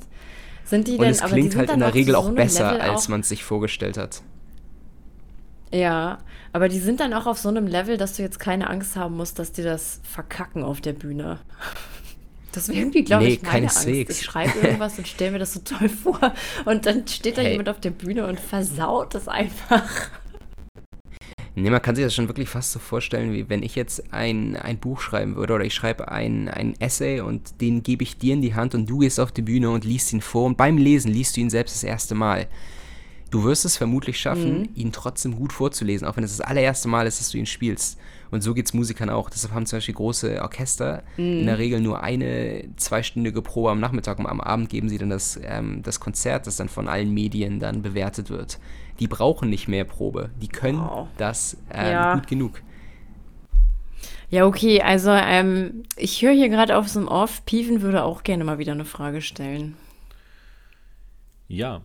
Sind 0.63 0.87
die 0.87 0.93
Und 0.93 1.01
denn, 1.01 1.11
es 1.11 1.21
klingt 1.21 1.55
halt 1.55 1.69
in 1.69 1.79
der 1.79 1.93
Regel 1.93 2.15
auch 2.15 2.29
besser, 2.31 2.73
Level 2.73 2.89
als 2.89 3.07
man 3.09 3.21
es 3.21 3.29
sich 3.29 3.43
vorgestellt 3.43 3.97
hat. 3.97 4.21
Ja, 5.73 6.19
aber 6.53 6.69
die 6.69 6.79
sind 6.79 6.99
dann 6.99 7.13
auch 7.13 7.25
auf 7.25 7.39
so 7.39 7.49
einem 7.49 7.65
Level, 7.65 7.97
dass 7.97 8.15
du 8.15 8.23
jetzt 8.23 8.39
keine 8.39 8.69
Angst 8.69 8.95
haben 8.95 9.15
musst, 9.15 9.39
dass 9.39 9.51
die 9.51 9.63
das 9.63 10.01
verkacken 10.03 10.63
auf 10.63 10.81
der 10.81 10.93
Bühne. 10.93 11.39
Das 12.53 12.67
wäre 12.67 12.79
irgendwie, 12.79 13.05
glaube 13.05 13.23
nee, 13.23 13.35
ich, 13.35 13.43
meine 13.43 13.67
Angst. 13.67 13.83
Sex. 13.83 14.19
Ich 14.19 14.25
schreibe 14.25 14.59
irgendwas 14.59 14.97
und 14.97 15.07
stelle 15.07 15.31
mir 15.31 15.39
das 15.39 15.53
so 15.53 15.61
toll 15.61 15.87
vor 16.03 16.33
und 16.65 16.85
dann 16.85 17.07
steht 17.07 17.37
da 17.37 17.41
hey. 17.41 17.51
jemand 17.51 17.69
auf 17.69 17.79
der 17.79 17.91
Bühne 17.91 18.27
und 18.27 18.41
versaut 18.41 19.15
das 19.15 19.29
einfach. 19.29 19.89
Nee, 21.53 21.69
man 21.69 21.81
kann 21.81 21.95
sich 21.95 22.05
das 22.05 22.15
schon 22.15 22.29
wirklich 22.29 22.47
fast 22.47 22.71
so 22.71 22.79
vorstellen, 22.79 23.33
wie 23.33 23.49
wenn 23.49 23.61
ich 23.61 23.75
jetzt 23.75 24.13
ein, 24.13 24.55
ein 24.55 24.77
Buch 24.77 25.01
schreiben 25.01 25.35
würde 25.35 25.53
oder 25.53 25.65
ich 25.65 25.73
schreibe 25.73 26.09
ein, 26.09 26.47
ein 26.47 26.79
Essay 26.79 27.19
und 27.19 27.59
den 27.59 27.83
gebe 27.83 28.03
ich 28.03 28.17
dir 28.17 28.33
in 28.33 28.41
die 28.41 28.55
Hand 28.55 28.73
und 28.73 28.89
du 28.89 28.99
gehst 28.99 29.19
auf 29.19 29.33
die 29.33 29.41
Bühne 29.41 29.69
und 29.69 29.83
liest 29.83 30.13
ihn 30.13 30.21
vor 30.21 30.45
und 30.45 30.55
beim 30.55 30.77
Lesen 30.77 31.11
liest 31.11 31.35
du 31.35 31.41
ihn 31.41 31.49
selbst 31.49 31.75
das 31.75 31.83
erste 31.83 32.15
Mal. 32.15 32.47
Du 33.31 33.43
wirst 33.43 33.65
es 33.65 33.75
vermutlich 33.75 34.17
schaffen, 34.19 34.59
mhm. 34.59 34.69
ihn 34.75 34.91
trotzdem 34.93 35.35
gut 35.35 35.51
vorzulesen, 35.51 36.07
auch 36.07 36.15
wenn 36.15 36.23
es 36.23 36.37
das 36.37 36.45
allererste 36.45 36.87
Mal 36.87 37.05
ist, 37.05 37.19
dass 37.19 37.31
du 37.31 37.37
ihn 37.37 37.45
spielst. 37.45 37.97
Und 38.31 38.41
so 38.41 38.53
geht 38.53 38.65
es 38.65 38.73
Musikern 38.73 39.09
auch. 39.09 39.29
Deshalb 39.29 39.53
haben 39.53 39.65
zum 39.65 39.77
Beispiel 39.77 39.95
große 39.95 40.41
Orchester 40.41 41.03
mhm. 41.17 41.39
in 41.41 41.45
der 41.45 41.57
Regel 41.59 41.81
nur 41.81 42.01
eine 42.01 42.63
zweistündige 42.77 43.41
Probe 43.41 43.71
am 43.71 43.79
Nachmittag 43.79 44.19
und 44.19 44.25
am 44.25 44.41
Abend 44.41 44.69
geben 44.69 44.89
sie 44.89 44.97
dann 44.97 45.09
das, 45.09 45.39
ähm, 45.43 45.83
das 45.83 45.99
Konzert, 45.99 46.47
das 46.47 46.55
dann 46.55 46.69
von 46.69 46.87
allen 46.87 47.13
Medien 47.13 47.59
dann 47.59 47.81
bewertet 47.81 48.29
wird 48.29 48.57
die 49.01 49.07
brauchen 49.07 49.49
nicht 49.49 49.67
mehr 49.67 49.83
Probe. 49.83 50.29
Die 50.39 50.47
können 50.47 50.79
wow. 50.79 51.07
das 51.17 51.57
ähm, 51.73 51.91
ja. 51.91 52.13
gut 52.13 52.27
genug. 52.27 52.61
Ja, 54.29 54.45
okay, 54.45 54.79
also 54.81 55.09
ähm, 55.09 55.83
ich 55.97 56.21
höre 56.21 56.33
hier 56.33 56.49
gerade 56.49 56.77
auf 56.77 56.87
so 56.87 56.99
einem 56.99 57.07
Off, 57.09 57.43
Pieven 57.45 57.81
würde 57.81 58.03
auch 58.03 58.23
gerne 58.23 58.43
mal 58.43 58.59
wieder 58.59 58.71
eine 58.71 58.85
Frage 58.85 59.21
stellen. 59.21 59.75
Ja, 61.47 61.81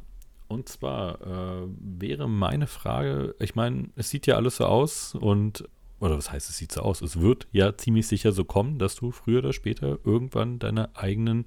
und 0.47 0.69
zwar 0.69 1.21
äh, 1.23 1.67
wäre 1.81 2.29
meine 2.29 2.67
Frage, 2.67 3.35
ich 3.41 3.55
meine, 3.55 3.89
es 3.97 4.11
sieht 4.11 4.27
ja 4.27 4.37
alles 4.37 4.59
so 4.59 4.67
aus 4.67 5.15
und 5.15 5.67
oder 6.01 6.17
was 6.17 6.31
heißt, 6.31 6.51
es 6.51 6.57
sieht 6.59 6.73
so 6.73 6.83
aus, 6.83 7.01
es 7.01 7.21
wird 7.21 7.47
ja 7.53 7.77
ziemlich 7.77 8.07
sicher 8.07 8.33
so 8.33 8.45
kommen, 8.45 8.79
dass 8.79 8.97
du 8.97 9.11
früher 9.11 9.39
oder 9.39 9.53
später 9.53 9.99
irgendwann 10.05 10.59
deine 10.59 10.95
eigenen 10.97 11.45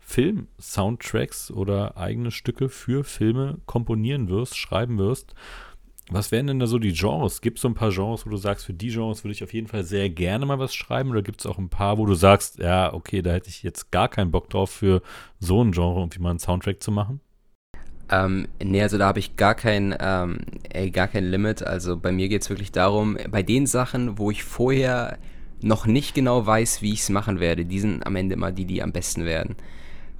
Film-Soundtracks 0.00 1.50
oder 1.50 1.96
eigene 1.96 2.30
Stücke 2.30 2.68
für 2.68 3.04
Filme 3.04 3.58
komponieren 3.66 4.28
wirst, 4.28 4.56
schreiben 4.56 4.98
wirst. 4.98 5.34
Was 6.10 6.30
wären 6.30 6.46
denn 6.46 6.58
da 6.58 6.66
so 6.66 6.78
die 6.78 6.92
Genres? 6.92 7.40
Gibt 7.40 7.56
es 7.58 7.62
so 7.62 7.68
ein 7.68 7.74
paar 7.74 7.90
Genres, 7.90 8.26
wo 8.26 8.30
du 8.30 8.36
sagst, 8.36 8.66
für 8.66 8.74
die 8.74 8.90
Genres 8.90 9.24
würde 9.24 9.32
ich 9.32 9.42
auf 9.42 9.54
jeden 9.54 9.68
Fall 9.68 9.84
sehr 9.84 10.10
gerne 10.10 10.44
mal 10.44 10.58
was 10.58 10.74
schreiben? 10.74 11.10
Oder 11.10 11.22
gibt 11.22 11.40
es 11.40 11.46
auch 11.46 11.56
ein 11.56 11.70
paar, 11.70 11.96
wo 11.96 12.04
du 12.04 12.14
sagst, 12.14 12.58
ja, 12.58 12.92
okay, 12.92 13.22
da 13.22 13.32
hätte 13.32 13.48
ich 13.48 13.62
jetzt 13.62 13.90
gar 13.90 14.08
keinen 14.08 14.30
Bock 14.30 14.50
drauf, 14.50 14.70
für 14.70 15.00
so 15.40 15.64
ein 15.64 15.72
Genre 15.72 15.98
irgendwie 15.98 16.18
mal 16.18 16.30
einen 16.30 16.38
Soundtrack 16.38 16.82
zu 16.82 16.92
machen? 16.92 17.20
Ähm, 18.10 18.48
nee, 18.62 18.82
also 18.82 18.98
da 18.98 19.06
habe 19.06 19.18
ich 19.18 19.36
gar 19.36 19.54
kein, 19.54 19.96
ähm, 19.98 20.38
ey, 20.70 20.90
gar 20.90 21.08
kein 21.08 21.24
Limit. 21.24 21.62
Also 21.62 21.96
bei 21.96 22.12
mir 22.12 22.28
geht 22.28 22.42
es 22.42 22.50
wirklich 22.50 22.72
darum, 22.72 23.16
bei 23.30 23.42
den 23.42 23.66
Sachen, 23.66 24.18
wo 24.18 24.30
ich 24.30 24.44
vorher 24.44 25.18
noch 25.62 25.86
nicht 25.86 26.14
genau 26.14 26.46
weiß, 26.46 26.82
wie 26.82 26.92
ich 26.92 27.00
es 27.00 27.08
machen 27.08 27.40
werde, 27.40 27.64
die 27.64 27.80
sind 27.80 28.06
am 28.06 28.16
Ende 28.16 28.34
immer 28.34 28.52
die, 28.52 28.66
die 28.66 28.82
am 28.82 28.92
besten 28.92 29.24
werden. 29.24 29.56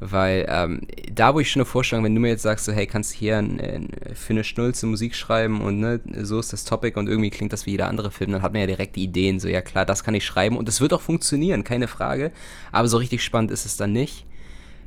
Weil 0.00 0.46
ähm, 0.48 0.80
da, 1.12 1.34
wo 1.34 1.40
ich 1.40 1.50
schon 1.50 1.60
eine 1.60 1.66
Vorstellung, 1.66 2.04
wenn 2.04 2.14
du 2.14 2.20
mir 2.20 2.28
jetzt 2.28 2.42
sagst, 2.42 2.64
so, 2.64 2.72
hey, 2.72 2.86
kannst 2.86 3.14
du 3.14 3.18
hier 3.18 3.38
ein, 3.38 3.60
ein, 3.60 3.88
für 4.14 4.32
eine 4.32 4.42
Schnulze 4.42 4.86
Musik 4.86 5.14
schreiben 5.14 5.60
und 5.60 5.78
ne, 5.80 6.00
so 6.22 6.40
ist 6.40 6.52
das 6.52 6.64
Topic 6.64 6.98
und 6.98 7.08
irgendwie 7.08 7.30
klingt 7.30 7.52
das 7.52 7.66
wie 7.66 7.72
jeder 7.72 7.88
andere 7.88 8.10
Film, 8.10 8.32
dann 8.32 8.42
hat 8.42 8.52
man 8.52 8.60
ja 8.62 8.66
direkt 8.66 8.96
Ideen, 8.96 9.38
so, 9.38 9.48
ja 9.48 9.60
klar, 9.60 9.86
das 9.86 10.02
kann 10.02 10.14
ich 10.14 10.24
schreiben 10.24 10.56
und 10.56 10.68
es 10.68 10.80
wird 10.80 10.92
auch 10.92 11.00
funktionieren, 11.00 11.62
keine 11.62 11.88
Frage. 11.88 12.32
Aber 12.72 12.88
so 12.88 12.96
richtig 12.96 13.22
spannend 13.22 13.50
ist 13.50 13.66
es 13.66 13.76
dann 13.76 13.92
nicht. 13.92 14.26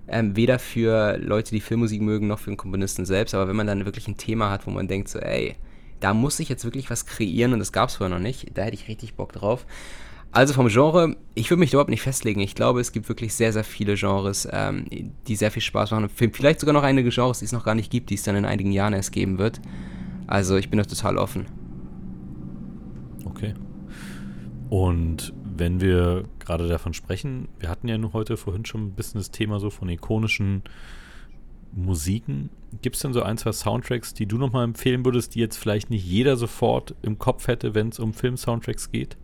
Ähm, 0.07 0.35
weder 0.35 0.59
für 0.59 1.17
Leute, 1.17 1.51
die 1.51 1.59
Filmmusik 1.59 2.01
mögen, 2.01 2.27
noch 2.27 2.39
für 2.39 2.49
den 2.49 2.57
Komponisten 2.57 3.05
selbst. 3.05 3.33
Aber 3.33 3.47
wenn 3.47 3.55
man 3.55 3.67
dann 3.67 3.85
wirklich 3.85 4.07
ein 4.07 4.17
Thema 4.17 4.49
hat, 4.49 4.65
wo 4.65 4.71
man 4.71 4.87
denkt, 4.87 5.09
so, 5.09 5.19
ey, 5.19 5.55
da 5.99 6.13
muss 6.13 6.39
ich 6.39 6.49
jetzt 6.49 6.63
wirklich 6.63 6.89
was 6.89 7.05
kreieren 7.05 7.53
und 7.53 7.59
das 7.59 7.71
gab 7.71 7.89
es 7.89 7.95
vorher 7.95 8.15
noch 8.15 8.23
nicht, 8.23 8.57
da 8.57 8.63
hätte 8.63 8.75
ich 8.75 8.87
richtig 8.87 9.15
Bock 9.15 9.33
drauf. 9.33 9.65
Also 10.31 10.53
vom 10.53 10.67
Genre, 10.67 11.15
ich 11.35 11.49
würde 11.49 11.59
mich 11.59 11.71
überhaupt 11.71 11.89
nicht 11.89 12.01
festlegen. 12.01 12.41
Ich 12.41 12.53
glaube, 12.53 12.79
es 12.79 12.91
gibt 12.91 13.09
wirklich 13.09 13.33
sehr, 13.33 13.53
sehr 13.53 13.63
viele 13.63 13.95
Genres, 13.95 14.47
ähm, 14.51 14.85
die 15.27 15.35
sehr 15.35 15.51
viel 15.51 15.61
Spaß 15.61 15.91
machen. 15.91 16.09
Vielleicht 16.09 16.59
sogar 16.59 16.73
noch 16.73 16.83
einige 16.83 17.09
Genres, 17.09 17.39
die 17.39 17.45
es 17.45 17.53
noch 17.53 17.63
gar 17.63 17.75
nicht 17.75 17.89
gibt, 17.89 18.09
die 18.09 18.15
es 18.15 18.23
dann 18.23 18.35
in 18.35 18.45
einigen 18.45 18.71
Jahren 18.71 18.93
erst 18.93 19.11
geben 19.11 19.39
wird. 19.39 19.61
Also 20.27 20.57
ich 20.57 20.69
bin 20.69 20.77
da 20.77 20.83
total 20.83 21.17
offen. 21.17 21.45
Okay. 23.25 23.55
Und 24.69 25.33
wenn 25.59 25.81
wir 25.81 26.25
gerade 26.39 26.67
davon 26.67 26.93
sprechen, 26.93 27.47
wir 27.59 27.69
hatten 27.69 27.87
ja 27.87 27.97
nur 27.97 28.13
heute 28.13 28.37
vorhin 28.37 28.65
schon 28.65 28.87
ein 28.87 28.91
bisschen 28.91 29.19
das 29.19 29.31
Thema 29.31 29.59
so 29.59 29.69
von 29.69 29.89
ikonischen 29.89 30.63
Musiken. 31.73 32.49
Gibt 32.81 32.95
es 32.95 33.01
denn 33.01 33.13
so 33.13 33.21
ein, 33.21 33.37
zwei 33.37 33.51
Soundtracks, 33.51 34.13
die 34.13 34.25
du 34.25 34.37
nochmal 34.37 34.63
empfehlen 34.63 35.05
würdest, 35.05 35.35
die 35.35 35.39
jetzt 35.39 35.57
vielleicht 35.57 35.89
nicht 35.89 36.05
jeder 36.05 36.37
sofort 36.37 36.95
im 37.01 37.19
Kopf 37.19 37.47
hätte, 37.47 37.75
wenn 37.75 37.89
es 37.89 37.99
um 37.99 38.13
Film-Soundtracks 38.13 38.91
geht? 38.91 39.17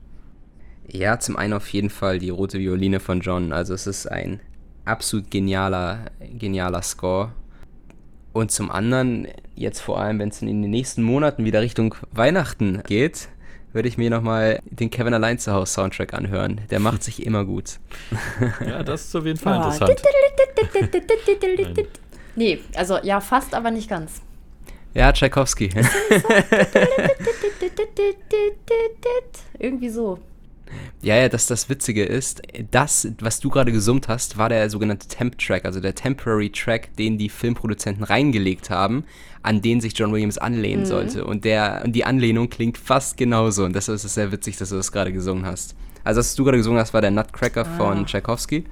Ja, 0.88 1.20
zum 1.20 1.38
einen 1.38 1.54
auf 1.54 1.70
jeden 1.70 1.90
Fall 1.90 2.20
die 2.20 2.30
rote 2.30 2.60
Violine 2.60 3.00
von 3.00 3.22
John. 3.22 3.54
Also 3.54 3.74
es 3.74 3.88
ist 3.88 4.08
ein 4.08 4.42
absolut 4.86 5.32
genialer, 5.32 6.12
genialer 6.38 6.82
Score. 6.82 7.32
Und 8.34 8.52
zum 8.52 8.72
anderen, 8.72 9.28
jetzt 9.56 9.80
vor 9.80 10.00
allem, 10.00 10.20
wenn 10.20 10.30
es 10.30 10.42
in 10.42 10.62
den 10.62 10.72
nächsten 10.72 11.04
Monaten 11.04 11.46
wieder 11.46 11.62
Richtung 11.62 11.96
Weihnachten 12.12 12.82
geht, 12.84 13.30
würde 13.74 13.90
ich 13.90 13.98
mir 13.98 14.10
nochmal 14.10 14.62
den 14.66 14.90
Kevin 14.90 15.14
Allein 15.14 15.38
zu 15.40 15.52
Hause 15.52 15.74
Soundtrack 15.74 16.14
anhören. 16.14 16.62
Der 16.70 16.80
macht 16.80 17.04
sich 17.04 17.26
immer 17.26 17.44
gut. 17.46 17.80
Ja, 18.66 18.84
das 18.84 19.06
ist 19.06 19.16
auf 19.16 19.26
jeden 19.26 19.40
Fall 19.40 19.54
oh. 19.54 19.58
interessant. 19.58 20.02
nee, 22.36 22.60
also 22.76 23.00
ja, 23.02 23.20
fast, 23.20 23.54
aber 23.56 23.72
nicht 23.72 23.90
ganz. 23.90 24.22
Ja, 24.94 25.12
Tchaikovsky. 25.12 25.70
Irgendwie 29.60 29.90
so. 29.90 30.20
Ja, 31.02 31.16
ja, 31.18 31.30
dass 31.30 31.48
das 31.48 31.70
Witzige 31.70 32.04
ist, 32.04 32.42
das, 32.72 33.08
was 33.20 33.40
du 33.40 33.50
gerade 33.50 33.72
gesummt 33.72 34.08
hast, 34.08 34.38
war 34.38 34.50
der 34.50 34.70
sogenannte 34.70 35.08
Temp-Track, 35.08 35.66
also 35.66 35.80
der 35.80 35.96
Temporary 35.96 36.50
Track, 36.50 36.96
den 36.96 37.18
die 37.18 37.30
Filmproduzenten 37.30 38.04
reingelegt 38.04 38.70
haben, 38.70 39.04
an 39.42 39.62
den 39.62 39.82
sich 39.82 39.98
John 39.98 40.14
Williams 40.14 40.38
anlehnen 40.38 40.84
mhm. 40.84 40.88
sollte. 40.88 41.26
Und, 41.26 41.44
der, 41.46 41.82
und 41.86 41.94
die 41.94 42.06
Anlehnung 42.06 42.50
klingt 42.50 42.78
fast 42.78 43.18
genauso. 43.18 43.66
Und 43.66 43.76
deshalb 43.76 43.98
ist 43.98 44.06
es 44.06 44.14
sehr 44.14 44.32
witzig, 44.32 44.58
dass 44.58 44.70
du 44.70 44.76
das 44.76 44.92
gerade 44.92 45.12
gesungen 45.12 45.46
hast. 45.46 45.76
Also, 46.06 46.20
was 46.20 46.36
du 46.36 46.44
gerade 46.44 46.58
gesungen 46.58 46.80
hast, 46.80 46.94
war 46.94 47.02
der 47.02 47.12
Nutcracker 47.12 47.66
ah. 47.66 47.78
von 47.78 48.06
Tchaikovsky. 48.06 48.66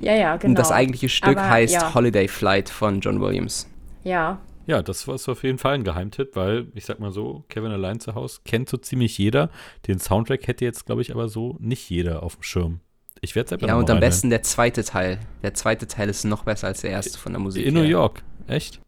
Ja, 0.00 0.14
ja, 0.14 0.36
genau. 0.36 0.50
Und 0.50 0.58
das 0.58 0.70
eigentliche 0.70 1.08
Stück 1.08 1.36
Aber, 1.36 1.50
heißt 1.50 1.74
ja. 1.74 1.94
Holiday 1.94 2.28
Flight 2.28 2.70
von 2.70 3.00
John 3.00 3.20
Williams. 3.20 3.66
Ja, 4.04 4.38
ja, 4.68 4.82
das 4.82 5.08
war 5.08 5.14
auf 5.14 5.42
jeden 5.42 5.56
Fall 5.56 5.76
ein 5.76 5.82
Geheimtipp, 5.82 6.36
weil 6.36 6.66
ich 6.74 6.84
sag 6.84 7.00
mal 7.00 7.10
so, 7.10 7.42
Kevin 7.48 7.72
allein 7.72 8.00
zu 8.00 8.14
Hause 8.14 8.40
kennt 8.44 8.68
so 8.68 8.76
ziemlich 8.76 9.16
jeder. 9.16 9.50
Den 9.86 9.98
Soundtrack 9.98 10.46
hätte 10.46 10.66
jetzt, 10.66 10.84
glaube 10.84 11.00
ich, 11.00 11.10
aber 11.10 11.28
so 11.28 11.56
nicht 11.58 11.88
jeder 11.88 12.22
auf 12.22 12.36
dem 12.36 12.42
Schirm. 12.42 12.80
Ich 13.22 13.34
werde 13.34 13.56
es 13.56 13.62
Ja, 13.62 13.76
und 13.76 13.88
am 13.88 13.98
besten 13.98 14.28
der 14.28 14.42
zweite 14.42 14.84
Teil. 14.84 15.20
Der 15.42 15.54
zweite 15.54 15.86
Teil 15.86 16.10
ist 16.10 16.24
noch 16.24 16.44
besser 16.44 16.66
als 16.66 16.82
der 16.82 16.90
erste 16.90 17.18
von 17.18 17.32
der 17.32 17.40
Musik. 17.40 17.64
In 17.64 17.74
her. 17.74 17.82
New 17.82 17.88
York, 17.88 18.22
echt? 18.46 18.78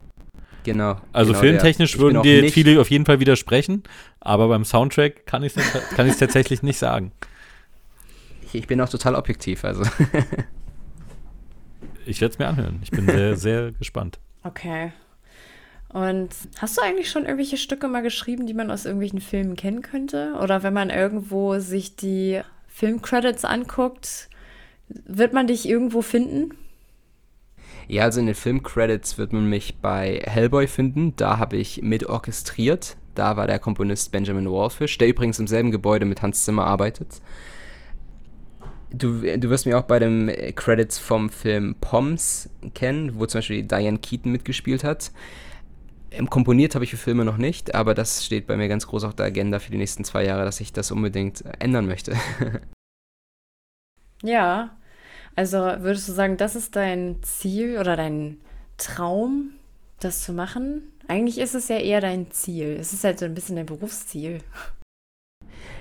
Genau. 0.63 1.01
Also 1.13 1.31
genau 1.31 1.41
filmtechnisch 1.41 1.93
der, 1.93 2.01
würden 2.01 2.21
dir 2.21 2.51
viele 2.51 2.79
auf 2.79 2.91
jeden 2.91 3.07
Fall 3.07 3.19
widersprechen, 3.19 3.81
aber 4.19 4.49
beim 4.49 4.63
Soundtrack 4.63 5.25
kann 5.25 5.41
ich 5.41 5.57
es 5.57 5.73
kann 5.95 6.07
tatsächlich 6.11 6.61
nicht 6.61 6.77
sagen. 6.77 7.11
Ich 8.53 8.67
bin 8.67 8.79
auch 8.81 8.89
total 8.89 9.15
objektiv, 9.15 9.65
also. 9.65 9.81
ich 12.05 12.21
werde 12.21 12.33
es 12.33 12.37
mir 12.37 12.47
anhören. 12.47 12.81
Ich 12.83 12.91
bin 12.91 13.07
sehr, 13.07 13.35
sehr 13.37 13.71
gespannt. 13.71 14.19
Okay. 14.43 14.91
Und 15.93 16.29
hast 16.57 16.77
du 16.77 16.81
eigentlich 16.81 17.09
schon 17.09 17.23
irgendwelche 17.23 17.57
Stücke 17.57 17.87
mal 17.87 18.01
geschrieben, 18.01 18.47
die 18.47 18.53
man 18.53 18.71
aus 18.71 18.85
irgendwelchen 18.85 19.19
Filmen 19.19 19.55
kennen 19.55 19.81
könnte? 19.81 20.35
Oder 20.41 20.63
wenn 20.63 20.73
man 20.73 20.89
irgendwo 20.89 21.59
sich 21.59 21.97
die 21.97 22.41
Filmcredits 22.67 23.43
anguckt, 23.43 24.29
wird 24.87 25.33
man 25.33 25.47
dich 25.47 25.67
irgendwo 25.67 26.01
finden? 26.01 26.53
Ja, 27.87 28.03
also 28.03 28.21
in 28.21 28.27
den 28.27 28.35
Filmcredits 28.35 29.17
wird 29.17 29.33
man 29.33 29.49
mich 29.49 29.79
bei 29.81 30.21
Hellboy 30.23 30.67
finden. 30.67 31.13
Da 31.17 31.37
habe 31.37 31.57
ich 31.57 31.81
mit 31.81 32.05
orchestriert. 32.05 32.95
Da 33.15 33.35
war 33.35 33.47
der 33.47 33.59
Komponist 33.59 34.13
Benjamin 34.13 34.49
Wallfish, 34.49 34.97
der 34.97 35.09
übrigens 35.09 35.39
im 35.39 35.47
selben 35.47 35.71
Gebäude 35.71 36.05
mit 36.05 36.21
Hans 36.21 36.45
Zimmer 36.45 36.65
arbeitet. 36.65 37.21
Du, 38.93 39.21
du 39.21 39.49
wirst 39.49 39.65
mich 39.65 39.75
auch 39.75 39.83
bei 39.83 39.99
den 39.99 40.31
Credits 40.55 40.99
vom 40.99 41.29
Film 41.29 41.75
Poms 41.81 42.49
kennen, 42.73 43.19
wo 43.19 43.25
zum 43.25 43.39
Beispiel 43.39 43.63
Diane 43.63 43.97
Keaton 43.97 44.31
mitgespielt 44.31 44.85
hat. 44.85 45.11
Komponiert 46.29 46.75
habe 46.75 46.83
ich 46.83 46.91
für 46.91 46.97
Filme 46.97 47.23
noch 47.23 47.37
nicht, 47.37 47.73
aber 47.73 47.93
das 47.93 48.25
steht 48.25 48.45
bei 48.45 48.57
mir 48.57 48.67
ganz 48.67 48.85
groß 48.85 49.05
auf 49.05 49.15
der 49.15 49.27
Agenda 49.27 49.59
für 49.59 49.71
die 49.71 49.77
nächsten 49.77 50.03
zwei 50.03 50.25
Jahre, 50.25 50.43
dass 50.43 50.59
ich 50.59 50.73
das 50.73 50.91
unbedingt 50.91 51.43
ändern 51.59 51.85
möchte. 51.85 52.15
ja, 54.21 54.75
also 55.35 55.57
würdest 55.57 56.09
du 56.09 56.11
sagen, 56.11 56.35
das 56.35 56.55
ist 56.55 56.75
dein 56.75 57.23
Ziel 57.23 57.77
oder 57.77 57.95
dein 57.95 58.41
Traum, 58.77 59.51
das 59.99 60.23
zu 60.23 60.33
machen? 60.33 60.83
Eigentlich 61.07 61.37
ist 61.37 61.55
es 61.55 61.69
ja 61.69 61.77
eher 61.77 62.01
dein 62.01 62.29
Ziel. 62.31 62.77
Es 62.79 62.91
ist 62.91 63.03
halt 63.03 63.19
so 63.19 63.25
ein 63.25 63.33
bisschen 63.33 63.55
dein 63.55 63.65
Berufsziel. 63.65 64.39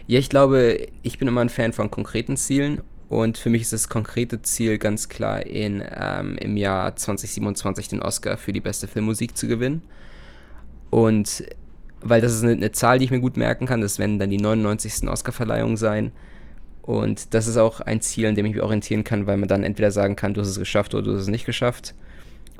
Ja, 0.07 0.18
ich 0.18 0.28
glaube, 0.28 0.87
ich 1.03 1.18
bin 1.18 1.28
immer 1.28 1.41
ein 1.41 1.49
Fan 1.49 1.72
von 1.72 1.91
konkreten 1.91 2.37
Zielen 2.37 2.83
und 3.09 3.39
für 3.39 3.51
mich 3.51 3.62
ist 3.62 3.72
das 3.72 3.89
konkrete 3.89 4.43
Ziel 4.43 4.78
ganz 4.78 5.09
klar, 5.09 5.45
in, 5.45 5.83
ähm, 5.93 6.37
im 6.39 6.57
Jahr 6.57 6.95
2027 6.95 7.89
den 7.89 8.03
Oscar 8.03 8.37
für 8.37 8.53
die 8.53 8.61
beste 8.61 8.87
Filmmusik 8.87 9.37
zu 9.37 9.49
gewinnen. 9.49 9.83
Und 10.91 11.45
weil 12.03 12.20
das 12.20 12.32
ist 12.32 12.43
eine, 12.43 12.53
eine, 12.53 12.72
Zahl, 12.72 12.99
die 12.99 13.05
ich 13.05 13.11
mir 13.11 13.20
gut 13.20 13.36
merken 13.36 13.66
kann, 13.66 13.80
das 13.80 13.99
werden 13.99 14.18
dann 14.18 14.30
die 14.30 14.38
99. 14.38 15.09
Oscar-Verleihungen 15.09 15.76
sein. 15.76 16.12
Und 16.82 17.34
das 17.34 17.47
ist 17.47 17.57
auch 17.57 17.80
ein 17.80 18.01
Ziel, 18.01 18.26
an 18.26 18.34
dem 18.34 18.47
ich 18.47 18.55
mich 18.55 18.62
orientieren 18.62 19.05
kann, 19.05 19.26
weil 19.26 19.36
man 19.36 19.49
dann 19.49 19.62
entweder 19.62 19.91
sagen 19.91 20.16
kann, 20.16 20.34
du 20.34 20.41
hast 20.41 20.49
es 20.49 20.59
geschafft 20.59 20.95
oder 20.95 21.05
du 21.05 21.12
hast 21.14 21.22
es 21.22 21.28
nicht 21.28 21.47
geschafft. 21.47 21.95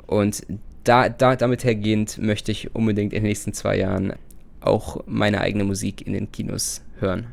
Und 0.07 0.45
da, 0.83 1.09
da, 1.09 1.35
damit 1.35 1.63
hergehend 1.63 2.17
möchte 2.17 2.51
ich 2.51 2.73
unbedingt 2.75 3.13
in 3.13 3.23
den 3.23 3.27
nächsten 3.27 3.53
zwei 3.53 3.77
Jahren 3.77 4.13
auch 4.61 5.03
meine 5.05 5.41
eigene 5.41 5.63
Musik 5.63 6.05
in 6.05 6.13
den 6.13 6.31
Kinos 6.31 6.81
hören. 6.99 7.27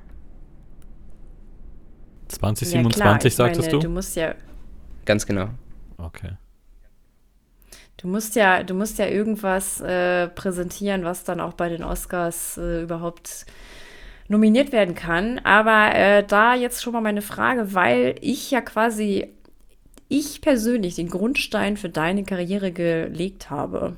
2027 2.28 2.94
ja, 2.94 3.00
klar, 3.00 3.20
sagtest 3.20 3.66
meine, 3.66 3.70
du? 3.70 3.78
Du 3.86 3.92
musst 3.92 4.16
ja. 4.16 4.34
Ganz 5.04 5.26
genau. 5.26 5.48
Okay. 5.96 6.32
Du 7.98 8.06
musst 8.06 8.36
ja, 8.36 8.62
du 8.62 8.74
musst 8.74 8.98
ja 8.98 9.06
irgendwas 9.06 9.80
äh, 9.80 10.28
präsentieren, 10.28 11.04
was 11.04 11.24
dann 11.24 11.40
auch 11.40 11.54
bei 11.54 11.68
den 11.68 11.82
Oscars 11.82 12.56
äh, 12.56 12.82
überhaupt 12.82 13.44
nominiert 14.28 14.70
werden 14.70 14.94
kann. 14.94 15.40
Aber 15.40 15.94
äh, 15.94 16.22
da 16.24 16.54
jetzt 16.54 16.80
schon 16.80 16.92
mal 16.92 17.00
meine 17.00 17.22
Frage, 17.22 17.74
weil 17.74 18.14
ich 18.20 18.52
ja 18.52 18.60
quasi, 18.60 19.34
ich 20.08 20.40
persönlich 20.40 20.94
den 20.94 21.08
Grundstein 21.08 21.76
für 21.76 21.88
deine 21.88 22.22
Karriere 22.22 22.70
gelegt 22.70 23.50
habe. 23.50 23.96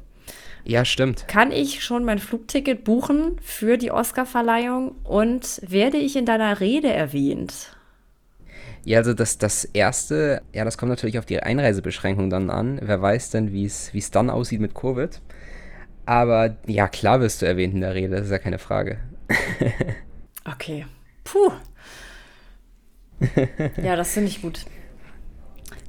Ja, 0.64 0.86
stimmt. 0.86 1.28
Kann 1.28 1.52
ich 1.52 1.84
schon 1.84 2.04
mein 2.04 2.18
Flugticket 2.18 2.84
buchen 2.84 3.36
für 3.42 3.76
die 3.76 3.90
Oscarverleihung 3.90 4.92
und 5.04 5.60
werde 5.66 5.98
ich 5.98 6.16
in 6.16 6.24
deiner 6.24 6.60
Rede 6.60 6.90
erwähnt? 6.90 7.76
Ja, 8.84 8.98
also 8.98 9.14
das, 9.14 9.38
das 9.38 9.64
erste, 9.64 10.42
ja, 10.52 10.64
das 10.64 10.78
kommt 10.78 10.90
natürlich 10.90 11.18
auf 11.18 11.26
die 11.26 11.42
Einreisebeschränkung 11.42 12.30
dann 12.30 12.50
an. 12.50 12.78
Wer 12.82 13.00
weiß 13.00 13.30
denn, 13.30 13.52
wie 13.52 13.64
es 13.66 14.10
dann 14.10 14.30
aussieht 14.30 14.60
mit 14.60 14.74
Covid. 14.74 15.20
Aber 16.06 16.56
ja, 16.66 16.88
klar 16.88 17.20
wirst 17.20 17.42
du 17.42 17.46
erwähnt 17.46 17.74
in 17.74 17.82
der 17.82 17.94
Rede, 17.94 18.16
das 18.16 18.26
ist 18.26 18.32
ja 18.32 18.38
keine 18.38 18.58
Frage. 18.58 18.98
okay. 20.44 20.86
Puh. 21.24 21.52
ja, 23.82 23.96
das 23.96 24.14
finde 24.14 24.30
ich 24.30 24.42
gut. 24.42 24.64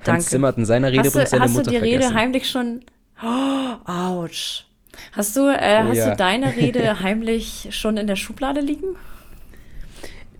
Danke. 0.03 0.11
Hans 0.11 0.29
Zimmert 0.29 0.57
in 0.57 0.65
seiner 0.65 0.91
Rede 0.91 1.05
hast 1.05 1.15
du, 1.15 1.25
seine 1.25 1.43
hast 1.43 1.53
Mutter 1.53 1.65
du 1.65 1.71
die 1.71 1.77
vergessen. 1.77 2.03
Rede 2.03 2.13
heimlich 2.13 2.49
schon. 2.49 2.81
Oh, 3.23 3.89
ouch. 3.89 4.65
Hast 5.13 5.35
du, 5.35 5.47
äh, 5.47 5.83
oh, 5.83 5.89
hast 5.89 5.97
ja. 5.97 6.09
du 6.11 6.17
deine 6.17 6.55
Rede 6.55 6.99
heimlich 7.01 7.69
schon 7.71 7.97
in 7.97 8.07
der 8.07 8.15
Schublade 8.15 8.61
liegen? 8.61 8.95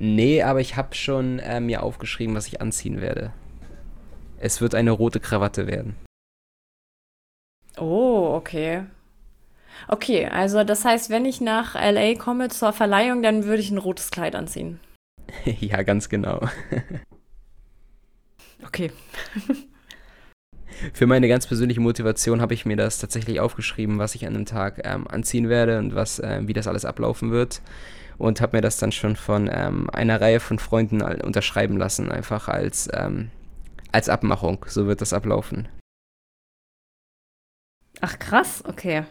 Nee, 0.04 0.41
aber 0.41 0.62
ich 0.62 0.78
habe 0.78 0.95
schon 0.95 1.38
äh, 1.38 1.60
mir 1.60 1.84
aufgeschrieben, 1.84 2.34
was 2.34 2.47
ich 2.47 2.60
anziehen 2.60 3.02
werde. 3.02 3.32
Es 4.39 4.60
wird 4.60 4.74
eine 4.74 4.89
rote 4.89 5.20
Krawatte 5.20 5.68
werden. 5.68 5.95
Oh, 7.78 8.34
okay. 8.34 8.86
Okay, 9.88 10.26
also 10.26 10.64
das 10.64 10.86
heißt, 10.86 11.12
wenn 11.12 11.24
ich 11.26 11.39
nach 11.39 11.76
LA 11.76 12.16
komme 12.16 12.49
zur 12.49 12.74
Verleihung, 12.74 13.22
dann 13.22 13.45
würde 13.45 13.62
ich 13.62 13.70
ein 13.70 13.78
rotes 13.78 14.10
Kleid 14.10 14.34
anziehen. 14.34 14.80
ja, 15.45 15.84
ganz 15.84 16.10
genau. 16.10 16.49
okay. 18.66 18.91
Für 20.93 21.06
meine 21.06 21.28
ganz 21.28 21.45
persönliche 21.45 21.80
Motivation 21.80 22.41
habe 22.41 22.56
ich 22.56 22.66
mir 22.66 22.76
das 22.76 22.97
tatsächlich 22.97 23.39
aufgeschrieben, 23.39 23.99
was 23.99 24.16
ich 24.16 24.26
an 24.26 24.34
dem 24.34 24.45
Tag 24.47 24.82
ähm, 24.84 25.08
anziehen 25.08 25.47
werde 25.47 25.78
und 25.78 25.93
was, 25.93 26.18
äh, 26.18 26.39
wie 26.47 26.54
das 26.54 26.66
alles 26.66 26.86
ablaufen 26.86 27.30
wird. 27.30 27.62
Und 28.18 28.41
habe 28.41 28.57
mir 28.57 28.62
das 28.62 28.78
dann 28.78 28.91
schon 28.91 29.16
von 29.16 29.49
ähm, 29.51 29.89
einer 29.91 30.22
Reihe 30.22 30.39
von 30.39 30.59
Freunden 30.59 31.01
unterschreiben 31.01 31.78
lassen, 31.78 32.12
einfach 32.12 32.47
als, 32.47 32.88
ähm, 32.93 33.32
als 33.91 34.09
Abmachung. 34.09 34.66
So 34.68 34.88
wird 34.88 35.01
das 35.01 35.14
ablaufen. 35.14 35.68
Ach 37.99 38.18
krass, 38.20 38.64
okay. 38.68 39.03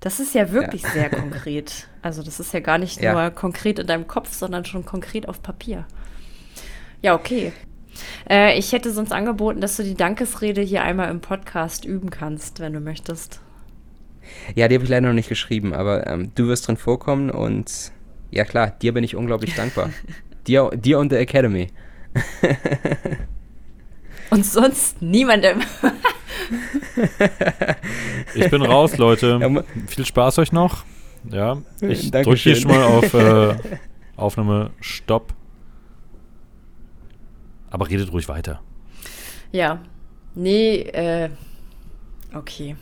Das 0.00 0.18
ist 0.18 0.34
ja 0.34 0.50
wirklich 0.50 0.82
ja. 0.82 0.90
sehr 0.90 1.10
konkret. 1.10 1.88
Also 2.02 2.22
das 2.22 2.40
ist 2.40 2.52
ja 2.52 2.60
gar 2.60 2.78
nicht 2.78 3.00
ja. 3.00 3.12
nur 3.12 3.30
konkret 3.30 3.78
in 3.78 3.86
deinem 3.86 4.06
Kopf, 4.06 4.32
sondern 4.32 4.64
schon 4.64 4.84
konkret 4.84 5.28
auf 5.28 5.42
Papier. 5.42 5.86
Ja, 7.02 7.14
okay. 7.14 7.52
Äh, 8.28 8.58
ich 8.58 8.72
hätte 8.72 8.92
sonst 8.92 9.12
angeboten, 9.12 9.60
dass 9.60 9.76
du 9.76 9.82
die 9.82 9.94
Dankesrede 9.94 10.62
hier 10.62 10.82
einmal 10.82 11.10
im 11.10 11.20
Podcast 11.20 11.84
üben 11.84 12.10
kannst, 12.10 12.60
wenn 12.60 12.72
du 12.72 12.80
möchtest. 12.80 13.40
Ja, 14.54 14.68
die 14.68 14.74
habe 14.74 14.84
ich 14.84 14.90
leider 14.90 15.08
noch 15.08 15.14
nicht 15.14 15.28
geschrieben, 15.28 15.74
aber 15.74 16.06
ähm, 16.06 16.32
du 16.34 16.46
wirst 16.46 16.68
drin 16.68 16.76
vorkommen 16.76 17.30
und 17.30 17.92
ja 18.30 18.44
klar, 18.44 18.70
dir 18.70 18.94
bin 18.94 19.04
ich 19.04 19.16
unglaublich 19.16 19.54
dankbar. 19.54 19.90
dir, 20.46 20.70
dir 20.70 20.98
und 20.98 21.12
der 21.12 21.20
Academy. 21.20 21.68
und 24.30 24.44
sonst 24.44 25.00
niemandem. 25.00 25.62
ich 28.34 28.50
bin 28.50 28.62
raus, 28.62 28.96
Leute. 28.96 29.38
Ja, 29.40 29.62
Viel 29.86 30.06
Spaß 30.06 30.38
euch 30.38 30.52
noch. 30.52 30.84
Ja, 31.30 31.58
ich 31.80 32.10
drücke 32.10 32.34
hier 32.34 32.56
schon 32.56 32.70
mal 32.70 32.82
auf 32.82 33.14
äh, 33.14 33.54
Aufnahme 34.16 34.70
Stopp. 34.80 35.34
Aber 37.70 37.88
redet 37.88 38.12
ruhig 38.12 38.28
weiter. 38.28 38.60
Ja. 39.52 39.80
Nee, 40.34 40.80
äh, 40.80 41.30
okay. 42.34 42.76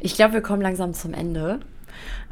Ich 0.00 0.14
glaube, 0.14 0.34
wir 0.34 0.40
kommen 0.40 0.62
langsam 0.62 0.94
zum 0.94 1.14
Ende. 1.14 1.60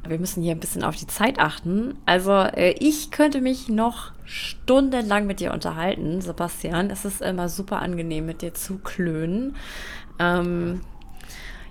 Wir 0.07 0.19
müssen 0.19 0.43
hier 0.43 0.53
ein 0.53 0.61
bisschen 0.61 0.83
auf 0.83 0.97
die 0.97 1.07
Zeit 1.07 1.39
achten. 1.39 1.97
Also, 2.07 2.33
äh, 2.33 2.75
ich 2.81 3.11
könnte 3.11 3.41
mich 3.41 3.69
noch 3.69 4.13
stundenlang 4.25 5.27
mit 5.27 5.41
dir 5.41 5.53
unterhalten, 5.53 6.21
Sebastian. 6.21 6.91
Es 6.91 7.05
ist 7.05 7.23
immer 7.23 7.49
super 7.49 7.81
angenehm, 7.81 8.27
mit 8.27 8.43
dir 8.43 8.53
zu 8.53 8.79
klönen. 8.79 9.55
Ähm, 10.19 10.81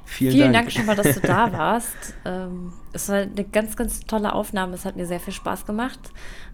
vielen, 0.05 0.31
vielen 0.31 0.53
Dank. 0.53 0.67
Dank. 0.67 0.71
schon 0.71 0.85
mal, 0.85 0.95
dass 0.95 1.15
du 1.15 1.21
da 1.21 1.51
warst. 1.57 2.15
ähm, 2.23 2.71
es 2.93 3.09
war 3.09 3.17
eine 3.17 3.43
ganz, 3.43 3.75
ganz 3.75 3.99
tolle 4.01 4.33
Aufnahme. 4.33 4.75
Es 4.75 4.85
hat 4.85 4.95
mir 4.95 5.05
sehr 5.05 5.19
viel 5.19 5.33
Spaß 5.33 5.65
gemacht. 5.65 5.99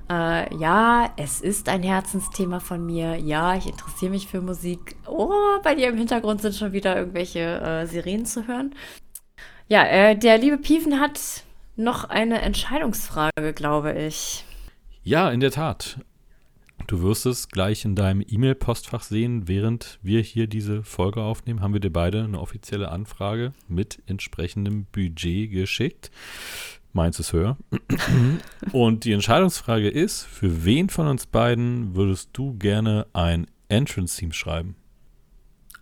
Äh, 0.09 0.55
ja, 0.55 1.11
es 1.17 1.41
ist 1.41 1.69
ein 1.69 1.84
Herzensthema 1.84 2.59
von 2.59 2.86
mir. 2.86 3.17
Ja, 3.17 3.55
ich 3.55 3.67
interessiere 3.67 4.11
mich 4.11 4.28
für 4.28 4.41
Musik. 4.41 4.95
Oh, 5.05 5.30
bei 5.63 5.75
dir 5.75 5.89
im 5.89 5.97
Hintergrund 5.97 6.41
sind 6.41 6.55
schon 6.55 6.71
wieder 6.71 6.95
irgendwelche 6.95 7.39
äh, 7.39 7.86
Sirenen 7.86 8.25
zu 8.25 8.47
hören. 8.47 8.73
Ja, 9.67 9.84
äh, 9.84 10.17
der 10.17 10.38
liebe 10.38 10.57
Pieven 10.57 10.99
hat 10.99 11.19
noch 11.78 12.03
eine 12.05 12.41
Entscheidungsfrage, 12.41 13.53
glaube 13.53 13.93
ich. 13.93 14.45
Ja, 15.03 15.30
in 15.32 15.39
der 15.39 15.51
Tat. 15.51 15.99
Du 16.86 17.01
wirst 17.01 17.25
es 17.25 17.49
gleich 17.49 17.86
in 17.86 17.95
deinem 17.95 18.23
E-Mail-Postfach 18.25 19.03
sehen, 19.03 19.47
während 19.47 19.99
wir 20.01 20.21
hier 20.21 20.47
diese 20.47 20.84
Folge 20.84 21.21
aufnehmen, 21.21 21.61
haben 21.61 21.73
wir 21.73 21.80
dir 21.80 21.91
beide 21.91 22.23
eine 22.23 22.39
offizielle 22.39 22.89
Anfrage 22.89 23.53
mit 23.67 24.01
entsprechendem 24.05 24.86
Budget 24.91 25.51
geschickt. 25.51 26.11
Meins 26.93 27.19
ist 27.19 27.34
höher. 27.34 27.57
Und 28.71 29.03
die 29.03 29.11
Entscheidungsfrage 29.11 29.89
ist, 29.89 30.23
für 30.23 30.65
wen 30.65 30.89
von 30.89 31.07
uns 31.07 31.25
beiden 31.25 31.95
würdest 31.95 32.30
du 32.34 32.57
gerne 32.57 33.07
ein 33.13 33.47
Entrance-Theme 33.69 34.34
schreiben? 34.34 34.75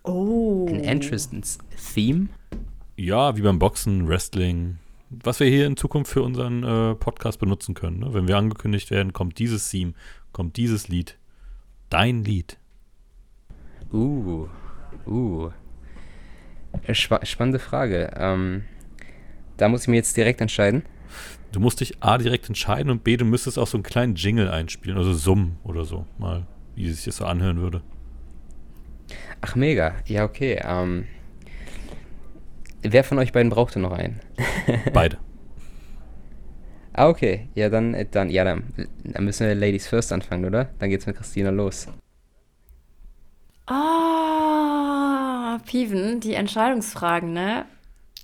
Oh. 0.04 0.66
Ein 0.68 0.84
Entrance-Theme? 0.84 2.30
Ja, 2.96 3.38
wie 3.38 3.42
beim 3.42 3.60
Boxen, 3.60 4.08
Wrestling. 4.08 4.80
Was 5.24 5.40
wir 5.40 5.48
hier 5.48 5.66
in 5.68 5.78
Zukunft 5.78 6.12
für 6.12 6.22
unseren 6.22 6.64
äh, 6.64 6.96
Podcast 6.96 7.40
benutzen 7.40 7.74
können. 7.74 8.00
Ne? 8.00 8.14
Wenn 8.14 8.28
wir 8.28 8.38
angekündigt 8.38 8.92
werden, 8.92 9.14
kommt 9.14 9.40
dieses 9.40 9.70
Theme, 9.70 9.94
kommt 10.32 10.58
dieses 10.58 10.88
Lied. 10.88 11.18
Dein 11.90 12.24
Lied. 12.24 12.58
Uh, 13.94 14.48
uh. 15.08 15.52
Sp 16.92 17.24
spannende 17.24 17.60
Frage. 17.60 18.12
Ähm, 18.16 18.64
da 19.58 19.70
muss 19.70 19.84
ich 19.84 19.88
mir 19.88 19.96
jetzt 19.96 20.18
direkt 20.18 20.42
entscheiden. 20.42 20.84
Du 21.52 21.60
musst 21.60 21.80
dich 21.80 22.04
A 22.04 22.18
direkt 22.18 22.50
entscheiden 22.50 22.92
und 22.92 23.04
B, 23.04 23.16
du 23.16 23.24
müsstest 23.24 23.58
auch 23.58 23.68
so 23.68 23.78
einen 23.78 23.84
kleinen 23.84 24.16
Jingle 24.16 24.50
einspielen, 24.50 24.98
also 24.98 25.14
Summen 25.14 25.58
oder 25.64 25.86
so, 25.86 26.06
mal, 26.18 26.46
wie 26.76 26.90
sich 26.92 27.06
das 27.06 27.18
so 27.18 27.26
anhören 27.26 27.62
würde. 27.62 27.82
Ach, 29.42 29.56
mega. 29.56 29.96
Ja, 30.06 30.26
okay. 30.26 30.60
Ähm, 30.64 31.06
wer 32.92 33.04
von 33.04 33.20
euch 33.20 33.32
beiden 33.32 33.50
braucht 33.50 33.76
denn 33.76 33.82
noch 33.82 33.92
einen? 33.92 34.20
Beide. 34.94 35.18
Ah, 36.98 37.10
okay. 37.10 37.50
Ja, 37.56 37.68
dann, 37.68 37.94
äh, 37.94 38.06
dann, 38.10 38.30
ja, 38.30 38.46
dann, 38.46 38.64
dann 39.04 39.26
müssen 39.26 39.46
wir 39.46 39.54
Ladies 39.54 39.86
First 39.86 40.14
anfangen, 40.14 40.46
oder? 40.46 40.70
Dann 40.80 40.90
geht's 40.90 41.06
mit 41.06 41.18
Christina 41.18 41.50
los. 41.50 41.90
Ah, 43.66 45.56
oh, 45.56 45.60
Piven, 45.66 46.22
die 46.22 46.36
Entscheidungsfragen, 46.36 47.34
ne? 47.34 47.66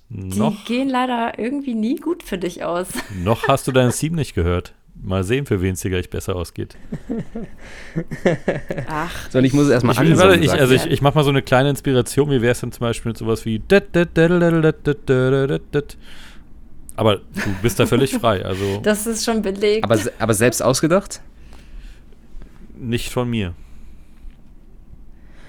Noch, 0.08 0.56
die 0.56 0.64
gehen 0.64 0.88
leider 0.88 1.38
irgendwie 1.38 1.74
nie 1.74 1.96
gut 1.96 2.22
für 2.22 2.38
dich 2.38 2.64
aus. 2.64 2.88
Noch 3.22 3.46
hast 3.48 3.66
du 3.66 3.72
dein 3.72 3.90
Theme 3.90 4.16
nicht 4.16 4.34
gehört. 4.34 4.74
Mal 4.94 5.24
sehen, 5.24 5.46
für 5.46 5.60
wen 5.60 5.72
es 5.72 5.80
dir 5.80 5.90
gleich 5.90 6.10
besser 6.10 6.36
ausgeht. 6.36 6.76
Ach. 8.88 9.30
So, 9.30 9.38
und 9.38 9.44
ich 9.44 9.52
muss 9.52 9.64
es 9.64 9.70
erstmal 9.70 9.96
ansehen. 9.98 10.42
Ich, 10.42 10.52
also 10.52 10.74
ich, 10.74 10.86
ich 10.86 11.02
mache 11.02 11.14
mal 11.16 11.24
so 11.24 11.30
eine 11.30 11.42
kleine 11.42 11.70
Inspiration. 11.70 12.30
Wie 12.30 12.40
wäre 12.40 12.52
es 12.52 12.60
denn 12.60 12.72
zum 12.72 12.80
Beispiel 12.80 13.10
mit 13.10 13.18
sowas 13.18 13.44
wie 13.44 13.58
aber 16.96 17.16
du 17.16 17.54
bist 17.62 17.80
da 17.80 17.86
völlig 17.86 18.12
frei. 18.14 18.44
Also 18.44 18.80
das 18.82 19.06
ist 19.06 19.24
schon 19.24 19.42
belegt. 19.42 19.84
Aber, 19.84 19.98
aber 20.18 20.34
selbst 20.34 20.62
ausgedacht? 20.62 21.20
Nicht 22.76 23.10
von 23.10 23.28
mir. 23.30 23.54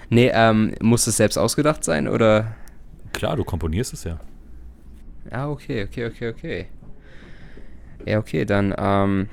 Nee, 0.10 0.32
ähm, 0.34 0.76
muss 0.82 1.08
es 1.08 1.18
selbst 1.18 1.38
ausgedacht 1.38 1.84
sein 1.84 2.08
oder? 2.08 2.56
Klar, 3.14 3.36
du 3.36 3.44
komponierst 3.44 3.94
es 3.94 4.04
ja. 4.04 4.20
Ah, 5.32 5.50
okay, 5.50 5.84
okay, 5.84 6.06
okay, 6.08 6.30
okay. 6.30 6.68
Ja, 8.06 8.20
okay, 8.20 8.45
dann, 8.45 8.74
ähm, 8.78 9.30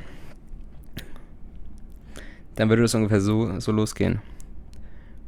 dann 2.55 2.69
würde 2.69 2.83
das 2.83 2.95
ungefähr 2.95 3.21
so, 3.21 3.59
so 3.61 3.73
losgehen. 3.73 4.21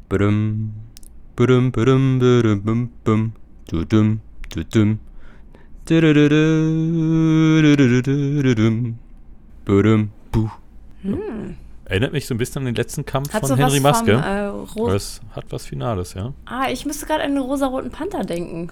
Badum, 0.09 0.75
badum, 1.37 1.73
badum, 1.73 2.19
badum, 2.19 2.63
badum, 2.63 2.91
badum, 3.05 3.33
badum, 3.69 4.21
badum, 9.69 10.11
hm. 11.03 11.57
Erinnert 11.85 12.13
mich 12.13 12.27
so 12.27 12.35
ein 12.35 12.39
bisschen 12.39 12.61
an 12.61 12.67
den 12.67 12.75
letzten 12.75 13.05
Kampf 13.05 13.33
hat 13.33 13.47
von 13.47 13.57
Henry 13.57 13.81
Maske. 13.81 14.13
Vom, 14.73 14.89
äh, 14.89 14.99
hat 15.35 15.45
was 15.51 15.67
Finales, 15.67 16.15
ja. 16.15 16.33
Ah, 16.47 16.69
ich 16.71 16.87
müsste 16.87 17.07
gerade 17.07 17.25
an 17.25 17.35
den 17.35 17.43
rosaroten 17.43 17.91
Panther 17.91 18.25
denken. 18.25 18.71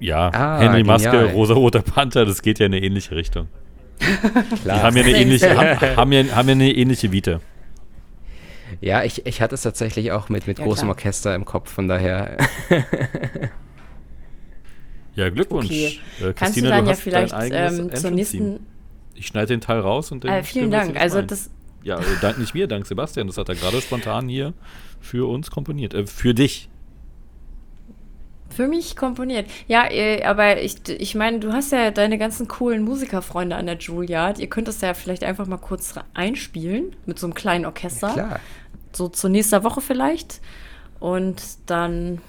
Ja, 0.00 0.30
ah, 0.32 0.58
Henry 0.58 0.82
Maske, 0.82 1.32
rosaroter 1.32 1.82
Panther, 1.82 2.24
das 2.24 2.42
geht 2.42 2.58
ja 2.58 2.66
in 2.66 2.74
eine 2.74 2.84
ähnliche 2.84 3.14
Richtung. 3.14 3.48
Klar. 3.98 4.44
Die 4.64 4.82
haben 4.82 4.96
ja 4.96 5.04
eine 5.04 5.16
ähnliche, 5.16 5.56
haben, 5.56 5.96
haben, 5.96 6.12
ja, 6.12 6.24
haben 6.34 6.48
ja 6.48 6.54
eine 6.54 6.72
ähnliche 6.72 7.12
Vita. 7.12 7.40
Ja, 8.80 9.04
ich, 9.04 9.26
ich 9.26 9.42
hatte 9.42 9.54
es 9.54 9.62
tatsächlich 9.62 10.10
auch 10.12 10.28
mit, 10.30 10.46
mit 10.46 10.58
ja, 10.58 10.64
großem 10.64 10.86
klar. 10.86 10.96
Orchester 10.96 11.34
im 11.34 11.44
Kopf, 11.44 11.70
von 11.70 11.86
daher. 11.86 12.38
Ja, 15.14 15.28
Glückwunsch. 15.28 15.66
Okay. 15.66 15.98
Äh, 16.20 16.32
Kannst 16.34 16.56
du 16.56 16.62
dann 16.62 16.84
du 16.84 16.90
ja 16.90 16.96
vielleicht 16.96 17.34
ähm, 17.36 17.94
zur 17.94 18.10
nächsten. 18.10 18.66
Ich 19.14 19.26
schneide 19.26 19.48
den 19.48 19.60
Teil 19.60 19.80
raus 19.80 20.12
und 20.12 20.24
den. 20.24 20.30
Äh, 20.30 20.42
vielen 20.42 20.70
Dank. 20.70 20.98
Also 20.98 21.20
das. 21.22 21.50
Ja, 21.82 21.98
äh, 21.98 22.04
dank 22.20 22.38
nicht 22.38 22.54
mir, 22.54 22.66
dank 22.66 22.86
Sebastian. 22.86 23.26
Das 23.26 23.36
hat 23.38 23.48
er 23.48 23.54
gerade 23.54 23.80
spontan 23.80 24.28
hier 24.28 24.54
für 25.00 25.28
uns 25.28 25.50
komponiert. 25.50 25.94
Äh, 25.94 26.06
für 26.06 26.34
dich. 26.34 26.68
Für 28.60 28.68
mich 28.68 28.94
komponiert. 28.94 29.46
Ja, 29.68 29.90
äh, 29.90 30.22
aber 30.22 30.60
ich, 30.60 30.86
ich 30.86 31.14
meine, 31.14 31.40
du 31.40 31.54
hast 31.54 31.72
ja 31.72 31.90
deine 31.90 32.18
ganzen 32.18 32.46
coolen 32.46 32.82
Musikerfreunde 32.82 33.56
an 33.56 33.64
der 33.64 33.78
Juilliard. 33.78 34.38
Ihr 34.38 34.48
könnt 34.48 34.68
das 34.68 34.82
ja 34.82 34.92
vielleicht 34.92 35.24
einfach 35.24 35.46
mal 35.46 35.56
kurz 35.56 35.94
einspielen 36.12 36.94
mit 37.06 37.18
so 37.18 37.26
einem 37.26 37.32
kleinen 37.32 37.64
Orchester. 37.64 38.08
Ja, 38.08 38.12
klar. 38.12 38.40
So 38.92 39.08
zur 39.08 39.30
nächsten 39.30 39.64
Woche 39.64 39.80
vielleicht. 39.80 40.42
Und 40.98 41.42
dann 41.64 42.20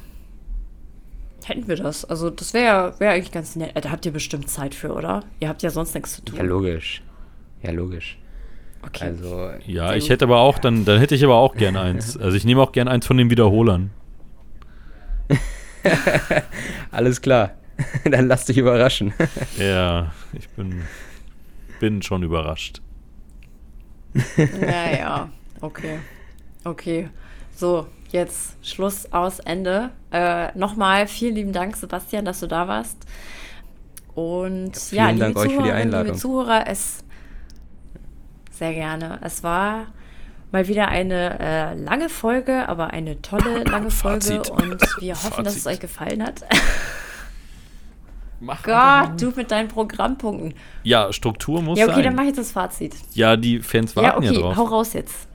hätten 1.43 1.67
wir 1.67 1.75
das. 1.75 2.05
Also 2.05 2.29
das 2.29 2.53
wäre 2.53 2.97
wär 2.99 3.11
eigentlich 3.11 3.33
ganz 3.33 3.57
nett. 3.57 3.71
Da 3.75 3.91
habt 3.91 4.05
ihr 4.05 4.13
bestimmt 4.13 4.49
Zeit 4.49 4.73
für, 4.73 4.93
oder? 4.93 5.25
Ihr 5.41 5.49
habt 5.49 5.63
ja 5.63 5.69
sonst 5.69 5.93
nichts 5.95 6.15
zu 6.15 6.23
tun. 6.23 6.37
Ja, 6.37 6.43
logisch. 6.43 7.03
Ja, 7.61 7.71
logisch. 7.71 8.17
Okay. 8.87 9.03
Also, 9.03 9.49
ja, 9.67 9.95
ich 9.95 10.09
hätte 10.09 10.23
aber 10.23 10.37
auch, 10.37 10.59
dann, 10.59 10.85
dann 10.85 10.97
hätte 10.97 11.13
ich 11.13 11.25
aber 11.25 11.35
auch 11.35 11.55
gern 11.55 11.75
eins. 11.75 12.15
Also 12.15 12.37
ich 12.37 12.45
nehme 12.45 12.61
auch 12.61 12.71
gern 12.71 12.87
eins 12.87 13.05
von 13.05 13.17
den 13.17 13.29
Wiederholern. 13.29 13.89
Alles 16.91 17.21
klar. 17.21 17.51
Dann 18.03 18.27
lass 18.27 18.45
dich 18.45 18.57
überraschen. 18.57 19.13
ja, 19.57 20.11
ich 20.33 20.49
bin, 20.49 20.83
bin 21.79 22.01
schon 22.01 22.23
überrascht. 22.23 22.81
Ja, 24.61 24.91
ja. 24.91 25.29
Okay. 25.61 25.99
Okay. 26.63 27.09
So, 27.55 27.87
jetzt 28.09 28.57
Schluss 28.65 29.11
aus 29.11 29.39
Ende. 29.39 29.91
Äh, 30.11 30.57
Nochmal 30.57 31.07
vielen 31.07 31.35
lieben 31.35 31.53
Dank, 31.53 31.75
Sebastian, 31.75 32.25
dass 32.25 32.39
du 32.39 32.47
da 32.47 32.67
warst. 32.67 32.97
Und 34.13 34.75
ja, 34.91 35.07
vielen 35.07 35.17
ja, 35.17 35.25
Dank 35.25 35.37
euch 35.37 35.53
für 35.53 35.63
die 35.63 35.71
Einladung. 35.71 36.07
liebe 36.07 36.17
Zuhörer, 36.17 36.67
es 36.67 37.03
sehr 38.51 38.73
gerne. 38.73 39.19
Es 39.23 39.43
war 39.43 39.87
mal 40.51 40.67
wieder 40.67 40.87
eine 40.87 41.39
äh, 41.39 41.73
lange 41.75 42.09
Folge, 42.09 42.67
aber 42.67 42.91
eine 42.91 43.21
tolle 43.21 43.63
lange 43.65 43.91
Folge 43.91 44.41
und 44.51 44.81
wir 44.99 45.13
hoffen, 45.13 45.31
Fazit. 45.31 45.45
dass 45.45 45.55
es 45.55 45.67
euch 45.67 45.79
gefallen 45.79 46.23
hat. 46.23 46.41
Mach 48.43 48.63
Gott, 48.63 49.21
du 49.21 49.31
mit 49.35 49.51
deinen 49.51 49.67
Programmpunkten. 49.67 50.55
Ja, 50.83 51.13
Struktur 51.13 51.61
muss 51.61 51.77
sein. 51.77 51.87
Ja, 51.87 51.93
okay, 51.93 52.03
sein. 52.03 52.03
dann 52.05 52.15
mache 52.15 52.25
ich 52.25 52.29
jetzt 52.29 52.39
das 52.39 52.51
Fazit. 52.51 52.95
Ja, 53.13 53.37
die 53.37 53.59
Fans 53.59 53.95
warten 53.95 54.23
ja, 54.23 54.29
okay, 54.29 54.35
ja 54.35 54.41
drauf. 54.41 54.57
hau 54.57 54.63
raus 54.63 54.93
jetzt. 54.93 55.27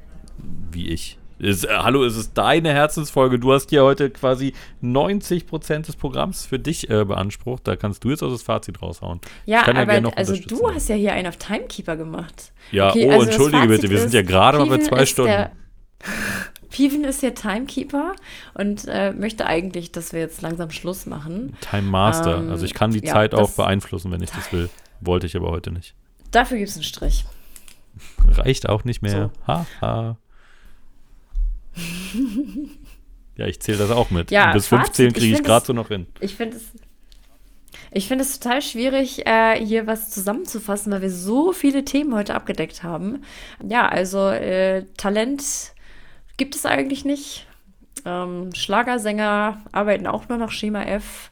Wie 0.73 0.89
ich. 0.89 1.17
Ist, 1.39 1.65
äh, 1.65 1.69
hallo, 1.71 2.05
es 2.05 2.17
ist 2.17 2.33
deine 2.39 2.73
Herzensfolge. 2.73 3.39
Du 3.39 3.53
hast 3.53 3.71
ja 3.71 3.83
heute 3.83 4.11
quasi 4.11 4.55
90% 4.83 5.87
des 5.87 5.97
Programms 5.97 6.47
für 6.47 6.59
dich 6.59 6.89
äh, 6.89 7.05
beansprucht. 7.05 7.67
Da 7.69 7.77
kannst 7.77 8.05
du 8.05 8.11
jetzt 8.11 8.23
auch 8.23 8.31
das 8.31 8.43
Fazit 8.43 8.81
raushauen. 8.81 9.21
Ja, 9.45 9.67
aber 9.67 9.99
ja 9.99 10.09
also 10.17 10.35
du 10.35 10.73
hast 10.73 10.89
ja 10.89 10.95
hier 10.95 11.13
einen 11.13 11.29
auf 11.29 11.37
Timekeeper 11.37 11.97
gemacht. 11.97 12.53
Ja, 12.73 12.91
okay, 12.91 13.07
oh, 13.07 13.13
also 13.13 13.27
entschuldige 13.27 13.67
bitte, 13.69 13.91
wir 13.91 14.01
sind 14.01 14.15
ja 14.15 14.23
gerade 14.23 14.59
mal 14.59 14.67
bei 14.67 14.79
zwei 14.79 15.05
Stunden. 15.05 15.47
Piven 16.71 17.05
ist 17.05 17.23
ja 17.23 17.31
Timekeeper 17.31 18.15
und 18.55 18.87
äh, 18.89 19.13
möchte 19.13 19.47
eigentlich, 19.47 19.93
dass 19.93 20.13
wir 20.13 20.21
jetzt 20.21 20.43
langsam 20.43 20.71
Schluss 20.71 21.07
machen. 21.07 21.57
Time 21.61 21.83
Master. 21.83 22.39
Ähm, 22.39 22.51
also 22.51 22.65
ich 22.65 22.75
kann 22.75 22.91
die 22.91 23.05
ja, 23.05 23.13
Zeit 23.13 23.35
auch 23.35 23.51
beeinflussen, 23.51 24.11
wenn 24.11 24.23
ich 24.23 24.31
das 24.31 24.53
will. 24.53 24.69
Wollte 25.01 25.27
ich 25.27 25.37
aber 25.37 25.51
heute 25.51 25.71
nicht. 25.71 25.95
Dafür 26.31 26.59
gibt 26.59 26.71
es 26.71 26.77
einen 26.77 26.85
Strich. 26.85 27.25
Reicht 28.29 28.69
auch 28.69 28.85
nicht 28.85 29.03
mehr. 29.03 29.31
Haha. 29.47 29.67
So. 29.81 29.87
Ha. 29.87 30.17
Ja, 33.37 33.47
ich 33.47 33.61
zähle 33.61 33.79
das 33.79 33.91
auch 33.91 34.11
mit. 34.11 34.31
Ja, 34.31 34.53
bis 34.53 34.69
15 34.69 35.13
kriege 35.13 35.27
ich, 35.27 35.33
ich 35.41 35.43
gerade 35.43 35.67
so 35.67 35.73
noch 35.73 35.89
hin. 35.89 36.07
Ich 36.21 36.35
finde 36.35 36.57
es. 36.57 36.65
Ich 37.93 38.09
finde 38.09 38.25
es 38.25 38.39
total 38.39 38.63
schwierig, 38.63 39.27
äh, 39.27 39.65
hier 39.65 39.87
was 39.87 40.11
zusammenzufassen, 40.11 40.93
weil 40.93 41.03
wir 41.03 41.11
so 41.11 41.53
viele 41.53 41.85
Themen 41.85 42.15
heute 42.15 42.35
abgedeckt 42.35 42.83
haben. 42.83 43.23
Ja, 43.67 43.89
also 43.89 44.29
äh, 44.29 44.85
Talent 44.97 45.43
gibt 46.37 46.55
es 46.55 46.67
eigentlich 46.67 47.05
nicht. 47.05 47.47
Ähm, 48.05 48.51
Schlagersänger 48.55 49.63
arbeiten 49.73 50.07
auch 50.07 50.29
nur 50.29 50.39
nach 50.39 50.51
Schema 50.51 50.83
F. 50.83 51.31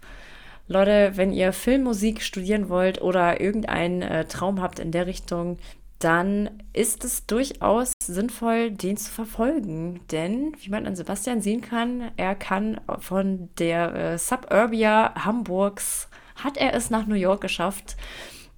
Leute, 0.66 1.12
wenn 1.14 1.32
ihr 1.32 1.52
Filmmusik 1.52 2.22
studieren 2.22 2.68
wollt 2.68 3.02
oder 3.02 3.40
irgendeinen 3.40 4.02
äh, 4.02 4.24
Traum 4.24 4.62
habt 4.62 4.78
in 4.78 4.90
der 4.90 5.06
Richtung, 5.06 5.58
dann 6.04 6.50
ist 6.74 7.02
es 7.02 7.24
durchaus 7.24 7.94
sinnvoll, 8.02 8.70
den 8.70 8.98
zu 8.98 9.10
verfolgen. 9.10 10.00
Denn, 10.10 10.54
wie 10.60 10.68
man 10.68 10.86
an 10.86 10.96
Sebastian 10.96 11.40
sehen 11.40 11.62
kann, 11.62 12.10
er 12.18 12.34
kann 12.34 12.78
von 12.98 13.48
der 13.58 13.94
äh, 13.94 14.18
Suburbia 14.18 15.14
Hamburgs, 15.24 16.08
hat 16.36 16.58
er 16.58 16.74
es 16.74 16.90
nach 16.90 17.06
New 17.06 17.14
York 17.14 17.40
geschafft 17.40 17.96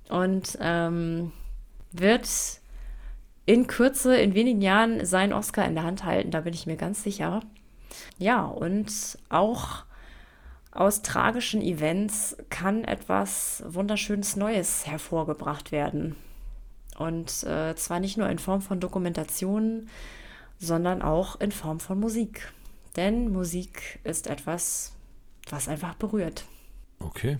und 0.08 0.58
ähm, 0.60 1.30
wird 1.92 2.28
in 3.44 3.68
Kürze, 3.68 4.16
in 4.16 4.34
wenigen 4.34 4.60
Jahren 4.60 5.06
seinen 5.06 5.32
Oscar 5.32 5.66
in 5.66 5.76
der 5.76 5.84
Hand 5.84 6.04
halten, 6.04 6.32
da 6.32 6.40
bin 6.40 6.52
ich 6.52 6.66
mir 6.66 6.76
ganz 6.76 7.04
sicher. 7.04 7.42
Ja, 8.18 8.44
und 8.44 8.90
auch 9.28 9.84
aus 10.72 11.02
tragischen 11.02 11.62
Events 11.62 12.36
kann 12.50 12.82
etwas 12.82 13.62
Wunderschönes 13.68 14.34
Neues 14.34 14.84
hervorgebracht 14.84 15.70
werden. 15.70 16.16
Und 16.98 17.42
äh, 17.44 17.74
zwar 17.76 18.00
nicht 18.00 18.16
nur 18.16 18.28
in 18.28 18.38
Form 18.38 18.62
von 18.62 18.80
Dokumentationen, 18.80 19.88
sondern 20.58 21.02
auch 21.02 21.40
in 21.40 21.52
Form 21.52 21.80
von 21.80 22.00
Musik. 22.00 22.52
Denn 22.96 23.30
Musik 23.30 24.00
ist 24.04 24.26
etwas, 24.26 24.96
was 25.50 25.68
einfach 25.68 25.94
berührt. 25.94 26.44
Okay. 26.98 27.38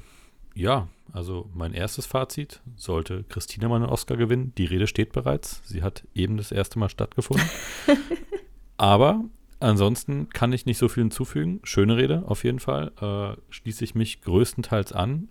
Ja, 0.55 0.89
also 1.13 1.49
mein 1.55 1.73
erstes 1.73 2.07
Fazit, 2.07 2.61
sollte 2.77 3.25
Christina 3.25 3.69
mal 3.69 3.77
einen 3.77 3.87
Oscar 3.87 4.17
gewinnen, 4.17 4.53
die 4.57 4.65
Rede 4.65 4.87
steht 4.87 5.13
bereits. 5.13 5.63
Sie 5.65 5.83
hat 5.83 6.05
eben 6.15 6.37
das 6.37 6.53
erste 6.53 6.79
Mal 6.79 6.89
stattgefunden. 6.89 7.49
Aber 8.77 9.25
ansonsten 9.61 10.29
kann 10.31 10.53
ich 10.53 10.67
nicht 10.67 10.79
so 10.79 10.89
viel 10.89 11.05
hinzufügen. 11.05 11.61
Schöne 11.63 11.97
Rede 11.97 12.25
auf 12.27 12.45
jeden 12.45 12.61
Fall. 12.61 12.93
Äh, 13.01 13.41
schließe 13.51 13.85
ich 13.85 13.95
mich 13.95 14.23
größtenteils 14.23 14.93
an, 14.93 15.29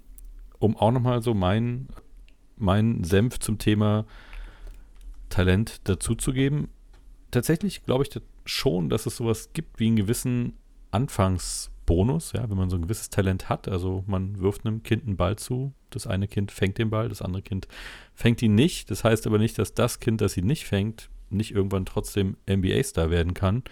um 0.59 0.76
auch 0.78 0.91
nochmal 0.91 1.21
so 1.21 1.34
meinen 1.34 1.89
meinen 2.58 3.03
Senf 3.03 3.39
zum 3.39 3.58
Thema 3.58 4.06
Talent 5.30 5.82
dazuzugeben. 5.88 6.70
Tatsächlich 7.32 7.84
glaube 7.84 8.03
ich 8.03 8.22
schon, 8.45 8.89
dass 8.89 9.06
es 9.06 9.18
sowas 9.18 9.49
gibt 9.53 9.80
wie 9.80 9.88
einen 9.88 9.95
gewissen 9.95 10.53
Anfangsbonus, 10.91 12.34
ja, 12.34 12.49
wenn 12.49 12.58
man 12.58 12.70
so 12.70 12.78
ein 12.78 12.84
gewisses 12.84 13.10
Talent 13.10 13.49
hat. 13.49 13.68
Also 13.68 14.03
man 14.08 14.39
wirft 14.39 14.66
einem 14.66 14.84
Kind 14.84 15.06
einen 15.06 15.18
Ball 15.18 15.36
zu, 15.36 15.74
das 15.89 16.08
eine 16.08 16.28
Kind 16.28 16.51
fängt 16.51 16.78
den 16.78 16.89
Ball, 16.89 17.10
das 17.10 17.22
andere 17.22 17.41
Kind 17.41 17.68
fängt 18.14 18.41
ihn 18.41 18.56
nicht. 18.56 18.89
Das 18.91 19.03
heißt 19.03 19.28
aber 19.28 19.38
nicht, 19.38 19.58
dass 19.60 19.74
das 19.74 19.99
Kind, 19.99 20.22
das 20.22 20.38
ihn 20.38 20.45
nicht 20.45 20.66
fängt, 20.66 21.10
nicht 21.30 21.51
irgendwann 21.51 21.86
trotzdem 21.86 22.38
NBA-Star 22.49 23.10
werden 23.10 23.34
kann. 23.34 23.64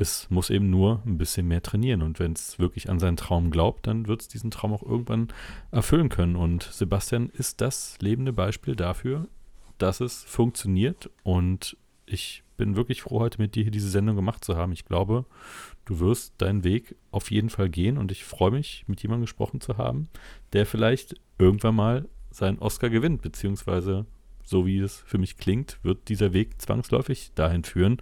Es 0.00 0.30
muss 0.30 0.48
eben 0.48 0.70
nur 0.70 1.02
ein 1.04 1.18
bisschen 1.18 1.46
mehr 1.46 1.62
trainieren. 1.62 2.00
Und 2.00 2.18
wenn 2.18 2.32
es 2.32 2.58
wirklich 2.58 2.88
an 2.88 2.98
seinen 2.98 3.18
Traum 3.18 3.50
glaubt, 3.50 3.86
dann 3.86 4.08
wird 4.08 4.22
es 4.22 4.28
diesen 4.28 4.50
Traum 4.50 4.72
auch 4.72 4.82
irgendwann 4.82 5.28
erfüllen 5.72 6.08
können. 6.08 6.36
Und 6.36 6.62
Sebastian 6.62 7.28
ist 7.28 7.60
das 7.60 7.98
lebende 8.00 8.32
Beispiel 8.32 8.74
dafür, 8.74 9.28
dass 9.76 10.00
es 10.00 10.24
funktioniert. 10.24 11.10
Und 11.22 11.76
ich 12.06 12.44
bin 12.56 12.76
wirklich 12.76 13.02
froh, 13.02 13.20
heute 13.20 13.42
mit 13.42 13.54
dir 13.54 13.62
hier 13.64 13.70
diese 13.70 13.90
Sendung 13.90 14.16
gemacht 14.16 14.42
zu 14.42 14.56
haben. 14.56 14.72
Ich 14.72 14.86
glaube, 14.86 15.26
du 15.84 16.00
wirst 16.00 16.32
deinen 16.38 16.64
Weg 16.64 16.96
auf 17.10 17.30
jeden 17.30 17.50
Fall 17.50 17.68
gehen. 17.68 17.98
Und 17.98 18.10
ich 18.10 18.24
freue 18.24 18.52
mich, 18.52 18.84
mit 18.86 19.02
jemandem 19.02 19.24
gesprochen 19.24 19.60
zu 19.60 19.76
haben, 19.76 20.08
der 20.54 20.64
vielleicht 20.64 21.14
irgendwann 21.38 21.74
mal 21.74 22.08
seinen 22.30 22.58
Oscar 22.58 22.88
gewinnt, 22.88 23.20
beziehungsweise 23.20 24.06
so 24.42 24.64
wie 24.64 24.78
es 24.78 25.02
für 25.04 25.18
mich 25.18 25.36
klingt, 25.36 25.78
wird 25.82 26.08
dieser 26.08 26.32
Weg 26.32 26.58
zwangsläufig 26.58 27.32
dahin 27.34 27.64
führen. 27.64 28.00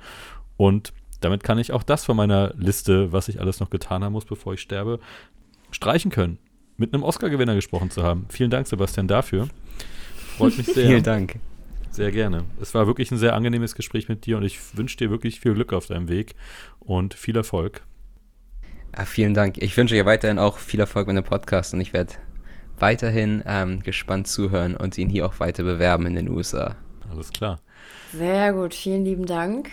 Und 0.57 0.93
damit 1.21 1.43
kann 1.43 1.59
ich 1.59 1.73
auch 1.73 1.83
das 1.83 2.05
von 2.05 2.17
meiner 2.17 2.55
Liste, 2.57 3.13
was 3.13 3.29
ich 3.29 3.41
alles 3.41 3.61
noch 3.61 3.71
getan 3.71 4.05
haben 4.05 4.13
muss, 4.13 4.25
bevor 4.25 4.55
ich 4.55 4.61
sterbe, 4.61 5.01
streichen 5.71 6.11
können. 6.11 6.39
Mit 6.77 6.95
einem 6.95 7.03
Oscar-Gewinner 7.03 7.55
gesprochen 7.55 7.91
zu 7.91 8.03
haben. 8.05 8.27
Vielen 8.29 8.51
Dank, 8.51 8.69
Sebastian, 8.69 9.09
dafür. 9.09 9.49
Freut 10.37 10.57
mich 10.57 10.67
sehr. 10.67 10.87
Vielen 10.87 11.03
Dank. 11.03 11.41
Sehr 11.91 12.13
gerne. 12.13 12.45
Es 12.61 12.75
war 12.75 12.87
wirklich 12.87 13.11
ein 13.11 13.19
sehr 13.19 13.35
angenehmes 13.35 13.75
Gespräch 13.75 14.09
mit 14.09 14.27
dir 14.27 14.37
und 14.37 14.45
ich 14.45 14.77
wünsche 14.77 14.97
dir 14.97 15.11
wirklich 15.11 15.41
viel 15.41 15.55
Glück 15.55 15.73
auf 15.73 15.87
deinem 15.87 16.09
Weg 16.09 16.37
und 16.79 17.15
viel 17.15 17.37
Erfolg. 17.37 17.83
Ja, 18.97 19.05
vielen 19.05 19.35
Dank. 19.35 19.59
Ich 19.59 19.77
wünsche 19.77 19.97
dir 19.97 20.07
weiterhin 20.07 20.39
auch 20.39 20.59
viel 20.59 20.79
Erfolg 20.79 21.09
mit 21.09 21.17
dem 21.17 21.25
Podcast 21.25 21.75
und 21.75 21.81
ich 21.81 21.93
werde 21.93 22.15
weiterhin 22.79 23.43
ähm, 23.47 23.83
gespannt 23.83 24.29
zuhören 24.29 24.77
und 24.77 24.97
ihn 24.97 25.09
hier 25.09 25.27
auch 25.27 25.41
weiter 25.41 25.65
bewerben 25.65 26.07
in 26.07 26.15
den 26.15 26.29
USA. 26.29 26.77
Alles 27.11 27.33
klar. 27.33 27.61
Sehr 28.13 28.53
gut, 28.53 28.75
vielen 28.75 29.05
lieben 29.05 29.27
Dank. 29.27 29.71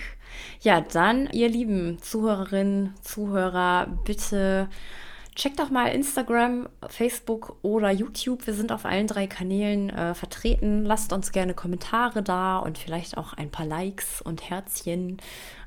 Ja, 0.61 0.81
dann, 0.81 1.29
ihr 1.31 1.49
lieben 1.49 1.99
Zuhörerinnen, 2.01 2.93
Zuhörer, 3.01 3.87
bitte 4.05 4.69
checkt 5.35 5.59
doch 5.59 5.69
mal 5.69 5.87
Instagram, 5.87 6.69
Facebook 6.87 7.57
oder 7.61 7.91
YouTube. 7.91 8.47
Wir 8.47 8.53
sind 8.53 8.71
auf 8.71 8.85
allen 8.85 9.07
drei 9.07 9.27
Kanälen 9.27 9.89
äh, 9.89 10.13
vertreten. 10.13 10.85
Lasst 10.85 11.13
uns 11.13 11.31
gerne 11.31 11.53
Kommentare 11.53 12.23
da 12.23 12.57
und 12.57 12.77
vielleicht 12.77 13.17
auch 13.17 13.33
ein 13.33 13.51
paar 13.51 13.65
Likes 13.65 14.21
und 14.21 14.49
Herzchen 14.49 15.17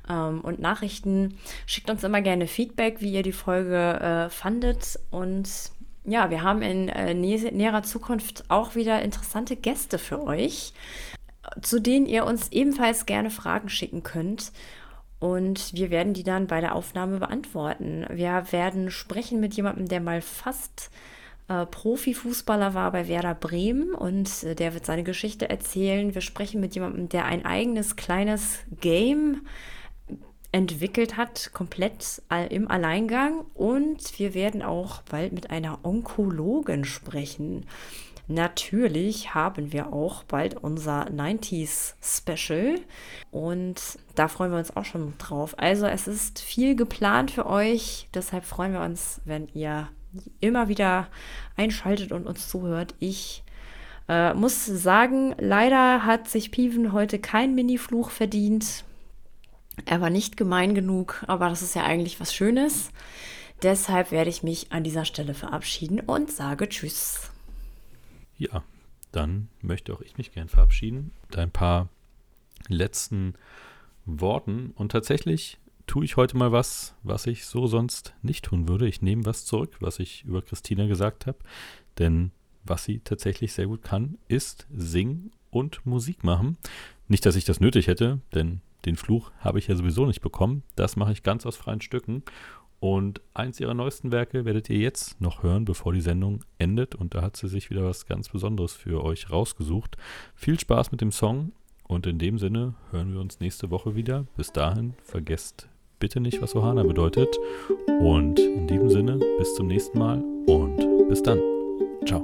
ähm, 0.09 0.41
und 0.41 0.59
Nachrichten. 0.59 1.37
Schickt 1.67 1.89
uns 1.89 2.03
immer 2.03 2.21
gerne 2.21 2.47
Feedback, 2.47 2.99
wie 2.99 3.13
ihr 3.13 3.23
die 3.23 3.31
Folge 3.31 3.77
äh, 3.77 4.29
fandet. 4.29 4.99
Und 5.11 5.49
ja, 6.03 6.31
wir 6.31 6.41
haben 6.41 6.63
in 6.63 6.89
äh, 6.89 7.13
nä 7.13 7.37
näherer 7.51 7.83
Zukunft 7.83 8.45
auch 8.47 8.73
wieder 8.73 9.01
interessante 9.03 9.55
Gäste 9.55 9.99
für 9.99 10.23
euch 10.23 10.73
zu 11.61 11.79
denen 11.79 12.05
ihr 12.05 12.25
uns 12.25 12.51
ebenfalls 12.51 13.05
gerne 13.05 13.29
Fragen 13.29 13.69
schicken 13.69 14.03
könnt. 14.03 14.51
Und 15.19 15.73
wir 15.73 15.89
werden 15.89 16.13
die 16.13 16.23
dann 16.23 16.47
bei 16.47 16.61
der 16.61 16.75
Aufnahme 16.75 17.19
beantworten. 17.19 18.05
Wir 18.09 18.45
werden 18.51 18.89
sprechen 18.89 19.39
mit 19.39 19.53
jemandem, 19.53 19.87
der 19.87 19.99
mal 19.99 20.21
fast 20.21 20.89
äh, 21.49 21.65
Profifußballer 21.65 22.73
war 22.73 22.91
bei 22.91 23.07
Werder 23.09 23.35
Bremen 23.35 23.93
und 23.93 24.43
äh, 24.43 24.55
der 24.55 24.73
wird 24.73 24.85
seine 24.85 25.03
Geschichte 25.03 25.49
erzählen. 25.49 26.13
Wir 26.13 26.21
sprechen 26.21 26.61
mit 26.61 26.73
jemandem, 26.75 27.09
der 27.09 27.25
ein 27.25 27.45
eigenes 27.45 27.97
kleines 27.97 28.59
Game 28.79 29.41
entwickelt 30.51 31.17
hat, 31.17 31.51
komplett 31.53 32.23
im 32.49 32.69
Alleingang. 32.71 33.45
Und 33.53 34.17
wir 34.17 34.33
werden 34.33 34.61
auch 34.61 35.01
bald 35.03 35.31
mit 35.33 35.51
einer 35.51 35.79
Onkologin 35.83 36.85
sprechen. 36.85 37.65
Natürlich 38.31 39.33
haben 39.33 39.73
wir 39.73 39.91
auch 39.91 40.23
bald 40.23 40.55
unser 40.55 41.09
90s 41.09 41.95
Special 41.99 42.75
und 43.31 43.81
da 44.13 44.27
freuen 44.27 44.51
wir 44.51 44.59
uns 44.59 44.77
auch 44.77 44.85
schon 44.85 45.17
drauf. 45.17 45.55
Also 45.57 45.87
es 45.87 46.07
ist 46.07 46.39
viel 46.39 46.75
geplant 46.75 47.31
für 47.31 47.47
euch, 47.47 48.07
deshalb 48.13 48.45
freuen 48.45 48.73
wir 48.73 48.81
uns, 48.81 49.19
wenn 49.25 49.47
ihr 49.55 49.89
immer 50.41 50.67
wieder 50.67 51.07
einschaltet 51.57 52.11
und 52.11 52.27
uns 52.27 52.47
zuhört. 52.49 52.93
Ich 52.99 53.43
äh, 54.07 54.35
muss 54.35 54.63
sagen, 54.63 55.33
leider 55.39 56.05
hat 56.05 56.29
sich 56.29 56.51
Piven 56.51 56.93
heute 56.93 57.17
kein 57.17 57.55
Mini-Fluch 57.55 58.11
verdient. 58.11 58.83
Er 59.85 60.01
war 60.01 60.11
nicht 60.11 60.37
gemein 60.37 60.75
genug, 60.75 61.23
aber 61.25 61.49
das 61.49 61.63
ist 61.63 61.73
ja 61.73 61.83
eigentlich 61.83 62.19
was 62.19 62.35
Schönes. 62.35 62.91
Deshalb 63.63 64.11
werde 64.11 64.29
ich 64.29 64.43
mich 64.43 64.71
an 64.71 64.83
dieser 64.83 65.05
Stelle 65.05 65.33
verabschieden 65.33 65.99
und 65.99 66.31
sage 66.31 66.69
Tschüss. 66.69 67.31
Ja, 68.39 68.63
dann 69.11 69.49
möchte 69.61 69.93
auch 69.93 70.01
ich 70.01 70.17
mich 70.17 70.31
gern 70.31 70.47
verabschieden 70.47 71.11
mit 71.27 71.37
ein 71.37 71.51
paar 71.51 71.89
letzten 72.67 73.35
Worten. 74.05 74.71
Und 74.75 74.91
tatsächlich 74.91 75.59
tue 75.87 76.05
ich 76.05 76.17
heute 76.17 76.37
mal 76.37 76.51
was, 76.51 76.95
was 77.03 77.27
ich 77.27 77.45
so 77.45 77.67
sonst 77.67 78.15
nicht 78.21 78.45
tun 78.45 78.67
würde. 78.67 78.87
Ich 78.87 79.01
nehme 79.01 79.25
was 79.25 79.45
zurück, 79.45 79.75
was 79.81 79.99
ich 79.99 80.23
über 80.23 80.41
Christina 80.41 80.87
gesagt 80.87 81.27
habe. 81.27 81.37
Denn 81.97 82.31
was 82.63 82.85
sie 82.85 82.99
tatsächlich 82.99 83.53
sehr 83.53 83.67
gut 83.67 83.83
kann, 83.83 84.17
ist 84.29 84.67
singen 84.73 85.31
und 85.49 85.85
Musik 85.85 86.23
machen. 86.23 86.57
Nicht, 87.07 87.25
dass 87.25 87.35
ich 87.35 87.45
das 87.45 87.59
nötig 87.59 87.87
hätte, 87.87 88.21
denn 88.33 88.61
den 88.85 88.95
Fluch 88.95 89.31
habe 89.39 89.59
ich 89.59 89.67
ja 89.67 89.75
sowieso 89.75 90.05
nicht 90.05 90.21
bekommen. 90.21 90.63
Das 90.75 90.95
mache 90.95 91.11
ich 91.11 91.23
ganz 91.23 91.45
aus 91.45 91.57
freien 91.57 91.81
Stücken. 91.81 92.23
Und 92.79 93.21
eins 93.33 93.59
ihrer 93.59 93.73
neuesten 93.73 94.11
Werke 94.11 94.45
werdet 94.45 94.69
ihr 94.69 94.77
jetzt 94.77 95.19
noch 95.19 95.43
hören, 95.43 95.65
bevor 95.65 95.93
die 95.93 96.01
Sendung 96.01 96.43
endet. 96.57 96.95
Und 96.95 97.13
da 97.13 97.21
hat 97.21 97.35
sie 97.35 97.47
sich 97.47 97.69
wieder 97.69 97.83
was 97.83 98.05
ganz 98.05 98.29
Besonderes 98.29 98.73
für 98.73 99.03
euch 99.03 99.29
rausgesucht. 99.29 99.97
Viel 100.35 100.59
Spaß 100.59 100.91
mit 100.91 101.01
dem 101.01 101.11
Song. 101.11 101.51
Und 101.87 102.05
in 102.05 102.19
dem 102.19 102.37
Sinne 102.37 102.75
hören 102.91 103.13
wir 103.13 103.19
uns 103.19 103.39
nächste 103.39 103.71
Woche 103.71 103.95
wieder. 103.95 104.25
Bis 104.37 104.53
dahin, 104.53 104.93
vergesst 105.03 105.67
bitte 105.99 106.19
nicht, 106.19 106.41
was 106.41 106.55
Ohana 106.55 106.83
bedeutet. 106.83 107.37
Und 107.99 108.39
in 108.39 108.67
diesem 108.67 108.89
Sinne, 108.89 109.19
bis 109.37 109.53
zum 109.55 109.67
nächsten 109.67 109.99
Mal 109.99 110.23
und 110.47 111.09
bis 111.09 111.21
dann. 111.21 111.39
Ciao. 112.05 112.23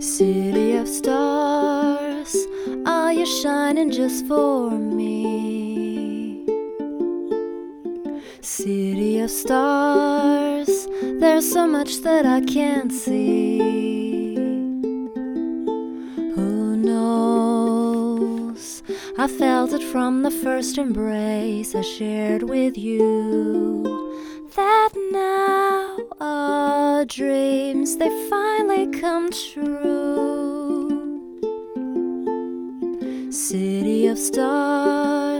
City 0.00 0.78
of 0.78 0.88
stars, 0.88 2.46
are 2.86 3.12
you 3.12 3.26
shining 3.26 3.90
just 3.90 4.26
for 4.26 4.70
me? 4.70 5.57
City 8.40 9.20
of 9.20 9.30
stars, 9.30 10.86
there's 11.20 11.52
so 11.52 11.66
much 11.66 12.00
that 12.02 12.24
I 12.24 12.40
can't 12.40 12.92
see. 12.92 13.58
Who 16.34 16.76
knows? 16.76 18.82
I 19.18 19.26
felt 19.26 19.72
it 19.72 19.82
from 19.82 20.22
the 20.22 20.30
first 20.30 20.78
embrace 20.78 21.74
I 21.74 21.82
shared 21.82 22.44
with 22.44 22.78
you. 22.78 23.82
That 24.56 24.90
now 25.12 25.98
our 26.20 27.04
dreams 27.04 27.96
they 27.96 28.10
finally 28.30 28.86
come 28.98 29.30
true. 29.30 30.88
City 33.30 34.06
of 34.06 34.18
stars, 34.18 35.17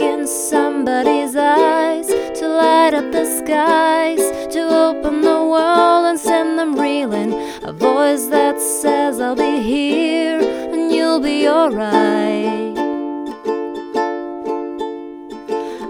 in 0.00 0.26
somebody's 0.26 1.36
eyes, 1.36 2.06
to 2.38 2.48
light 2.48 2.94
up 2.94 3.10
the 3.12 3.24
skies, 3.24 4.20
to 4.52 4.60
open 4.60 5.20
the 5.20 5.40
world 5.52 6.06
and 6.06 6.18
send 6.18 6.58
them 6.58 6.78
reeling. 6.78 7.32
A 7.62 7.72
voice 7.72 8.26
that 8.26 8.60
says, 8.60 9.20
I'll 9.20 9.36
be 9.36 9.60
here 9.60 10.40
and 10.40 10.92
you'll 10.92 11.20
be 11.20 11.48
alright. 11.48 12.76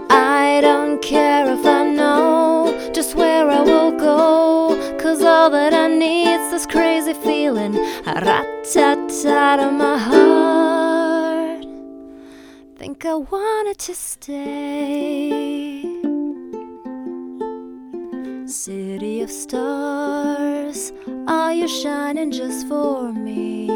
I 0.09 0.59
don't 0.61 1.01
care 1.01 1.45
if 1.51 1.65
I 1.65 1.83
know 1.83 2.91
just 2.93 3.15
where 3.15 3.49
I 3.49 3.61
will 3.61 3.91
go, 3.91 4.97
cause 4.97 5.21
all 5.21 5.49
that 5.51 5.73
I 5.73 5.87
need's 5.87 6.51
this 6.51 6.65
crazy 6.65 7.13
feeling, 7.13 7.75
a 8.05 8.21
rat 8.25 8.47
tat 8.73 8.97
tat 9.21 9.59
in 9.59 9.77
my 9.77 9.97
heart 9.97 10.56
think 12.87 13.05
I 13.05 13.15
wanted 13.15 13.77
to 13.79 13.93
stay. 13.93 15.81
City 18.45 19.19
of 19.19 19.29
stars, 19.29 20.93
are 21.27 21.51
you 21.51 21.67
shining 21.67 22.31
just 22.31 22.65
for 22.69 23.11
me? 23.11 23.67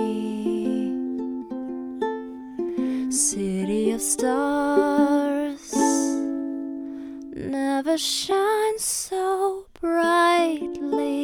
City 3.11 3.91
of 3.91 4.01
stars, 4.01 5.73
never 7.35 7.97
shine 7.97 8.79
so 8.79 9.65
brightly. 9.81 11.21